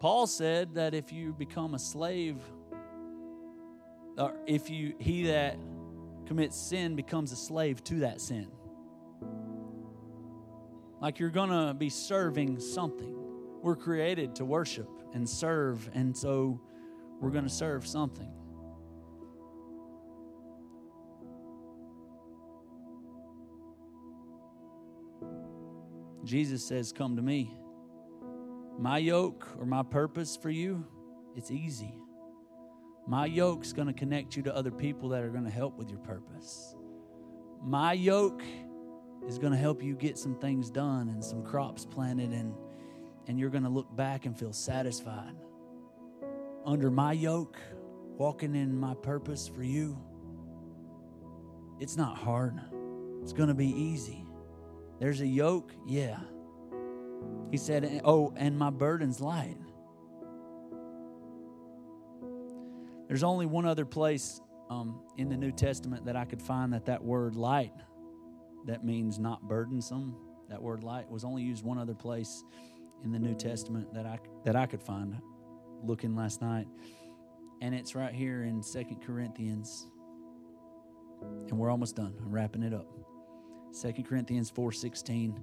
Paul 0.00 0.26
said 0.26 0.74
that 0.74 0.94
if 0.94 1.12
you 1.12 1.32
become 1.32 1.74
a 1.74 1.78
slave, 1.78 2.38
or 4.18 4.34
if 4.48 4.68
you 4.68 4.96
he 4.98 5.26
that 5.28 5.56
commits 6.26 6.56
sin 6.56 6.96
becomes 6.96 7.30
a 7.30 7.36
slave 7.36 7.84
to 7.84 8.00
that 8.00 8.20
sin. 8.20 8.48
Like 11.00 11.20
you're 11.20 11.30
gonna 11.30 11.72
be 11.72 11.88
serving 11.88 12.58
something. 12.58 13.14
We're 13.62 13.76
created 13.76 14.34
to 14.36 14.44
worship 14.44 14.90
and 15.14 15.28
serve, 15.28 15.88
and 15.94 16.16
so 16.16 16.60
we're 17.20 17.30
gonna 17.30 17.48
serve 17.48 17.86
something. 17.86 18.30
Jesus 26.26 26.66
says, 26.66 26.92
Come 26.92 27.16
to 27.16 27.22
me. 27.22 27.56
My 28.78 28.98
yoke 28.98 29.46
or 29.58 29.64
my 29.64 29.82
purpose 29.82 30.36
for 30.36 30.50
you, 30.50 30.84
it's 31.34 31.50
easy. 31.50 31.94
My 33.06 33.24
yoke's 33.24 33.72
going 33.72 33.86
to 33.86 33.94
connect 33.94 34.36
you 34.36 34.42
to 34.42 34.54
other 34.54 34.72
people 34.72 35.08
that 35.10 35.22
are 35.22 35.30
going 35.30 35.44
to 35.44 35.50
help 35.50 35.78
with 35.78 35.88
your 35.88 36.00
purpose. 36.00 36.74
My 37.62 37.92
yoke 37.92 38.42
is 39.26 39.38
going 39.38 39.52
to 39.52 39.58
help 39.58 39.82
you 39.82 39.94
get 39.94 40.18
some 40.18 40.34
things 40.34 40.70
done 40.70 41.08
and 41.08 41.24
some 41.24 41.42
crops 41.42 41.86
planted 41.86 42.32
and 42.32 42.52
and 43.28 43.40
you're 43.40 43.50
going 43.50 43.64
to 43.64 43.70
look 43.70 43.94
back 43.96 44.24
and 44.24 44.38
feel 44.38 44.52
satisfied. 44.52 45.34
Under 46.66 46.90
my 46.90 47.12
yoke, 47.12 47.58
walking 48.18 48.56
in 48.56 48.76
my 48.76 48.94
purpose 48.94 49.46
for 49.46 49.62
you, 49.62 49.96
it's 51.78 51.96
not 51.96 52.16
hard. 52.18 52.60
It's 53.22 53.32
going 53.32 53.48
to 53.48 53.54
be 53.54 53.68
easy. 53.68 54.26
There's 54.98 55.20
a 55.20 55.26
yoke, 55.26 55.72
yeah. 55.86 56.18
He 57.50 57.56
said, 57.56 58.00
Oh, 58.04 58.34
and 58.36 58.58
my 58.58 58.70
burden's 58.70 59.20
light. 59.20 59.56
There's 63.06 63.22
only 63.22 63.46
one 63.46 63.64
other 63.64 63.84
place 63.84 64.40
um, 64.68 65.00
in 65.16 65.28
the 65.28 65.36
New 65.36 65.52
Testament 65.52 66.06
that 66.06 66.16
I 66.16 66.24
could 66.24 66.42
find 66.42 66.72
that 66.72 66.86
that 66.86 67.04
word 67.04 67.36
light, 67.36 67.72
that 68.66 68.84
means 68.84 69.18
not 69.18 69.46
burdensome, 69.46 70.16
that 70.48 70.60
word 70.60 70.82
light 70.82 71.08
was 71.08 71.24
only 71.24 71.42
used 71.42 71.64
one 71.64 71.78
other 71.78 71.94
place 71.94 72.42
in 73.04 73.12
the 73.12 73.18
New 73.18 73.34
Testament 73.34 73.94
that 73.94 74.06
I, 74.06 74.18
that 74.44 74.56
I 74.56 74.66
could 74.66 74.82
find 74.82 75.14
looking 75.82 76.14
last 76.14 76.42
night. 76.42 76.66
And 77.60 77.74
it's 77.74 77.94
right 77.94 78.14
here 78.14 78.44
in 78.44 78.62
Second 78.62 79.02
Corinthians. 79.02 79.86
And 81.48 81.58
we're 81.58 81.70
almost 81.70 81.96
done. 81.96 82.14
I'm 82.20 82.30
wrapping 82.30 82.62
it 82.62 82.74
up. 82.74 82.86
Second 83.72 84.04
Corinthians 84.04 84.50
4:16 84.50 85.42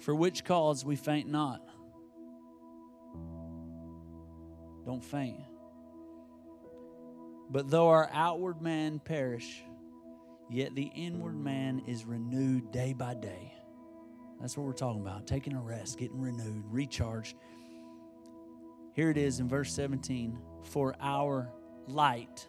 For 0.00 0.14
which 0.14 0.42
cause 0.42 0.86
we 0.86 0.96
faint 0.96 1.28
not. 1.28 1.60
Don't 4.86 5.04
faint. 5.04 5.40
But 7.50 7.68
though 7.68 7.88
our 7.88 8.08
outward 8.10 8.62
man 8.62 9.00
perish, 9.00 9.62
yet 10.50 10.74
the 10.74 10.90
inward 10.94 11.38
man 11.38 11.82
is 11.86 12.04
renewed 12.04 12.70
day 12.70 12.92
by 12.92 13.14
day. 13.14 13.52
That's 14.40 14.56
what 14.56 14.66
we're 14.66 14.72
talking 14.72 15.00
about 15.00 15.26
taking 15.26 15.54
a 15.54 15.60
rest, 15.60 15.98
getting 15.98 16.20
renewed, 16.20 16.64
recharged. 16.70 17.36
Here 18.94 19.10
it 19.10 19.16
is 19.16 19.40
in 19.40 19.48
verse 19.48 19.72
17 19.72 20.38
for 20.62 20.94
our 21.00 21.50
light. 21.86 22.46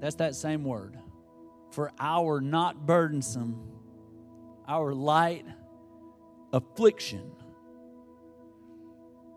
That's 0.00 0.16
that 0.16 0.34
same 0.34 0.64
word. 0.64 0.98
For 1.70 1.92
our 2.00 2.40
not 2.40 2.86
burdensome, 2.86 3.60
our 4.66 4.92
light 4.92 5.46
affliction. 6.52 7.30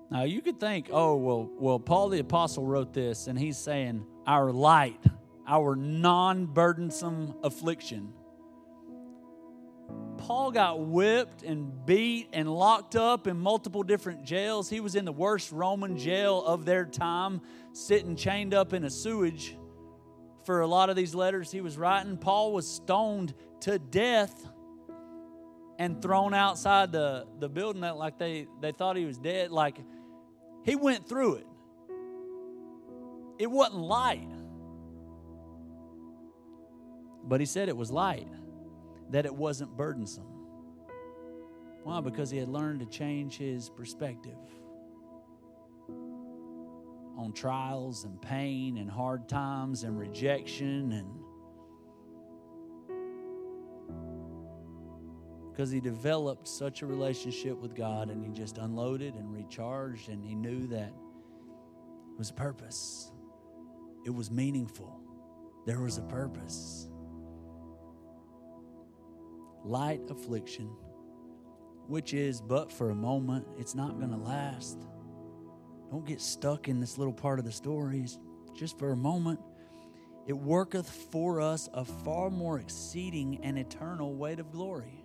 Now 0.09 0.23
you 0.23 0.41
could 0.41 0.59
think, 0.59 0.89
oh 0.91 1.15
well, 1.15 1.49
well 1.57 1.79
Paul 1.79 2.09
the 2.09 2.19
apostle 2.19 2.65
wrote 2.65 2.93
this, 2.93 3.27
and 3.27 3.37
he's 3.37 3.57
saying 3.57 4.05
our 4.25 4.51
light, 4.51 5.03
our 5.47 5.75
non-burdensome 5.75 7.35
affliction. 7.43 8.13
Paul 10.17 10.51
got 10.51 10.79
whipped 10.79 11.43
and 11.43 11.85
beat 11.85 12.29
and 12.31 12.49
locked 12.49 12.95
up 12.95 13.27
in 13.27 13.37
multiple 13.37 13.83
different 13.83 14.23
jails. 14.23 14.69
He 14.69 14.79
was 14.79 14.95
in 14.95 15.03
the 15.03 15.11
worst 15.11 15.51
Roman 15.51 15.97
jail 15.97 16.41
of 16.43 16.65
their 16.65 16.85
time, 16.85 17.41
sitting 17.73 18.15
chained 18.15 18.53
up 18.53 18.73
in 18.73 18.85
a 18.85 18.89
sewage 18.89 19.57
for 20.45 20.61
a 20.61 20.67
lot 20.67 20.89
of 20.89 20.95
these 20.95 21.13
letters 21.13 21.51
he 21.51 21.61
was 21.61 21.77
writing. 21.77 22.17
Paul 22.17 22.53
was 22.53 22.69
stoned 22.69 23.33
to 23.61 23.79
death 23.79 24.49
and 25.79 26.01
thrown 26.01 26.33
outside 26.33 26.91
the, 26.91 27.25
the 27.39 27.49
building 27.49 27.81
that 27.81 27.97
like 27.97 28.17
they, 28.17 28.47
they 28.61 28.71
thought 28.71 28.95
he 28.95 29.05
was 29.05 29.17
dead. 29.17 29.51
Like 29.51 29.77
he 30.63 30.75
went 30.75 31.07
through 31.07 31.35
it. 31.35 31.47
It 33.39 33.49
wasn't 33.49 33.81
light. 33.81 34.29
But 37.23 37.39
he 37.39 37.45
said 37.45 37.69
it 37.69 37.77
was 37.77 37.91
light, 37.91 38.27
that 39.11 39.25
it 39.25 39.33
wasn't 39.33 39.75
burdensome. 39.77 40.27
Why? 41.83 42.01
Because 42.01 42.29
he 42.29 42.37
had 42.37 42.49
learned 42.49 42.79
to 42.79 42.85
change 42.85 43.37
his 43.37 43.69
perspective 43.69 44.37
on 47.17 47.31
trials 47.33 48.05
and 48.05 48.21
pain 48.21 48.77
and 48.77 48.89
hard 48.89 49.29
times 49.29 49.83
and 49.83 49.97
rejection 49.97 50.91
and 50.93 51.07
because 55.51 55.69
he 55.69 55.79
developed 55.79 56.47
such 56.47 56.81
a 56.81 56.85
relationship 56.85 57.55
with 57.55 57.75
God 57.75 58.09
and 58.09 58.25
he 58.25 58.31
just 58.31 58.57
unloaded 58.57 59.13
and 59.13 59.31
recharged 59.31 60.09
and 60.09 60.23
he 60.25 60.33
knew 60.33 60.65
that 60.67 60.89
it 60.89 62.17
was 62.17 62.31
purpose. 62.31 63.11
It 64.03 64.09
was 64.09 64.31
meaningful. 64.31 64.99
There 65.67 65.81
was 65.81 65.99
a 65.99 66.01
purpose. 66.01 66.89
Light 69.63 70.01
affliction, 70.09 70.69
which 71.87 72.13
is 72.13 72.41
but 72.41 72.71
for 72.71 72.89
a 72.89 72.95
moment, 72.95 73.47
it's 73.57 73.75
not 73.75 73.97
going 73.97 74.11
to 74.11 74.17
last. 74.17 74.77
Don't 75.89 76.05
get 76.05 76.21
stuck 76.21 76.67
in 76.67 76.79
this 76.79 76.97
little 76.97 77.13
part 77.13 77.39
of 77.39 77.45
the 77.45 77.51
story. 77.51 78.01
It's 78.01 78.19
just 78.55 78.77
for 78.77 78.91
a 78.91 78.97
moment. 78.97 79.39
It 80.25 80.33
worketh 80.33 80.89
for 81.11 81.41
us 81.41 81.69
a 81.73 81.85
far 81.85 82.29
more 82.29 82.59
exceeding 82.59 83.39
and 83.43 83.57
eternal 83.57 84.15
weight 84.15 84.39
of 84.39 84.51
glory 84.51 85.03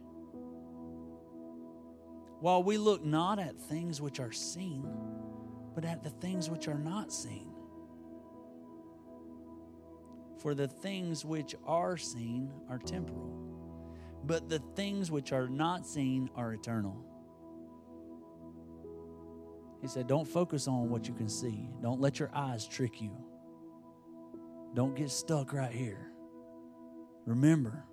while 2.41 2.63
we 2.63 2.79
look 2.79 3.05
not 3.05 3.39
at 3.39 3.59
things 3.59 4.01
which 4.01 4.21
are 4.21 4.33
seen, 4.33 4.89
but 5.75 5.85
at 5.85 6.03
the 6.03 6.11
things 6.11 6.49
which 6.49 6.69
are 6.69 6.79
not 6.79 7.13
seen. 7.13 7.51
For 10.41 10.55
the 10.55 10.69
things 10.69 11.25
which 11.25 11.57
are 11.67 11.97
seen 11.97 12.53
are 12.69 12.79
temporal, 12.79 13.48
but 14.29 14.49
the 14.49 14.61
things 14.77 15.11
which 15.11 15.33
are 15.33 15.49
not 15.49 15.85
seen 15.85 16.31
are 16.37 16.53
eternal. 16.53 16.97
He 19.81 19.89
said, 19.89 20.07
Don't 20.07 20.29
focus 20.29 20.69
on 20.69 20.91
what 20.91 21.09
you 21.09 21.15
can 21.15 21.29
see. 21.29 21.69
Don't 21.83 22.01
let 22.01 22.21
your 22.21 22.31
eyes 22.33 22.67
trick 22.67 23.01
you. 23.01 23.11
Don't 24.75 24.95
get 24.95 25.11
stuck 25.11 25.53
right 25.53 25.73
here. 25.73 26.13
Remember, 27.27 27.85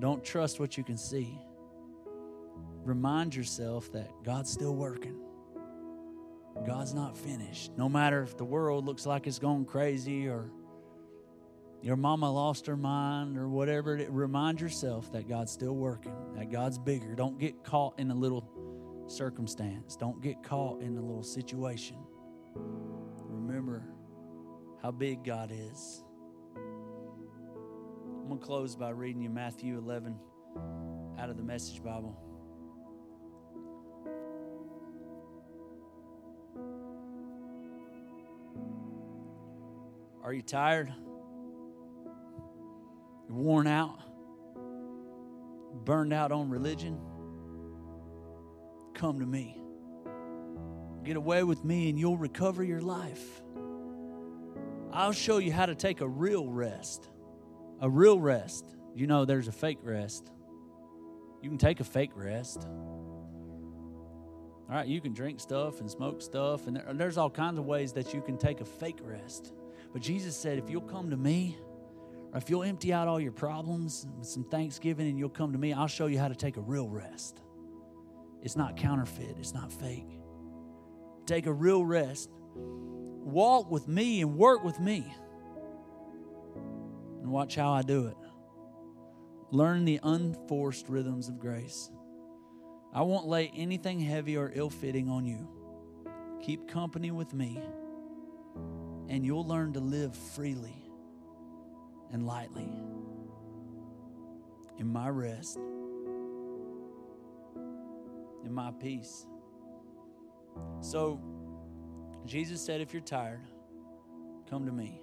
don't 0.00 0.24
trust 0.24 0.58
what 0.58 0.76
you 0.76 0.82
can 0.82 0.96
see 0.96 1.38
remind 2.84 3.34
yourself 3.34 3.92
that 3.92 4.10
God's 4.24 4.50
still 4.50 4.74
working. 4.74 5.16
God's 6.66 6.94
not 6.94 7.16
finished. 7.16 7.72
No 7.76 7.88
matter 7.88 8.22
if 8.22 8.36
the 8.36 8.44
world 8.44 8.86
looks 8.86 9.06
like 9.06 9.26
it's 9.26 9.38
going 9.38 9.64
crazy 9.64 10.26
or 10.26 10.50
your 11.82 11.96
mama 11.96 12.30
lost 12.30 12.66
her 12.66 12.76
mind 12.76 13.38
or 13.38 13.48
whatever, 13.48 14.04
remind 14.10 14.60
yourself 14.60 15.10
that 15.12 15.28
God's 15.28 15.52
still 15.52 15.74
working, 15.74 16.14
that 16.34 16.50
God's 16.50 16.78
bigger. 16.78 17.14
Don't 17.14 17.38
get 17.38 17.64
caught 17.64 17.98
in 17.98 18.10
a 18.10 18.14
little 18.14 18.44
circumstance, 19.06 19.96
don't 19.96 20.20
get 20.22 20.42
caught 20.42 20.80
in 20.82 20.96
a 20.96 21.00
little 21.00 21.22
situation. 21.22 21.96
Remember 22.54 23.82
how 24.82 24.90
big 24.90 25.24
God 25.24 25.50
is. 25.52 26.04
I'm 26.56 28.28
going 28.28 28.38
to 28.38 28.46
close 28.46 28.76
by 28.76 28.90
reading 28.90 29.22
you 29.22 29.30
Matthew 29.30 29.76
11 29.78 30.16
out 31.18 31.30
of 31.30 31.36
the 31.36 31.42
Message 31.42 31.82
Bible. 31.82 32.16
Are 40.22 40.32
you 40.32 40.42
tired? 40.42 40.92
You're 43.30 43.38
worn 43.38 43.68
out? 43.68 44.00
Burned 45.84 46.12
out 46.12 46.32
on 46.32 46.50
religion? 46.50 46.98
Come 48.94 49.20
to 49.20 49.26
me. 49.26 49.56
Get 51.04 51.16
away 51.16 51.44
with 51.44 51.64
me 51.64 51.88
and 51.88 51.98
you'll 51.98 52.16
recover 52.16 52.64
your 52.64 52.80
life. 52.80 53.40
I'll 54.92 55.12
show 55.12 55.38
you 55.38 55.52
how 55.52 55.66
to 55.66 55.76
take 55.76 56.00
a 56.00 56.08
real 56.08 56.48
rest. 56.48 57.08
A 57.80 57.88
real 57.88 58.18
rest. 58.18 58.64
You 58.96 59.06
know, 59.06 59.24
there's 59.24 59.46
a 59.46 59.52
fake 59.52 59.78
rest. 59.84 60.28
You 61.40 61.48
can 61.48 61.58
take 61.58 61.78
a 61.78 61.84
fake 61.84 62.10
rest. 62.16 62.66
All 64.68 64.76
right, 64.76 64.88
you 64.88 65.00
can 65.00 65.12
drink 65.12 65.38
stuff 65.38 65.78
and 65.80 65.88
smoke 65.88 66.20
stuff, 66.20 66.66
and 66.66 66.82
there's 66.94 67.16
all 67.16 67.30
kinds 67.30 67.58
of 67.58 67.64
ways 67.64 67.92
that 67.92 68.12
you 68.12 68.20
can 68.20 68.36
take 68.36 68.60
a 68.60 68.64
fake 68.64 68.98
rest. 69.02 69.52
But 69.92 70.02
Jesus 70.02 70.36
said, 70.36 70.58
if 70.58 70.68
you'll 70.68 70.80
come 70.80 71.10
to 71.10 71.16
me, 71.16 71.56
or 72.32 72.38
if 72.38 72.48
you'll 72.48 72.62
empty 72.62 72.92
out 72.92 73.08
all 73.08 73.20
your 73.20 73.32
problems 73.32 74.06
with 74.18 74.28
some 74.28 74.44
thanksgiving 74.44 75.08
and 75.08 75.18
you'll 75.18 75.28
come 75.28 75.52
to 75.52 75.58
me, 75.58 75.72
I'll 75.72 75.88
show 75.88 76.06
you 76.06 76.18
how 76.18 76.28
to 76.28 76.34
take 76.34 76.56
a 76.56 76.60
real 76.60 76.88
rest. 76.88 77.40
It's 78.42 78.56
not 78.56 78.76
counterfeit, 78.76 79.36
it's 79.38 79.52
not 79.52 79.72
fake. 79.72 80.18
Take 81.26 81.46
a 81.46 81.52
real 81.52 81.84
rest. 81.84 82.30
Walk 82.54 83.70
with 83.70 83.86
me 83.86 84.20
and 84.22 84.36
work 84.36 84.64
with 84.64 84.78
me. 84.80 85.04
And 87.20 87.30
watch 87.30 87.56
how 87.56 87.72
I 87.72 87.82
do 87.82 88.06
it. 88.06 88.16
Learn 89.50 89.84
the 89.84 90.00
unforced 90.02 90.88
rhythms 90.88 91.28
of 91.28 91.38
grace. 91.38 91.90
I 92.92 93.02
won't 93.02 93.26
lay 93.26 93.52
anything 93.54 94.00
heavy 94.00 94.36
or 94.36 94.50
ill 94.54 94.70
fitting 94.70 95.08
on 95.08 95.26
you. 95.26 95.48
Keep 96.42 96.68
company 96.68 97.10
with 97.10 97.34
me 97.34 97.60
and 99.08 99.26
you'll 99.26 99.46
learn 99.46 99.72
to 99.72 99.80
live 99.80 100.16
freely 100.16 100.79
and 102.12 102.26
lightly 102.26 102.72
in 104.78 104.86
my 104.86 105.08
rest, 105.08 105.58
in 108.44 108.52
my 108.52 108.72
peace. 108.80 109.26
So, 110.80 111.20
Jesus 112.24 112.60
said, 112.60 112.80
if 112.80 112.92
you're 112.92 113.02
tired, 113.02 113.42
come 114.48 114.66
to 114.66 114.72
me. 114.72 115.02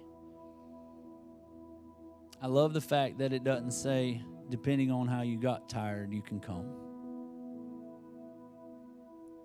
I 2.42 2.46
love 2.46 2.72
the 2.72 2.80
fact 2.80 3.18
that 3.18 3.32
it 3.32 3.44
doesn't 3.44 3.72
say, 3.72 4.22
depending 4.48 4.90
on 4.90 5.08
how 5.08 5.22
you 5.22 5.38
got 5.38 5.68
tired, 5.68 6.12
you 6.12 6.22
can 6.22 6.40
come. 6.40 6.66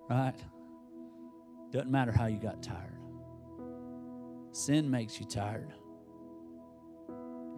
Right? 0.09 0.35
Doesn't 1.71 1.91
matter 1.91 2.11
how 2.11 2.27
you 2.27 2.37
got 2.37 2.61
tired. 2.61 2.99
Sin 4.51 4.89
makes 4.89 5.19
you 5.19 5.25
tired. 5.25 5.73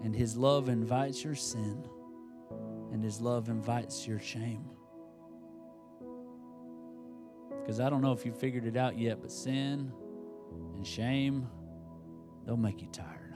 And 0.06 0.16
His 0.16 0.38
love 0.38 0.70
invites 0.70 1.24
your 1.24 1.34
sin, 1.34 1.84
and 2.94 3.04
His 3.04 3.20
love 3.20 3.50
invites 3.50 4.06
your 4.08 4.20
shame. 4.20 4.64
Because 7.60 7.80
I 7.80 7.90
don't 7.90 8.04
know 8.04 8.12
if 8.12 8.24
you 8.24 8.32
figured 8.32 8.68
it 8.68 8.78
out 8.78 9.00
yet, 9.00 9.20
but 9.20 9.32
sin 9.32 9.92
and 10.76 10.86
shame, 10.86 11.48
they'll 12.46 12.56
make 12.56 12.84
you 12.84 12.88
tired. 12.90 13.34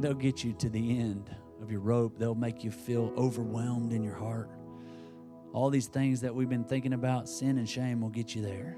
They'll 0.00 0.12
get 0.12 0.44
you 0.44 0.52
to 0.52 0.68
the 0.68 0.98
end 0.98 1.34
of 1.62 1.70
your 1.70 1.80
rope. 1.80 2.18
They'll 2.18 2.34
make 2.34 2.62
you 2.62 2.70
feel 2.70 3.14
overwhelmed 3.16 3.94
in 3.94 4.02
your 4.02 4.16
heart. 4.16 4.50
All 5.54 5.70
these 5.70 5.86
things 5.86 6.20
that 6.20 6.34
we've 6.34 6.50
been 6.50 6.64
thinking 6.64 6.92
about, 6.92 7.26
sin 7.26 7.56
and 7.56 7.66
shame 7.66 8.02
will 8.02 8.10
get 8.10 8.34
you 8.34 8.42
there. 8.42 8.76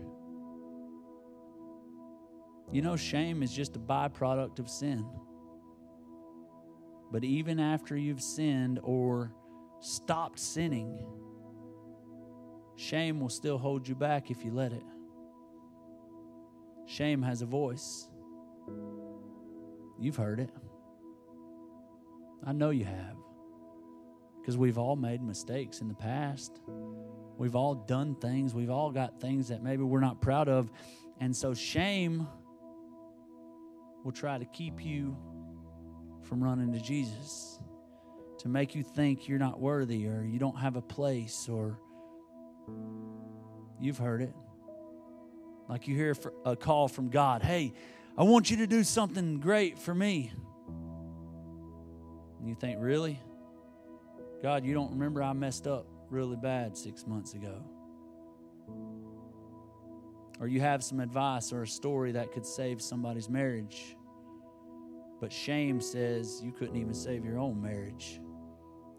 You 2.71 2.81
know, 2.81 2.95
shame 2.95 3.43
is 3.43 3.53
just 3.53 3.75
a 3.75 3.81
byproduct 3.81 4.61
of 4.61 4.71
sin. 4.71 5.05
But 7.13 7.25
even 7.25 7.61
after 7.61 7.95
you've 7.95 8.23
sinned 8.23 8.81
or 8.83 9.35
stopped 9.81 10.39
sinning, 10.39 10.99
shame 12.77 13.21
will 13.21 13.29
still 13.29 13.59
hold 13.59 13.87
you 13.87 13.95
back 13.95 14.31
if 14.31 14.43
you 14.45 14.51
let 14.51 14.73
it. 14.73 14.83
Shame 16.87 17.21
has 17.23 17.43
a 17.43 17.47
voice. 17.47 18.09
You've 20.01 20.17
heard 20.17 20.41
it. 20.41 20.51
I 22.45 22.53
know 22.53 22.71
you 22.71 22.87
have. 22.87 23.17
Because 24.41 24.57
we've 24.57 24.79
all 24.79 24.97
made 24.97 25.23
mistakes 25.23 25.83
in 25.83 25.89
the 25.89 25.95
past. 25.95 26.61
We've 27.37 27.55
all 27.55 27.75
done 27.75 28.15
things. 28.17 28.55
We've 28.55 28.71
all 28.71 28.91
got 28.91 29.21
things 29.21 29.49
that 29.49 29.63
maybe 29.63 29.83
we're 29.83 30.01
not 30.01 30.23
proud 30.23 30.49
of. 30.49 30.71
And 31.21 31.37
so 31.37 31.53
shame 31.53 32.27
will 34.03 34.13
try 34.13 34.39
to 34.39 34.45
keep 34.47 34.85
you 34.85 35.17
from 36.23 36.43
running 36.43 36.73
to 36.73 36.81
Jesus, 36.81 37.59
to 38.39 38.49
make 38.49 38.75
you 38.75 38.83
think 38.83 39.29
you're 39.29 39.39
not 39.39 39.61
worthy 39.61 40.07
or 40.07 40.23
you 40.25 40.39
don't 40.39 40.59
have 40.59 40.77
a 40.77 40.83
place 40.83 41.49
or 41.49 41.79
you've 43.81 43.99
heard 43.99 44.23
it. 44.23 44.35
Like 45.69 45.87
you 45.89 45.95
hear 45.95 46.15
a 46.45 46.57
call 46.57 46.89
from 46.89 47.09
God, 47.09 47.43
hey, 47.43 47.73
I 48.17 48.25
want 48.25 48.51
you 48.51 48.59
to 48.59 48.67
do 48.67 48.85
something 48.85 49.41
great 49.41 49.79
for 49.79 49.95
me. 49.95 50.33
And 52.39 52.49
you 52.49 52.55
think, 52.55 52.79
really? 52.81 53.21
God, 54.43 54.65
you 54.65 54.75
don't 54.75 54.91
remember 54.91 55.23
I 55.23 55.33
messed 55.33 55.67
up 55.67 55.87
really 56.11 56.37
bad 56.37 56.77
six 56.77 57.07
months 57.07 57.35
ago. 57.35 57.65
Or 60.41 60.49
you 60.49 60.61
have 60.61 60.83
some 60.83 60.99
advice 60.99 61.53
or 61.53 61.63
a 61.63 61.69
story 61.69 62.13
that 62.13 62.33
could 62.33 62.45
save 62.45 62.83
somebody's 62.83 63.29
marriage. 63.29 63.97
But 65.23 65.33
shame 65.33 65.81
says 65.81 66.41
you 66.43 66.51
couldn't 66.51 66.77
even 66.77 66.93
save 66.93 67.25
your 67.25 67.39
own 67.39 67.63
marriage. 67.63 68.21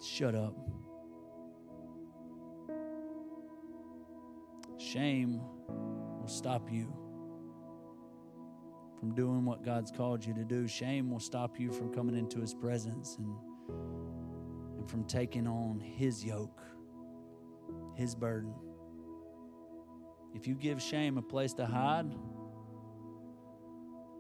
Shut 0.02 0.36
up. 0.36 0.56
Shame 4.78 5.42
will 5.68 6.30
stop 6.30 6.72
you 6.72 6.96
from 8.98 9.14
doing 9.14 9.44
what 9.44 9.66
God's 9.66 9.92
called 9.92 10.26
you 10.26 10.34
to 10.36 10.46
do. 10.46 10.66
Shame 10.66 11.12
will 11.12 11.20
stop 11.20 11.60
you 11.60 11.74
from 11.74 11.94
coming 11.94 12.18
into 12.18 12.40
His 12.40 12.54
presence 12.54 13.18
and, 13.18 13.36
and 14.78 14.90
from 14.90 15.04
taking 15.04 15.46
on 15.46 15.82
His 15.82 16.24
yoke, 16.24 16.62
His 17.98 18.16
burden. 18.16 18.54
If 20.34 20.48
you 20.48 20.56
give 20.56 20.82
shame 20.82 21.18
a 21.18 21.22
place 21.22 21.54
to 21.56 21.66
hide, 21.66 22.16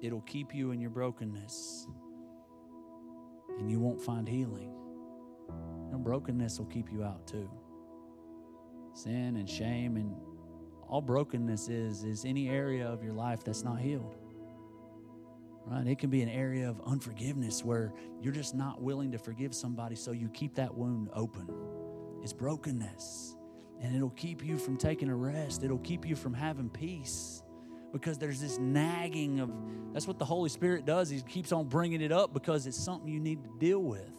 it'll 0.03 0.21
keep 0.21 0.53
you 0.53 0.71
in 0.71 0.79
your 0.79 0.89
brokenness 0.89 1.87
and 3.57 3.69
you 3.71 3.79
won't 3.79 4.01
find 4.01 4.27
healing. 4.27 4.71
And 5.91 6.03
brokenness 6.03 6.59
will 6.59 6.65
keep 6.65 6.91
you 6.91 7.03
out 7.03 7.25
too. 7.25 7.49
Sin 8.93 9.37
and 9.37 9.49
shame 9.49 9.95
and 9.95 10.15
all 10.87 11.01
brokenness 11.01 11.69
is 11.69 12.03
is 12.03 12.25
any 12.25 12.49
area 12.49 12.87
of 12.87 13.03
your 13.03 13.13
life 13.13 13.43
that's 13.43 13.63
not 13.63 13.79
healed 13.79 14.17
right? 15.65 15.87
It 15.87 15.99
can 15.99 16.09
be 16.09 16.21
an 16.21 16.29
area 16.29 16.69
of 16.69 16.81
unforgiveness 16.85 17.63
where 17.63 17.93
you're 18.21 18.33
just 18.33 18.55
not 18.55 18.81
willing 18.81 19.11
to 19.11 19.17
forgive 19.17 19.53
somebody, 19.53 19.95
so 19.95 20.11
you 20.11 20.29
keep 20.29 20.55
that 20.55 20.73
wound 20.73 21.09
open. 21.13 21.47
It's 22.21 22.33
brokenness, 22.33 23.35
and 23.81 23.95
it'll 23.95 24.09
keep 24.11 24.43
you 24.43 24.57
from 24.57 24.77
taking 24.77 25.09
a 25.09 25.15
rest, 25.15 25.63
it'll 25.63 25.79
keep 25.79 26.07
you 26.07 26.15
from 26.15 26.33
having 26.33 26.69
peace. 26.69 27.43
Because 27.93 28.17
there's 28.17 28.41
this 28.41 28.57
nagging 28.57 29.39
of 29.39 29.51
that's 29.93 30.07
what 30.07 30.19
the 30.19 30.25
Holy 30.25 30.49
Spirit 30.49 30.85
does. 30.85 31.09
He 31.09 31.21
keeps 31.21 31.51
on 31.51 31.67
bringing 31.67 32.01
it 32.01 32.11
up 32.11 32.33
because 32.33 32.67
it's 32.67 32.77
something 32.77 33.07
you 33.07 33.19
need 33.19 33.43
to 33.43 33.49
deal 33.59 33.79
with. 33.79 34.11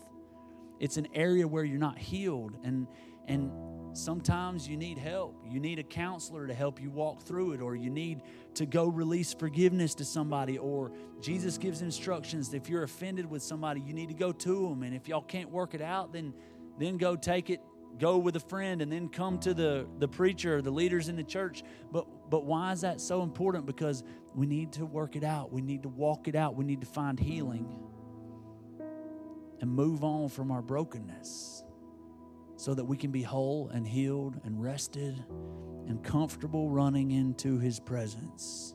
It's 0.81 0.97
an 0.97 1.09
area 1.14 1.47
where 1.47 1.64
you're 1.64 1.79
not 1.79 1.99
healed, 1.99 2.57
and 2.64 2.87
and 3.27 3.51
Sometimes 3.95 4.66
you 4.66 4.77
need 4.77 4.99
help. 4.99 5.41
You 5.49 5.61
need 5.61 5.79
a 5.79 5.85
counselor 5.85 6.49
to 6.49 6.55
help 6.55 6.83
you 6.83 6.91
walk 6.91 7.22
through 7.22 7.53
it, 7.53 7.61
or 7.61 7.77
you 7.77 7.91
need 7.91 8.22
to 8.55 8.66
go 8.66 8.89
release 8.89 9.33
forgiveness 9.33 9.95
to 9.97 10.05
somebody, 10.05 10.59
or 10.59 10.91
Jesus 11.20 11.59
gives 11.59 11.81
instructions. 11.81 12.53
If 12.53 12.68
you're 12.68 12.83
offended 12.83 13.31
with 13.31 13.43
somebody, 13.43 13.81
you 13.81 13.95
need 13.95 14.09
to 14.09 14.14
go 14.14 14.33
to 14.33 14.68
them. 14.68 14.83
And 14.83 14.97
if 14.97 15.07
y'all 15.07 15.22
can't 15.22 15.49
work 15.51 15.75
it 15.75 15.81
out, 15.81 16.12
then 16.12 16.35
then 16.77 16.97
go 16.97 17.14
take 17.14 17.51
it, 17.51 17.61
go 18.01 18.18
with 18.18 18.35
a 18.35 18.41
friend, 18.41 18.83
and 18.83 18.91
then 18.91 19.09
come 19.09 19.39
to 19.39 19.55
the, 19.55 19.87
the 20.01 20.09
preacher 20.09 20.57
or 20.57 20.62
the 20.62 20.72
leaders 20.72 21.09
in 21.09 21.14
the 21.14 21.22
church. 21.22 21.62
But 21.93 22.09
but 22.35 22.47
why 22.47 22.72
is 22.72 22.80
that 22.80 23.01
so 23.01 23.22
important? 23.22 23.64
Because 23.64 24.03
we 24.35 24.45
need 24.45 24.72
to 24.72 24.85
work 24.85 25.14
it 25.14 25.22
out. 25.22 25.53
We 25.53 25.62
need 25.62 25.85
to 25.85 25.89
walk 25.89 26.26
it 26.26 26.35
out. 26.35 26.57
We 26.57 26.64
need 26.64 26.80
to 26.80 26.87
find 26.89 27.16
healing 27.16 27.78
and 29.61 29.70
move 29.70 30.03
on 30.03 30.28
from 30.30 30.51
our 30.51 30.61
brokenness 30.61 31.62
so 32.57 32.74
that 32.74 32.85
we 32.85 32.97
can 32.97 33.12
be 33.12 33.22
whole 33.22 33.68
and 33.68 33.87
healed 33.87 34.41
and 34.43 34.61
rested 34.61 35.24
and 35.87 36.03
comfortable 36.03 36.70
running 36.70 37.12
into 37.12 37.61
His 37.61 37.78
presence 37.78 38.74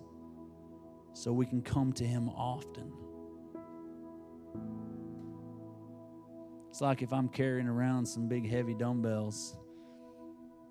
so 1.12 1.34
we 1.34 1.46
can 1.46 1.62
come 1.62 1.92
to 1.92 2.06
Him 2.06 2.30
often. 2.30 2.94
It's 6.70 6.80
like 6.80 7.02
if 7.02 7.12
I'm 7.12 7.28
carrying 7.28 7.68
around 7.68 8.06
some 8.06 8.30
big 8.30 8.50
heavy 8.50 8.74
dumbbells 8.74 9.58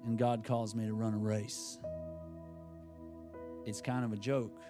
and 0.06 0.16
God 0.16 0.42
calls 0.42 0.74
me 0.74 0.86
to 0.86 0.94
run 0.94 1.12
a 1.12 1.18
race. 1.18 1.78
It's 3.68 3.82
kind 3.82 4.02
of 4.02 4.14
a 4.14 4.16
joke. 4.16 4.62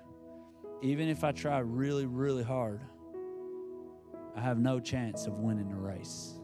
Even 0.83 1.09
if 1.09 1.23
I 1.23 1.31
try 1.31 1.61
really, 1.61 2.05
really 2.05 2.43
hard, 2.43 2.81
I 4.35 4.41
have 4.41 4.59
no 4.59 4.81
chance 4.81 5.29
of 5.29 5.39
winning 5.39 5.69
the 5.69 5.77
race 5.77 6.35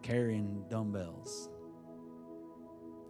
carrying 0.00 0.64
dumbbells. 0.70 1.50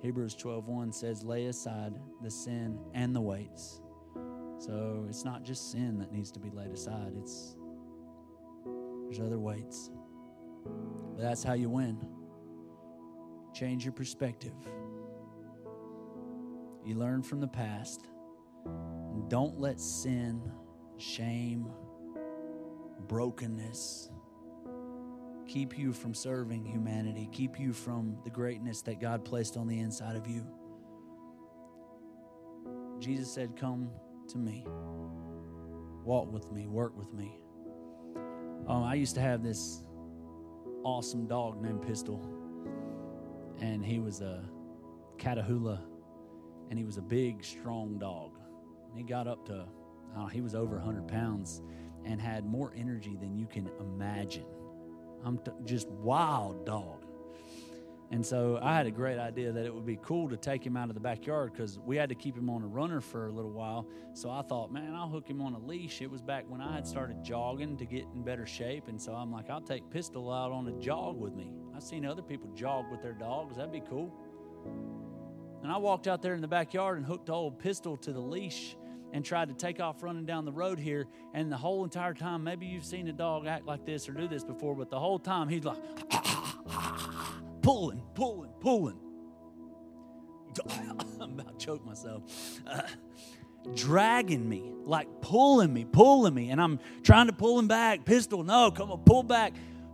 Hebrews 0.03 0.35
12:1 0.35 0.91
says, 0.93 1.23
"Lay 1.23 1.47
aside 1.47 1.95
the 2.23 2.31
sin 2.31 2.77
and 2.93 3.15
the 3.15 3.21
weights." 3.21 3.83
So 4.59 5.07
it's 5.09 5.25
not 5.25 5.45
just 5.45 5.71
sin 5.71 5.99
that 5.99 6.11
needs 6.11 6.33
to 6.33 6.41
be 6.41 6.51
laid 6.51 6.73
aside. 6.73 7.15
It's 7.19 7.57
there's 9.05 9.21
other 9.21 9.39
weights. 9.39 9.93
But 10.65 11.23
that's 11.23 11.45
how 11.45 11.53
you 11.53 11.71
win. 11.71 12.05
Change 13.53 13.85
your 13.85 13.93
perspective. 13.93 14.57
You 16.85 16.97
learn 16.97 17.23
from 17.23 17.41
the 17.41 17.49
past. 17.49 18.10
Don't 19.29 19.59
let 19.61 19.81
sin, 19.81 20.43
shame, 20.99 21.71
brokenness, 23.07 24.11
keep 25.47 25.79
you 25.79 25.93
from 25.93 26.15
serving 26.15 26.65
humanity, 26.65 27.29
keep 27.33 27.59
you 27.59 27.73
from 27.73 28.17
the 28.25 28.31
greatness 28.31 28.83
that 28.83 29.01
God 29.01 29.25
placed 29.25 29.57
on 29.57 29.67
the 29.67 29.79
inside 29.79 30.17
of 30.17 30.27
you. 30.27 30.47
Jesus 33.01 33.33
said, 33.33 33.57
Come 33.57 33.91
to 34.29 34.39
me, 34.39 34.65
walk 36.05 36.33
with 36.33 36.53
me, 36.53 36.67
work 36.67 36.97
with 36.97 37.13
me. 37.13 37.41
Um, 38.69 38.85
I 38.85 38.95
used 38.95 39.15
to 39.17 39.21
have 39.21 39.43
this 39.43 39.83
awesome 40.85 41.27
dog 41.27 41.61
named 41.63 41.83
Pistol, 41.83 42.23
and 43.59 43.85
he 43.85 43.99
was 43.99 44.21
a 44.21 44.45
Catahoula, 45.19 45.81
and 46.69 46.79
he 46.79 46.85
was 46.85 46.97
a 46.97 47.03
big, 47.03 47.45
strong 47.45 47.99
dog. 47.99 48.30
He 48.95 49.03
got 49.03 49.27
up 49.27 49.47
to, 49.47 49.67
uh, 50.17 50.27
he 50.27 50.41
was 50.41 50.55
over 50.55 50.77
100 50.77 51.09
pounds 51.09 51.63
and 52.05 52.21
had 52.21 52.45
more 52.45 52.73
energy 52.77 53.17
than 53.21 53.37
you 53.37 53.47
can 53.47 53.71
imagine. 53.79 54.47
I'm 55.25 55.39
t- 55.39 55.53
just 55.65 55.89
wild 55.89 56.65
dog. 56.65 57.05
And 58.13 58.27
so 58.27 58.59
I 58.61 58.75
had 58.77 58.87
a 58.87 58.91
great 58.91 59.19
idea 59.19 59.53
that 59.53 59.65
it 59.65 59.73
would 59.73 59.87
be 59.87 59.99
cool 60.03 60.29
to 60.31 60.37
take 60.37 60.67
him 60.67 60.77
out 60.77 60.89
of 60.89 60.95
the 60.95 61.01
backyard 61.01 61.53
because 61.53 61.79
we 61.79 61.97
had 61.97 62.09
to 62.09 62.17
keep 62.17 62.37
him 62.37 62.51
on 62.51 62.65
a 62.65 62.67
runner 62.67 63.01
for 63.01 63.29
a 63.29 63.31
little 63.31 63.53
while. 63.53 63.87
So 64.15 64.31
I 64.31 64.43
thought, 64.43 64.73
man, 64.73 64.95
I'll 64.97 65.09
hook 65.09 65.29
him 65.31 65.41
on 65.41 65.55
a 65.55 65.59
leash. 65.61 66.03
It 66.03 66.11
was 66.11 66.21
back 66.21 66.45
when 66.49 66.61
I 66.61 66.75
had 66.75 66.89
started 66.89 67.23
jogging 67.23 67.77
to 67.77 67.85
get 67.85 68.07
in 68.13 68.25
better 68.25 68.47
shape. 68.47 68.89
And 68.89 69.01
so 69.01 69.13
I'm 69.15 69.31
like, 69.31 69.49
I'll 69.49 69.61
take 69.61 69.89
Pistol 69.91 70.33
out 70.33 70.51
on 70.51 70.67
a 70.67 70.73
jog 70.81 71.21
with 71.21 71.35
me. 71.35 71.53
I've 71.75 71.85
seen 71.85 72.05
other 72.05 72.23
people 72.23 72.51
jog 72.53 72.91
with 72.91 73.01
their 73.01 73.13
dogs. 73.13 73.57
That'd 73.57 73.71
be 73.71 73.83
cool. 73.89 74.13
And 75.63 75.71
I 75.71 75.77
walked 75.77 76.09
out 76.09 76.21
there 76.21 76.35
in 76.35 76.41
the 76.41 76.49
backyard 76.49 76.99
and 76.99 77.07
hooked 77.07 77.31
old 77.31 77.61
Pistol 77.61 77.97
to 77.99 78.13
the 78.13 78.21
leash 78.21 78.75
and 79.13 79.25
tried 79.25 79.49
to 79.49 79.55
take 79.55 79.81
off 79.81 80.03
running 80.03 80.25
down 80.25 80.45
the 80.45 80.53
road 80.53 80.79
here. 80.79 81.07
And 81.35 81.51
the 81.51 81.57
whole 81.57 81.85
entire 81.85 82.15
time, 82.15 82.45
maybe 82.45 82.67
you've 82.67 82.85
seen 82.85 83.09
a 83.09 83.13
dog 83.13 83.47
act 83.47 83.67
like 83.67 83.85
this 83.85 84.09
or 84.09 84.13
do 84.13 84.29
this 84.29 84.45
before, 84.45 84.75
but 84.75 84.91
the 84.91 84.99
whole 84.99 85.19
time 85.19 85.49
he's 85.49 85.65
like 85.65 85.79
pulling, 87.63 88.03
pulling, 88.15 88.51
pulling. 88.61 88.99
I'm 91.21 91.39
about 91.39 91.59
to 91.59 91.65
choke 91.65 91.85
myself. 91.85 92.23
Uh, 92.67 92.83
dragging 93.75 94.49
me, 94.49 94.73
like 94.85 95.09
pulling 95.21 95.73
me, 95.73 95.85
pulling 95.85 96.35
me. 96.35 96.51
And 96.51 96.61
I'm 96.61 96.81
trying 97.03 97.27
to 97.27 97.33
pull 97.33 97.59
him 97.59 97.69
back. 97.69 98.05
Pistol, 98.05 98.43
no, 98.43 98.71
come 98.71 98.91
on, 98.91 98.99
pull 99.05 99.23
back. 99.23 99.53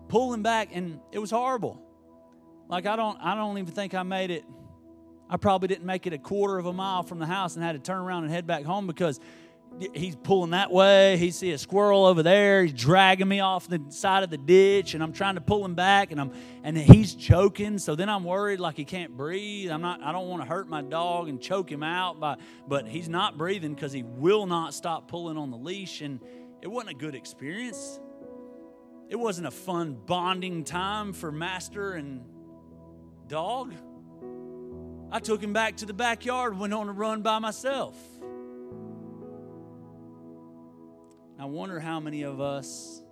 pulling 0.08 0.42
back, 0.42 0.70
and 0.72 1.00
it 1.12 1.18
was 1.18 1.30
horrible. 1.30 1.82
Like 2.68 2.86
I 2.86 2.96
don't, 2.96 3.18
I 3.20 3.34
don't 3.34 3.58
even 3.58 3.72
think 3.72 3.94
I 3.94 4.02
made 4.02 4.30
it. 4.30 4.44
I 5.28 5.36
probably 5.36 5.68
didn't 5.68 5.86
make 5.86 6.06
it 6.06 6.12
a 6.12 6.18
quarter 6.18 6.58
of 6.58 6.66
a 6.66 6.72
mile 6.72 7.02
from 7.02 7.18
the 7.18 7.26
house 7.26 7.56
and 7.56 7.64
had 7.64 7.72
to 7.72 7.78
turn 7.78 7.98
around 7.98 8.24
and 8.24 8.32
head 8.32 8.46
back 8.46 8.64
home 8.64 8.86
because 8.86 9.20
he's 9.92 10.16
pulling 10.16 10.50
that 10.50 10.70
way. 10.70 11.16
He 11.16 11.30
see 11.30 11.52
a 11.52 11.58
squirrel 11.58 12.06
over 12.06 12.22
there. 12.22 12.62
He's 12.62 12.72
dragging 12.72 13.28
me 13.28 13.40
off 13.40 13.68
the 13.68 13.82
side 13.88 14.22
of 14.22 14.30
the 14.30 14.38
ditch, 14.38 14.94
and 14.94 15.02
I'm 15.02 15.12
trying 15.12 15.34
to 15.34 15.40
pull 15.40 15.64
him 15.64 15.74
back, 15.74 16.12
and 16.12 16.20
I'm 16.20 16.32
and 16.62 16.76
he's 16.76 17.14
choking. 17.14 17.78
So 17.78 17.94
then 17.94 18.08
I'm 18.08 18.24
worried 18.24 18.60
like 18.60 18.76
he 18.76 18.84
can't 18.84 19.16
breathe. 19.16 19.70
I'm 19.70 19.82
not. 19.82 20.02
I 20.02 20.12
don't 20.12 20.28
want 20.28 20.42
to 20.42 20.48
hurt 20.48 20.68
my 20.68 20.82
dog 20.82 21.28
and 21.28 21.40
choke 21.40 21.70
him 21.70 21.82
out. 21.82 22.20
By 22.20 22.36
but 22.66 22.86
he's 22.86 23.08
not 23.08 23.36
breathing 23.36 23.74
because 23.74 23.92
he 23.92 24.02
will 24.02 24.46
not 24.46 24.74
stop 24.74 25.08
pulling 25.08 25.36
on 25.36 25.50
the 25.50 25.58
leash, 25.58 26.00
and 26.00 26.20
it 26.62 26.68
wasn't 26.68 26.92
a 26.92 26.98
good 26.98 27.14
experience. 27.14 28.00
It 29.08 29.16
wasn't 29.16 29.46
a 29.46 29.52
fun 29.52 29.96
bonding 30.06 30.64
time 30.64 31.12
for 31.12 31.30
master 31.30 31.92
and 31.92 32.24
dog. 33.28 33.72
I 35.10 35.20
took 35.20 35.42
him 35.42 35.52
back 35.52 35.76
to 35.78 35.86
the 35.86 35.94
backyard, 35.94 36.58
went 36.58 36.74
on 36.74 36.88
a 36.88 36.92
run 36.92 37.22
by 37.22 37.38
myself. 37.38 37.94
I 41.38 41.44
wonder 41.44 41.78
how 41.78 42.00
many 42.00 42.22
of 42.22 42.40
us 42.40 43.02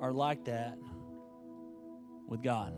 are 0.00 0.12
like 0.12 0.44
that 0.44 0.78
with 2.28 2.42
God. 2.42 2.72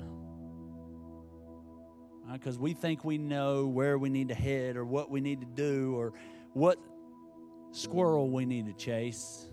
Uh, 2.29 2.33
because 2.33 2.57
right? 2.57 2.63
we 2.63 2.73
think 2.75 3.05
we 3.05 3.19
know 3.19 3.67
where 3.67 3.99
we 3.99 4.09
need 4.09 4.29
to 4.29 4.35
head 4.35 4.77
or 4.77 4.85
what 4.85 5.11
we 5.11 5.21
need 5.21 5.41
to 5.41 5.47
do 5.47 5.95
or 5.97 6.13
what 6.55 6.79
squirrel 7.73 8.31
we 8.31 8.47
need 8.47 8.67
to 8.67 8.73
chase. 8.73 9.47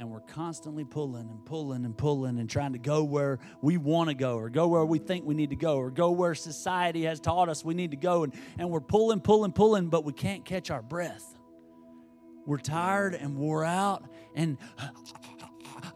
And 0.00 0.10
we're 0.10 0.20
constantly 0.20 0.84
pulling 0.84 1.28
and 1.28 1.44
pulling 1.44 1.84
and 1.84 1.96
pulling 1.96 2.40
and 2.40 2.50
trying 2.50 2.72
to 2.72 2.78
go 2.78 3.04
where 3.04 3.38
we 3.62 3.76
want 3.76 4.08
to 4.08 4.14
go 4.14 4.36
or 4.36 4.50
go 4.50 4.66
where 4.66 4.84
we 4.84 4.98
think 4.98 5.24
we 5.24 5.34
need 5.34 5.50
to 5.50 5.56
go 5.56 5.76
or 5.76 5.90
go 5.90 6.10
where 6.10 6.34
society 6.34 7.04
has 7.04 7.20
taught 7.20 7.48
us 7.48 7.64
we 7.64 7.74
need 7.74 7.92
to 7.92 7.96
go. 7.96 8.24
And, 8.24 8.32
and 8.58 8.70
we're 8.70 8.80
pulling, 8.80 9.20
pulling, 9.20 9.52
pulling, 9.52 9.88
but 9.88 10.04
we 10.04 10.12
can't 10.12 10.44
catch 10.44 10.70
our 10.70 10.82
breath 10.82 11.36
we're 12.46 12.58
tired 12.58 13.14
and 13.14 13.36
wore 13.36 13.64
out 13.64 14.04
and 14.34 14.58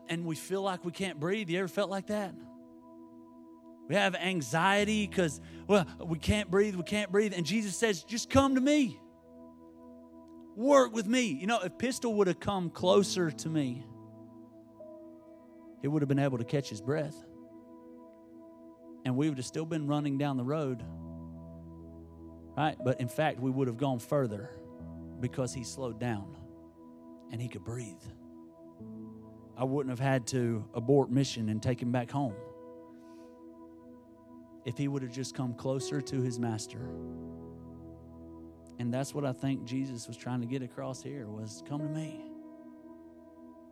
and 0.08 0.24
we 0.24 0.36
feel 0.36 0.62
like 0.62 0.84
we 0.84 0.92
can't 0.92 1.18
breathe. 1.18 1.50
You 1.50 1.58
ever 1.58 1.68
felt 1.68 1.90
like 1.90 2.06
that? 2.06 2.34
We 3.88 3.96
have 3.96 4.14
anxiety 4.14 5.06
because 5.06 5.40
well, 5.66 5.86
we 6.04 6.18
can't 6.18 6.50
breathe, 6.50 6.74
we 6.74 6.84
can't 6.84 7.10
breathe. 7.10 7.32
And 7.34 7.44
Jesus 7.44 7.76
says, 7.76 8.02
just 8.02 8.30
come 8.30 8.54
to 8.54 8.60
me. 8.60 9.00
Work 10.56 10.94
with 10.94 11.06
me. 11.06 11.22
You 11.22 11.48
know, 11.48 11.58
if 11.60 11.76
Pistol 11.76 12.14
would 12.14 12.28
have 12.28 12.38
come 12.38 12.70
closer 12.70 13.30
to 13.30 13.48
me, 13.48 13.84
he 15.84 15.88
would 15.88 16.00
have 16.00 16.08
been 16.08 16.18
able 16.18 16.38
to 16.38 16.44
catch 16.44 16.70
his 16.70 16.80
breath. 16.80 17.14
And 19.04 19.18
we 19.18 19.28
would 19.28 19.36
have 19.36 19.44
still 19.44 19.66
been 19.66 19.86
running 19.86 20.16
down 20.16 20.38
the 20.38 20.44
road. 20.44 20.82
Right? 22.56 22.74
But 22.82 23.02
in 23.02 23.08
fact, 23.08 23.38
we 23.38 23.50
would 23.50 23.68
have 23.68 23.76
gone 23.76 23.98
further 23.98 24.48
because 25.20 25.52
he 25.52 25.62
slowed 25.62 26.00
down 26.00 26.38
and 27.30 27.38
he 27.38 27.48
could 27.48 27.64
breathe. 27.64 28.00
I 29.58 29.64
wouldn't 29.64 29.90
have 29.90 30.00
had 30.00 30.26
to 30.28 30.64
abort 30.72 31.10
mission 31.10 31.50
and 31.50 31.62
take 31.62 31.82
him 31.82 31.92
back 31.92 32.10
home 32.10 32.34
if 34.64 34.78
he 34.78 34.88
would 34.88 35.02
have 35.02 35.12
just 35.12 35.34
come 35.34 35.52
closer 35.52 36.00
to 36.00 36.22
his 36.22 36.38
master. 36.38 36.80
And 38.78 38.90
that's 38.90 39.14
what 39.14 39.26
I 39.26 39.34
think 39.34 39.66
Jesus 39.66 40.08
was 40.08 40.16
trying 40.16 40.40
to 40.40 40.46
get 40.46 40.62
across 40.62 41.02
here 41.02 41.26
was 41.26 41.62
come 41.68 41.80
to 41.80 41.88
me. 41.90 42.33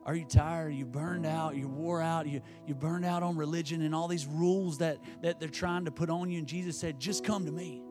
Are 0.04 0.16
you 0.16 0.24
tired? 0.24 0.74
You 0.74 0.84
burned 0.84 1.26
out? 1.26 1.54
You 1.54 1.68
wore 1.68 2.02
out? 2.02 2.26
You, 2.26 2.40
you 2.66 2.74
burned 2.74 3.04
out 3.04 3.22
on 3.22 3.36
religion 3.36 3.82
and 3.82 3.94
all 3.94 4.08
these 4.08 4.26
rules 4.26 4.78
that, 4.78 4.98
that 5.22 5.38
they're 5.38 5.48
trying 5.48 5.84
to 5.84 5.92
put 5.92 6.10
on 6.10 6.30
you? 6.30 6.38
And 6.38 6.46
Jesus 6.46 6.76
said, 6.76 6.98
just 6.98 7.24
come 7.24 7.46
to 7.46 7.52
me. 7.52 7.82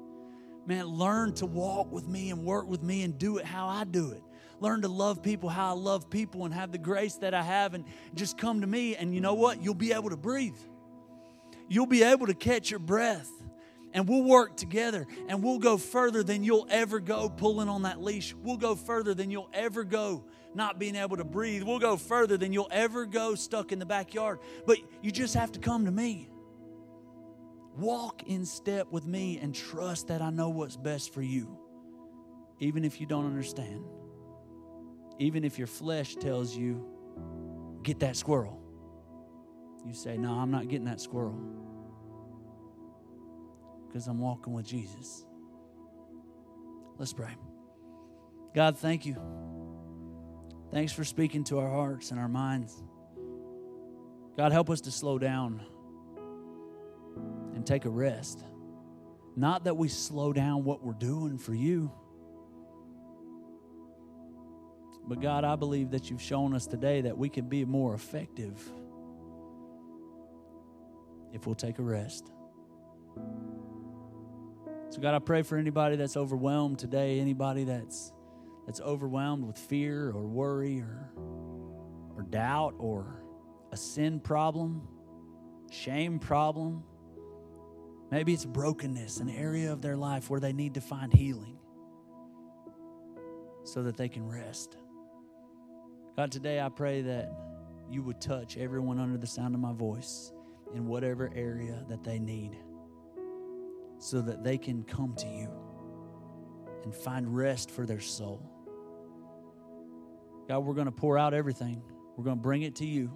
Man, 0.65 0.85
learn 0.85 1.33
to 1.35 1.45
walk 1.45 1.91
with 1.91 2.07
me 2.07 2.29
and 2.29 2.43
work 2.43 2.67
with 2.67 2.83
me 2.83 3.03
and 3.03 3.17
do 3.17 3.37
it 3.37 3.45
how 3.45 3.67
I 3.67 3.85
do 3.85 4.11
it. 4.11 4.21
Learn 4.59 4.81
to 4.83 4.87
love 4.87 5.23
people 5.23 5.49
how 5.49 5.69
I 5.69 5.77
love 5.77 6.09
people 6.09 6.45
and 6.45 6.53
have 6.53 6.71
the 6.71 6.77
grace 6.77 7.15
that 7.15 7.33
I 7.33 7.41
have 7.41 7.73
and 7.73 7.85
just 8.13 8.37
come 8.37 8.61
to 8.61 8.67
me. 8.67 8.95
And 8.95 9.15
you 9.15 9.21
know 9.21 9.33
what? 9.33 9.63
You'll 9.63 9.73
be 9.73 9.91
able 9.93 10.11
to 10.11 10.17
breathe. 10.17 10.57
You'll 11.67 11.87
be 11.87 12.03
able 12.03 12.27
to 12.27 12.35
catch 12.35 12.69
your 12.69 12.79
breath. 12.79 13.29
And 13.93 14.07
we'll 14.07 14.23
work 14.23 14.55
together 14.55 15.05
and 15.27 15.43
we'll 15.43 15.59
go 15.59 15.77
further 15.77 16.23
than 16.23 16.43
you'll 16.43 16.67
ever 16.69 16.99
go 16.99 17.27
pulling 17.27 17.69
on 17.69 17.81
that 17.81 18.01
leash. 18.01 18.33
We'll 18.35 18.57
go 18.57 18.75
further 18.75 19.13
than 19.13 19.31
you'll 19.31 19.49
ever 19.51 19.83
go 19.83 20.25
not 20.53 20.79
being 20.79 20.95
able 20.95 21.17
to 21.17 21.23
breathe. 21.23 21.63
We'll 21.63 21.79
go 21.79 21.97
further 21.97 22.37
than 22.37 22.53
you'll 22.53 22.67
ever 22.71 23.05
go 23.05 23.35
stuck 23.35 23.71
in 23.71 23.79
the 23.79 23.85
backyard. 23.85 24.39
But 24.65 24.77
you 25.01 25.11
just 25.11 25.33
have 25.35 25.51
to 25.53 25.59
come 25.59 25.85
to 25.85 25.91
me. 25.91 26.29
Walk 27.77 28.23
in 28.23 28.45
step 28.45 28.91
with 28.91 29.05
me 29.05 29.39
and 29.41 29.55
trust 29.55 30.09
that 30.09 30.21
I 30.21 30.29
know 30.29 30.49
what's 30.49 30.75
best 30.75 31.13
for 31.13 31.21
you, 31.21 31.57
even 32.59 32.83
if 32.83 32.99
you 32.99 33.07
don't 33.07 33.25
understand. 33.25 33.85
Even 35.19 35.43
if 35.43 35.57
your 35.57 35.67
flesh 35.67 36.15
tells 36.15 36.55
you, 36.55 36.85
get 37.83 37.99
that 37.99 38.17
squirrel. 38.17 38.59
You 39.85 39.93
say, 39.93 40.17
no, 40.17 40.33
I'm 40.33 40.51
not 40.51 40.67
getting 40.67 40.85
that 40.85 40.99
squirrel 40.99 41.39
because 43.87 44.07
I'm 44.07 44.19
walking 44.19 44.53
with 44.53 44.65
Jesus. 44.65 45.25
Let's 46.97 47.13
pray. 47.13 47.35
God, 48.53 48.77
thank 48.77 49.05
you. 49.05 49.15
Thanks 50.71 50.93
for 50.93 51.03
speaking 51.03 51.43
to 51.45 51.59
our 51.59 51.69
hearts 51.69 52.11
and 52.11 52.19
our 52.19 52.29
minds. 52.29 52.81
God, 54.37 54.53
help 54.53 54.69
us 54.69 54.79
to 54.81 54.91
slow 54.91 55.19
down 55.19 55.61
and 57.53 57.65
take 57.65 57.83
a 57.83 57.89
rest. 57.89 58.41
Not 59.35 59.65
that 59.65 59.75
we 59.75 59.89
slow 59.89 60.31
down 60.31 60.63
what 60.63 60.81
we're 60.81 60.93
doing 60.93 61.37
for 61.37 61.53
you. 61.53 61.91
But 65.05 65.19
God, 65.19 65.43
I 65.43 65.57
believe 65.57 65.91
that 65.91 66.09
you've 66.09 66.21
shown 66.21 66.55
us 66.55 66.67
today 66.67 67.01
that 67.01 67.17
we 67.17 67.27
can 67.27 67.49
be 67.49 67.65
more 67.65 67.93
effective 67.93 68.57
if 71.33 71.45
we'll 71.45 71.55
take 71.55 71.79
a 71.79 71.83
rest. 71.83 72.31
So 74.89 75.01
God, 75.01 75.15
I 75.15 75.19
pray 75.19 75.41
for 75.41 75.57
anybody 75.57 75.97
that's 75.97 76.15
overwhelmed 76.15 76.79
today, 76.79 77.19
anybody 77.19 77.65
that's 77.65 78.13
that's 78.71 78.79
overwhelmed 78.79 79.43
with 79.43 79.57
fear 79.57 80.11
or 80.11 80.25
worry 80.25 80.79
or 80.79 81.11
or 82.15 82.23
doubt 82.23 82.73
or 82.77 83.21
a 83.73 83.75
sin 83.75 84.17
problem, 84.17 84.87
shame 85.69 86.19
problem. 86.19 86.81
Maybe 88.11 88.33
it's 88.33 88.45
brokenness, 88.45 89.17
an 89.17 89.29
area 89.29 89.73
of 89.73 89.81
their 89.81 89.97
life 89.97 90.29
where 90.29 90.39
they 90.39 90.53
need 90.53 90.75
to 90.75 90.81
find 90.81 91.11
healing 91.11 91.57
so 93.65 93.83
that 93.83 93.97
they 93.97 94.07
can 94.07 94.25
rest. 94.25 94.77
God, 96.15 96.31
today 96.31 96.61
I 96.61 96.69
pray 96.69 97.01
that 97.01 97.29
you 97.89 98.01
would 98.03 98.21
touch 98.21 98.55
everyone 98.55 98.99
under 98.99 99.17
the 99.17 99.27
sound 99.27 99.53
of 99.53 99.59
my 99.59 99.73
voice 99.73 100.31
in 100.73 100.87
whatever 100.87 101.29
area 101.35 101.83
that 101.89 102.05
they 102.05 102.19
need 102.19 102.55
so 103.99 104.21
that 104.21 104.45
they 104.45 104.57
can 104.57 104.85
come 104.85 105.13
to 105.15 105.27
you 105.27 105.49
and 106.83 106.95
find 106.95 107.35
rest 107.35 107.69
for 107.69 107.85
their 107.85 107.99
soul. 107.99 108.50
God, 110.51 110.65
we're 110.65 110.73
going 110.73 110.87
to 110.87 110.91
pour 110.91 111.17
out 111.17 111.33
everything, 111.33 111.81
we're 112.17 112.25
going 112.25 112.35
to 112.35 112.41
bring 112.41 112.63
it 112.63 112.75
to 112.75 112.85
you, 112.85 113.09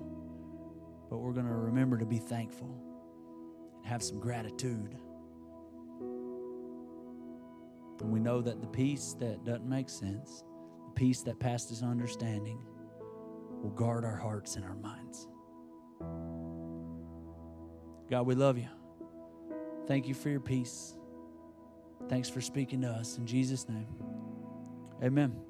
but 1.10 1.18
we're 1.18 1.34
going 1.34 1.46
to 1.46 1.54
remember 1.54 1.98
to 1.98 2.06
be 2.06 2.18
thankful 2.18 2.82
and 3.76 3.86
have 3.86 4.02
some 4.02 4.22
gratitude. 4.22 4.96
And 8.00 8.10
we 8.10 8.22
know 8.22 8.40
that 8.40 8.62
the 8.62 8.68
peace 8.68 9.18
that 9.20 9.44
doesn't 9.44 9.68
make 9.68 9.90
sense, 9.90 10.46
the 10.86 10.94
peace 10.94 11.24
that 11.24 11.38
passes 11.38 11.84
understanding, 11.84 12.58
will 13.62 13.72
guard 13.72 14.06
our 14.06 14.16
hearts 14.16 14.56
and 14.56 14.64
our 14.64 14.76
minds. 14.76 15.28
God, 18.10 18.26
we 18.28 18.36
love 18.36 18.58
you. 18.58 18.70
Thank 19.88 20.08
you 20.08 20.14
for 20.14 20.30
your 20.30 20.40
peace. 20.40 20.96
Thanks 22.08 22.30
for 22.30 22.40
speaking 22.40 22.80
to 22.84 22.88
us. 22.88 23.18
In 23.18 23.26
Jesus' 23.26 23.68
name, 23.68 23.90
amen. 25.04 25.45